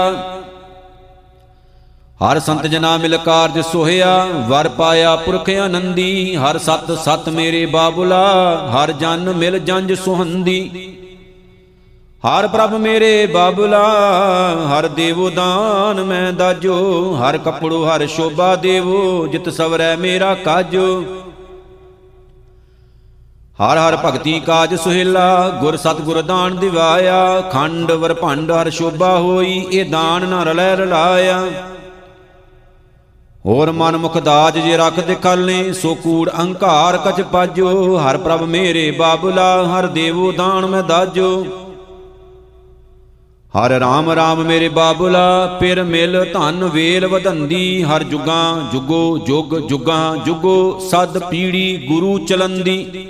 ਹਰ 2.21 2.39
ਸੰਤ 2.39 2.65
ਜਨਾ 2.67 2.97
ਮਿਲ 2.97 3.17
ਕਾਰਜ 3.17 3.59
ਸੋਹਿਆ, 3.61 4.27
ਵਰ 4.47 4.67
ਪਾਇਆ 4.69 5.15
ਪੁਰਖ 5.15 5.49
ਆਨੰਦੀ, 5.49 6.35
ਹਰ 6.35 6.57
ਸਤ 6.57 6.91
ਸਤ 6.99 7.29
ਮੇਰੇ 7.29 7.65
ਬਾਬੁਲਾ, 7.65 8.25
ਹਰ 8.73 8.91
ਜਨ 8.91 9.33
ਮਿਲ 9.37 9.57
ਜੰਜ 9.59 9.93
ਸੁਹੰਦੀ। 9.93 10.59
ਹਰ 12.23 12.47
ਪ੍ਰਭ 12.47 12.73
ਮੇਰੇ 12.73 13.25
ਬਾਬੁਲਾ, 13.25 13.81
ਹਰ 14.69 14.87
ਦੇਵੋ 14.87 15.29
ਦਾਨ 15.29 16.03
ਮੈਂ 16.03 16.31
ਦਾਜੋ, 16.33 16.77
ਹਰ 17.15 17.37
ਕਪੜੋ 17.37 17.83
ਹਰ 17.85 18.05
ਸ਼ੋਭਾ 18.07 18.55
ਦੇਵੋ, 18.55 19.27
ਜਿਤ 19.27 19.49
ਸਵਰੈ 19.49 19.95
ਮੇਰਾ 19.95 20.33
ਕਾਜੋ। 20.35 21.03
ਹਰ 23.59 23.77
ਹਰ 23.77 23.97
ਭਗਤੀ 23.97 24.39
ਕਾਜ 24.39 24.75
ਸੁਹੇਲਾ, 24.75 25.49
ਗੁਰ 25.61 25.77
ਸਤਗੁਰ 25.77 26.21
ਦਾਨ 26.21 26.55
ਦਿਵਾਇਆ, 26.55 27.41
ਖੰਡ 27.51 27.91
ਵਰ 27.91 28.13
ਭੰਡ 28.13 28.51
ਹਰ 28.51 28.69
ਸ਼ੋਭਾ 28.69 29.17
ਹੋਈ, 29.17 29.59
ਇਹ 29.71 29.85
ਦਾਨ 29.85 30.29
ਨ 30.29 30.43
ਰਲੈ 30.43 30.75
ਰਲਾਇਆ 30.75 31.43
ਹੋਰ 33.45 33.71
ਮਨ 33.71 33.97
ਮੁਖ 33.97 34.17
ਦਾਜ 34.17 34.57
ਜੇ 34.59 34.77
ਰਖ 34.77 34.99
ਦਿਖਾਲੇ 34.99 35.73
ਸੋ 35.73 35.95
ਕੂੜ 35.95 36.29
ਅਹੰਕਾਰ 36.29 36.97
ਕਚ 36.97 37.21
ਪਾਜੋ। 37.21 37.97
ਹਰ 37.97 38.17
ਪ੍ਰਭ 38.17 38.41
ਮੇਰੇ 38.41 38.91
ਬਾਬੁਲਾ, 38.91 39.63
ਹਰ 39.67 39.87
ਦੇਵੋ 39.87 40.31
ਦਾਨ 40.31 40.65
ਮੈਂ 40.65 40.83
ਦਾਜੋ। 40.83 41.45
ਹਰ 43.53 43.69
ਰਾਮ 43.69 44.09
ਰਾਮ 44.09 44.43
ਮੇਰੇ 44.43 44.69
ਬਾਬੁਲਾ 44.69 45.57
ਪਿਰ 45.59 45.83
ਮਿਲ 45.83 46.25
ਧਨ 46.33 46.69
ਵੇਲ 46.73 47.07
ਵਧੰਦੀ। 47.07 47.83
ਹਰ 47.83 48.03
ਜੁਗਾ 48.03 48.61
ਜੁਗੋ 48.71 49.17
ਜੁਗ 49.17 49.57
ਜੁਗਾ 49.59 50.15
ਜੁਗੋ, 50.25 50.79
ਸਦ 50.79 51.17
ਪੀੜੀ 51.17 51.85
ਗੁਰੂ 51.87 52.17
ਚਲੰਦੀ। 52.19 53.07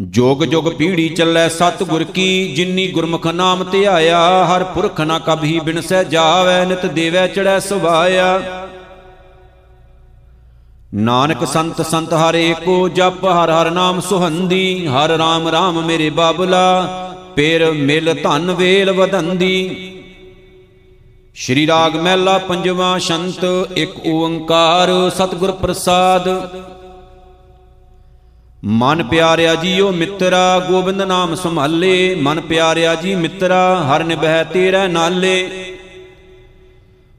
ਜੋਗ 0.00 0.44
ਜੋਗ 0.44 0.64
ਪੀੜੀ 0.64 1.08
ਚੱਲੈ 1.08 1.48
ਸਤਿਗੁਰ 1.48 2.04
ਕੀ, 2.04 2.54
ਜਿਨੀ 2.54 2.86
ਗੁਰਮੁਖ 2.86 3.26
ਨਾਮ 3.26 3.64
ਧਿਆਇਆ, 3.64 4.44
ਹਰ 4.44 4.64
ਪੁਰਖ 4.64 5.00
ਨਾ 5.00 5.18
ਕਭੀ 5.18 5.60
ਬਿਨਸੈ 5.60 6.02
ਜਾਵੈ, 6.04 6.64
ਨਿਤ 6.64 6.86
ਦੇਵੈ 6.86 7.26
ਚੜੈ 7.26 7.58
ਸੁਭਾਇਆ। 7.58 8.40
ਨਾਨਕ 10.94 11.44
ਸੰਤ 11.44 11.82
ਸੰਤ 11.82 12.14
ਹਰ 12.14 12.34
ਏਕੋ 12.34 12.88
ਜਪ, 12.88 13.24
ਹਰ 13.24 13.50
ਹਰ 13.50 13.70
ਨਾਮ 13.70 14.00
ਸੁਹੰਦੀ, 14.00 14.86
ਹਰ 14.86 15.08
ਰਾਮ 15.08 15.48
ਰਾਮ 15.48 15.86
ਮੇਰੇ 15.86 16.10
ਬਾਬੁਲਾ, 16.10 16.86
ਪੇਰ 17.36 17.70
ਮਿਲ 17.70 18.14
ਧਨ 18.14 18.50
ਵੇਲ 18.50 18.92
ਵਧੰਦੀ। 18.92 19.92
ਸ਼੍ਰੀ 21.34 21.66
ਰਾਗ 21.66 21.96
ਮਹਿਲਾ 21.96 22.38
ਪੰਜਵਾਂ 22.38 22.98
ਸ਼ੰਤ, 22.98 23.44
ਇੱਕ 23.76 24.06
ਓੰਕਾਰ, 24.06 25.10
ਸਤਿਗੁਰ 25.10 25.52
ਪ੍ਰਸਾਦ। 25.52 26.28
ਮਨ 28.64 29.02
ਪਿਆਰਿਆ 29.02 29.54
ਜੀਓ 29.54 29.92
ਮਿੱਤਰਾ, 29.92 30.58
ਗੋਬਿੰਦ 30.58 31.02
ਨਾਮ 31.02 31.34
ਸੰਭਾਲੇ। 31.34 32.14
ਮਨ 32.14 32.40
ਪਿਆਰਿਆ 32.40 32.94
ਜੀ 32.94 33.14
ਮਿੱਤਰਾ, 33.14 33.84
ਹਰ 33.84 34.04
ਨਿਭੈ 34.04 34.44
ਤੇਰੇ 34.44 34.88
ਨਾਲੇ। 34.88 35.50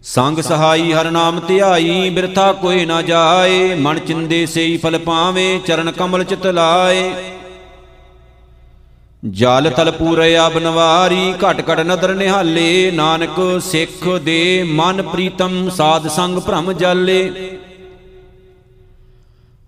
ਸੰਗ 0.03 0.39
ਸਹਾਈ 0.39 0.93
ਹਰ 0.93 1.11
ਨਾਮ 1.11 1.39
ਧਿਆਈ, 1.39 2.09
ਬਿਰਥਾ 2.09 2.53
ਕੋਈ 2.53 2.85
ਨਾ 2.85 3.01
ਜਾਏ। 3.01 3.75
ਮਨ 3.75 3.99
ਚਿੰਦੇ 3.99 4.45
ਸਈ 4.45 4.77
ਫਲ 4.77 4.97
ਪਾਵੇ, 4.97 5.59
ਚਰਨ 5.65 5.91
ਕਮਲ 5.91 6.23
ਚਿਤ 6.23 6.47
ਲਾਏ। 6.47 7.11
ਜਲ 9.29 9.71
ਤਲ 9.77 9.91
ਪੂਰਿਆ 9.91 10.49
ਬਨਵਾਰੀ 10.49 11.33
ਘਟ 11.33 11.63
ਘਟ 11.71 11.79
ਨਦਰ 11.79 12.15
ਨਿਹਾਲੇ। 12.15 12.91
ਨਾਨਕ 12.91 13.61
ਸਿੱਖ 13.61 14.07
ਦੇ 14.09 14.63
ਮਨ 14.63 15.01
ਪ੍ਰੀਤਮ, 15.01 15.69
ਸਾਧ 15.69 16.07
ਸੰਗ 16.07 16.37
ਭ੍ਰਮ 16.37 16.73
ਜਾਲੇ। 16.73 17.31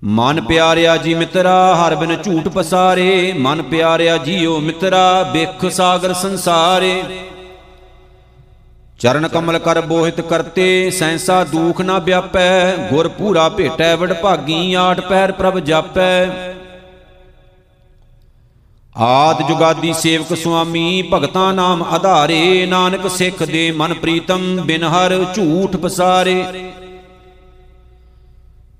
ਮਨ 0.06 0.42
ਪਿਆਰਿਆ 0.42 0.98
ਜੀ 0.98 1.14
ਮਿੱਤਰਾ, 1.14 1.76
ਹਰ 1.76 1.96
ਬਿਨ 1.96 2.16
ਝੂਠ 2.24 2.48
ਪਸਾਰੇ। 2.48 3.34
ਮਨ 3.34 3.62
ਪਿਆਰਿਆ 3.62 4.18
ਜੀਓ 4.18 4.60
ਮਿੱਤਰਾ 4.60 5.24
ਬਿਖ 5.24 5.72
ਸਾਗਰ 5.72 6.14
ਸੰਸਾਰੇ। 6.14 7.04
ਚਰਨ 9.00 9.28
ਕਮਲ 9.28 9.60
ਕਰ 9.60 9.82
ਬੋਹਿਤ 9.82 10.22
ਕਰਤੇ, 10.22 10.90
ਸੈਂਸਾ 10.90 11.44
ਦੂਖ 11.44 11.82
ਨਾ 11.82 12.00
ਵਿਆਪੈ। 12.00 12.76
ਗੁਰ 12.90 13.08
ਪੂਰਾ 13.08 13.50
ਭੇਟੈ, 13.50 13.96
ਵਡ 13.96 14.14
ਭਾਗੀ 14.14 14.74
ਆਠ 14.74 15.00
ਪਹਿਰ 15.00 15.32
ਪ੍ਰਭ 15.32 15.60
ਜਾਪੈ। 15.60 16.26
ਆਦ 18.98 19.48
ਜੁਗਾਦੀ 19.48 19.94
ਸੇਵਕ 19.94 20.38
ਸੁਆਮੀ, 20.38 21.02
ਭਗਤਾਂ 21.14 21.54
ਨਾਮ 21.54 21.84
ਆਧਾਰੇ। 21.84 22.66
ਨਾਨਕ 22.66 23.10
ਸਿੱਖ 23.10 23.44
ਦੇ 23.44 23.72
ਮਨ 23.72 23.94
ਪ੍ਰੀਤਮ, 23.94 24.62
ਬਿਨ 24.66 24.84
ਹਰ 24.84 25.26
ਝੂਠ 25.36 25.76
ਪਸਾਰੇ। 25.76 26.46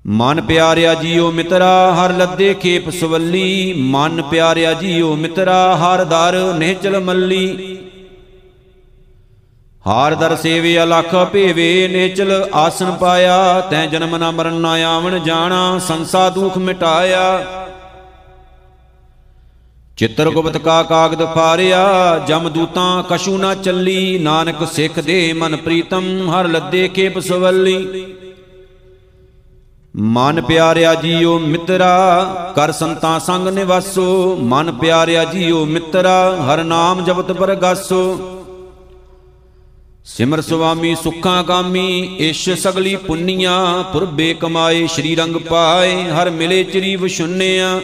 ਮਨ 0.06 0.40
ਪਿਆਰਿਆ 0.40 0.94
ਜੀਓ 0.94 1.30
ਮਿੱਤਰਾ, 1.30 1.94
ਹਰ 1.94 2.12
ਲੱਦੇ 2.16 2.54
ਖੇਪ 2.54 2.90
ਸਵੱਲੀ। 2.90 3.72
ਮਨ 3.72 4.22
ਪਿਆਰਿਆ 4.22 4.72
ਜੀਓ 4.72 5.16
ਮਿੱਤਰਾ, 5.16 5.76
ਹਰ 5.76 6.04
ਦਰ 6.04 6.54
ਨਿਹਚਲ 6.58 7.00
ਮੱਲੀ। 7.00 7.78
ਹਾਰ 9.86 10.14
ਦਰ 10.14 10.36
ਸੇਵੇ 10.36 10.82
ਅਲਖ 10.82 11.14
ਭੇਵੇ 11.32 11.88
ਨੇਚਲ 11.88 12.50
ਆਸਨ 12.54 12.92
ਪਾਇਆ। 12.92 13.60
ਤੈ 13.60 13.86
ਜਨਮ 13.86 14.16
ਨਾ 14.16 14.30
ਮਰਨ 14.30 14.54
ਨਾ 14.54 14.70
ਆਵਣ 14.70 15.18
ਜਾਣਾ, 15.18 15.78
ਸੰਸਾ 15.78 16.30
ਦੁਖ 16.30 16.58
ਮਿਟਾਇਆ। 16.58 17.46
ਚਿੱਤਰ 19.96 20.30
ਗੁਪਤ 20.30 20.56
ਕਾ 20.56 20.82
ਕਾਗਦ 20.82 21.24
ਫਾਰਿਆ 21.34 21.84
ਜਮ 22.26 22.48
ਦੂਤਾਂ 22.48 23.02
ਕਛੂ 23.02 23.38
ਨਾ 23.38 23.54
ਚੱਲੀ। 23.54 24.18
ਨਾਨਕ 24.18 24.66
ਸਿੱਖ 24.72 25.00
ਦੇ 25.00 25.32
ਮਨ 25.32 25.56
ਪ੍ਰੀਤਮ, 25.56 26.30
ਹਰ 26.30 26.48
ਲੱਦੇ 26.48 26.88
ਖੇਪ 26.88 27.18
ਸਵੱਲੀ। 27.18 28.06
ਮਨ 29.94 30.40
ਪਿਆਰਿਆ 30.40 30.94
ਜੀਓ 30.94 31.38
ਮਿੱਤਰਾ, 31.38 32.52
ਕਰ 32.56 32.72
ਸੰਤਾਂ 32.72 33.20
ਸੰਗ 33.20 33.48
ਨਿਵਾਸੋ। 33.48 34.36
ਮਨ 34.36 34.72
ਪਿਆਰਿਆ 34.72 35.24
ਜੀਓ 35.24 35.64
ਮਿੱਤਰਾ, 35.64 36.36
ਹਰ 36.44 36.64
ਨਾਮ 36.64 37.04
ਜਪਤ 37.04 37.32
ਪਰਗਾਸੋ। 37.32 38.18
ਸਿਮਰ 40.04 40.40
ਸੁਆਮੀ, 40.40 40.94
ਸੁਖਾਂ 40.94 41.44
ਗਾਮੀ 41.44 42.16
ਇਸ਼ 42.18 42.48
ਸਗਲੀ 42.50 42.96
ਪੁੰਨੀਆਂ, 42.96 43.84
ਪੁਰਬੇ 43.92 44.34
ਕਮਾਏ, 44.34 44.86
ਸ਼੍ਰੀ 44.86 45.14
ਰੰਗ 45.16 45.36
ਪਾਏ, 45.36 46.10
ਹਰ 46.10 46.30
ਮਿਲੇ 46.30 46.64
ਚਰੀ 46.64 46.96
ਵਿਸ਼ੁੰਨਿਆ 46.96 47.80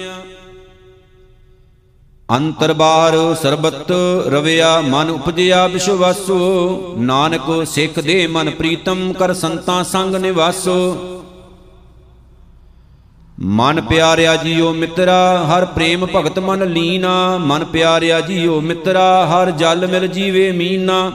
ਅੰਤਰ 2.36 2.72
ਬਾਹਰ 2.72 3.34
ਸਰਬਤ 3.42 3.92
ਰਵਿਆ, 4.26 4.80
ਮਨ 4.80 5.10
ਉਪਜਿਆ 5.10 5.66
ਵਿਸ਼ਵਾਸੋ। 5.66 6.94
ਨਾਨਕ 6.98 7.66
ਸਿੱਖ 7.66 8.00
ਦੇ 8.00 8.26
ਮਨ 8.26 8.50
ਪ੍ਰੀਤਮ, 8.50 9.12
ਕਰ 9.12 9.34
ਸੰਤਾਂ 9.34 9.84
ਸੰਗ 9.84 10.14
ਨਿਵਾਸੋ। 10.16 10.96
ਮਨ 13.40 13.80
ਪਿਆਰਿਆ 13.80 14.34
ਜੀਓ 14.36 14.72
ਮਿੱਤਰਾ, 14.72 15.44
ਹਰ 15.44 15.64
ਪ੍ਰੇਮ 15.64 16.06
ਭਗਤ 16.06 16.38
ਮਨ 16.38 16.64
ਲੀਨਾ। 16.64 17.38
ਮਨ 17.38 17.64
ਪਿਆਰਿਆ 17.64 18.20
ਜੀਓ 18.20 18.60
ਮਿੱਤਰਾ, 18.60 19.26
ਹਰ 19.26 19.50
ਜਲ 19.50 19.86
ਮਿਲ 19.86 20.06
ਜੀਵੇ 20.06 20.50
ਮੀਨਾ। 20.52 21.12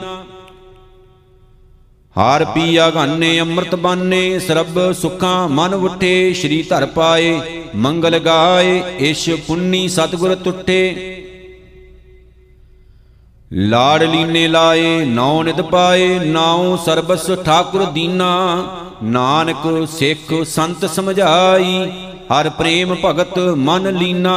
ਹਾਰ 2.16 2.44
ਪੀਆ 2.44 2.88
ਗਾਨੇ 2.90 3.38
ਅੰਮ੍ਰਿਤ 3.40 3.74
ਬਾਨੇ, 3.74 4.38
ਸਰਬ 4.38 4.92
ਸੁਖਾਂ 4.92 5.48
ਮਨ 5.48 5.74
ਉਠੇ, 5.74 6.32
ਸ਼੍ਰੀ 6.32 6.62
ਧਰ 6.62 6.86
ਪਾਏ, 6.86 7.38
ਮੰਗਲ 7.76 8.18
ਗਾਏ 8.18 8.82
ਇਸ਼ 9.00 9.28
ਪੁੰਨੀ 9.46 9.86
ਸਤਗੁਰ 9.88 10.34
ਟੁੱਟੇ 10.34 11.12
ਲਾੜ 13.52 14.02
ਲੀਨੇ 14.02 14.46
ਲਾਏ, 14.48 15.04
ਨੌ 15.04 15.42
ਨਿਤ 15.42 15.60
ਪਾਏ, 15.60 16.18
ਨਾਉ 16.18 16.76
ਸਰਬਸ 16.76 17.30
ਠਾਕੁਰ 17.44 17.84
ਦੀਨਾ। 17.84 18.26
ਨਾਨਕ 19.02 19.88
ਸਿੱਖ 19.88 20.32
ਸੰਤ 20.44 20.84
ਸਮਝਾਈ 20.84 21.90
ਹਰ 22.32 22.48
ਪ੍ਰੇਮ 22.48 22.94
ਭਗਤ 23.04 23.38
ਮਨ 23.38 23.96
ਲੀਨਾ। 23.96 24.36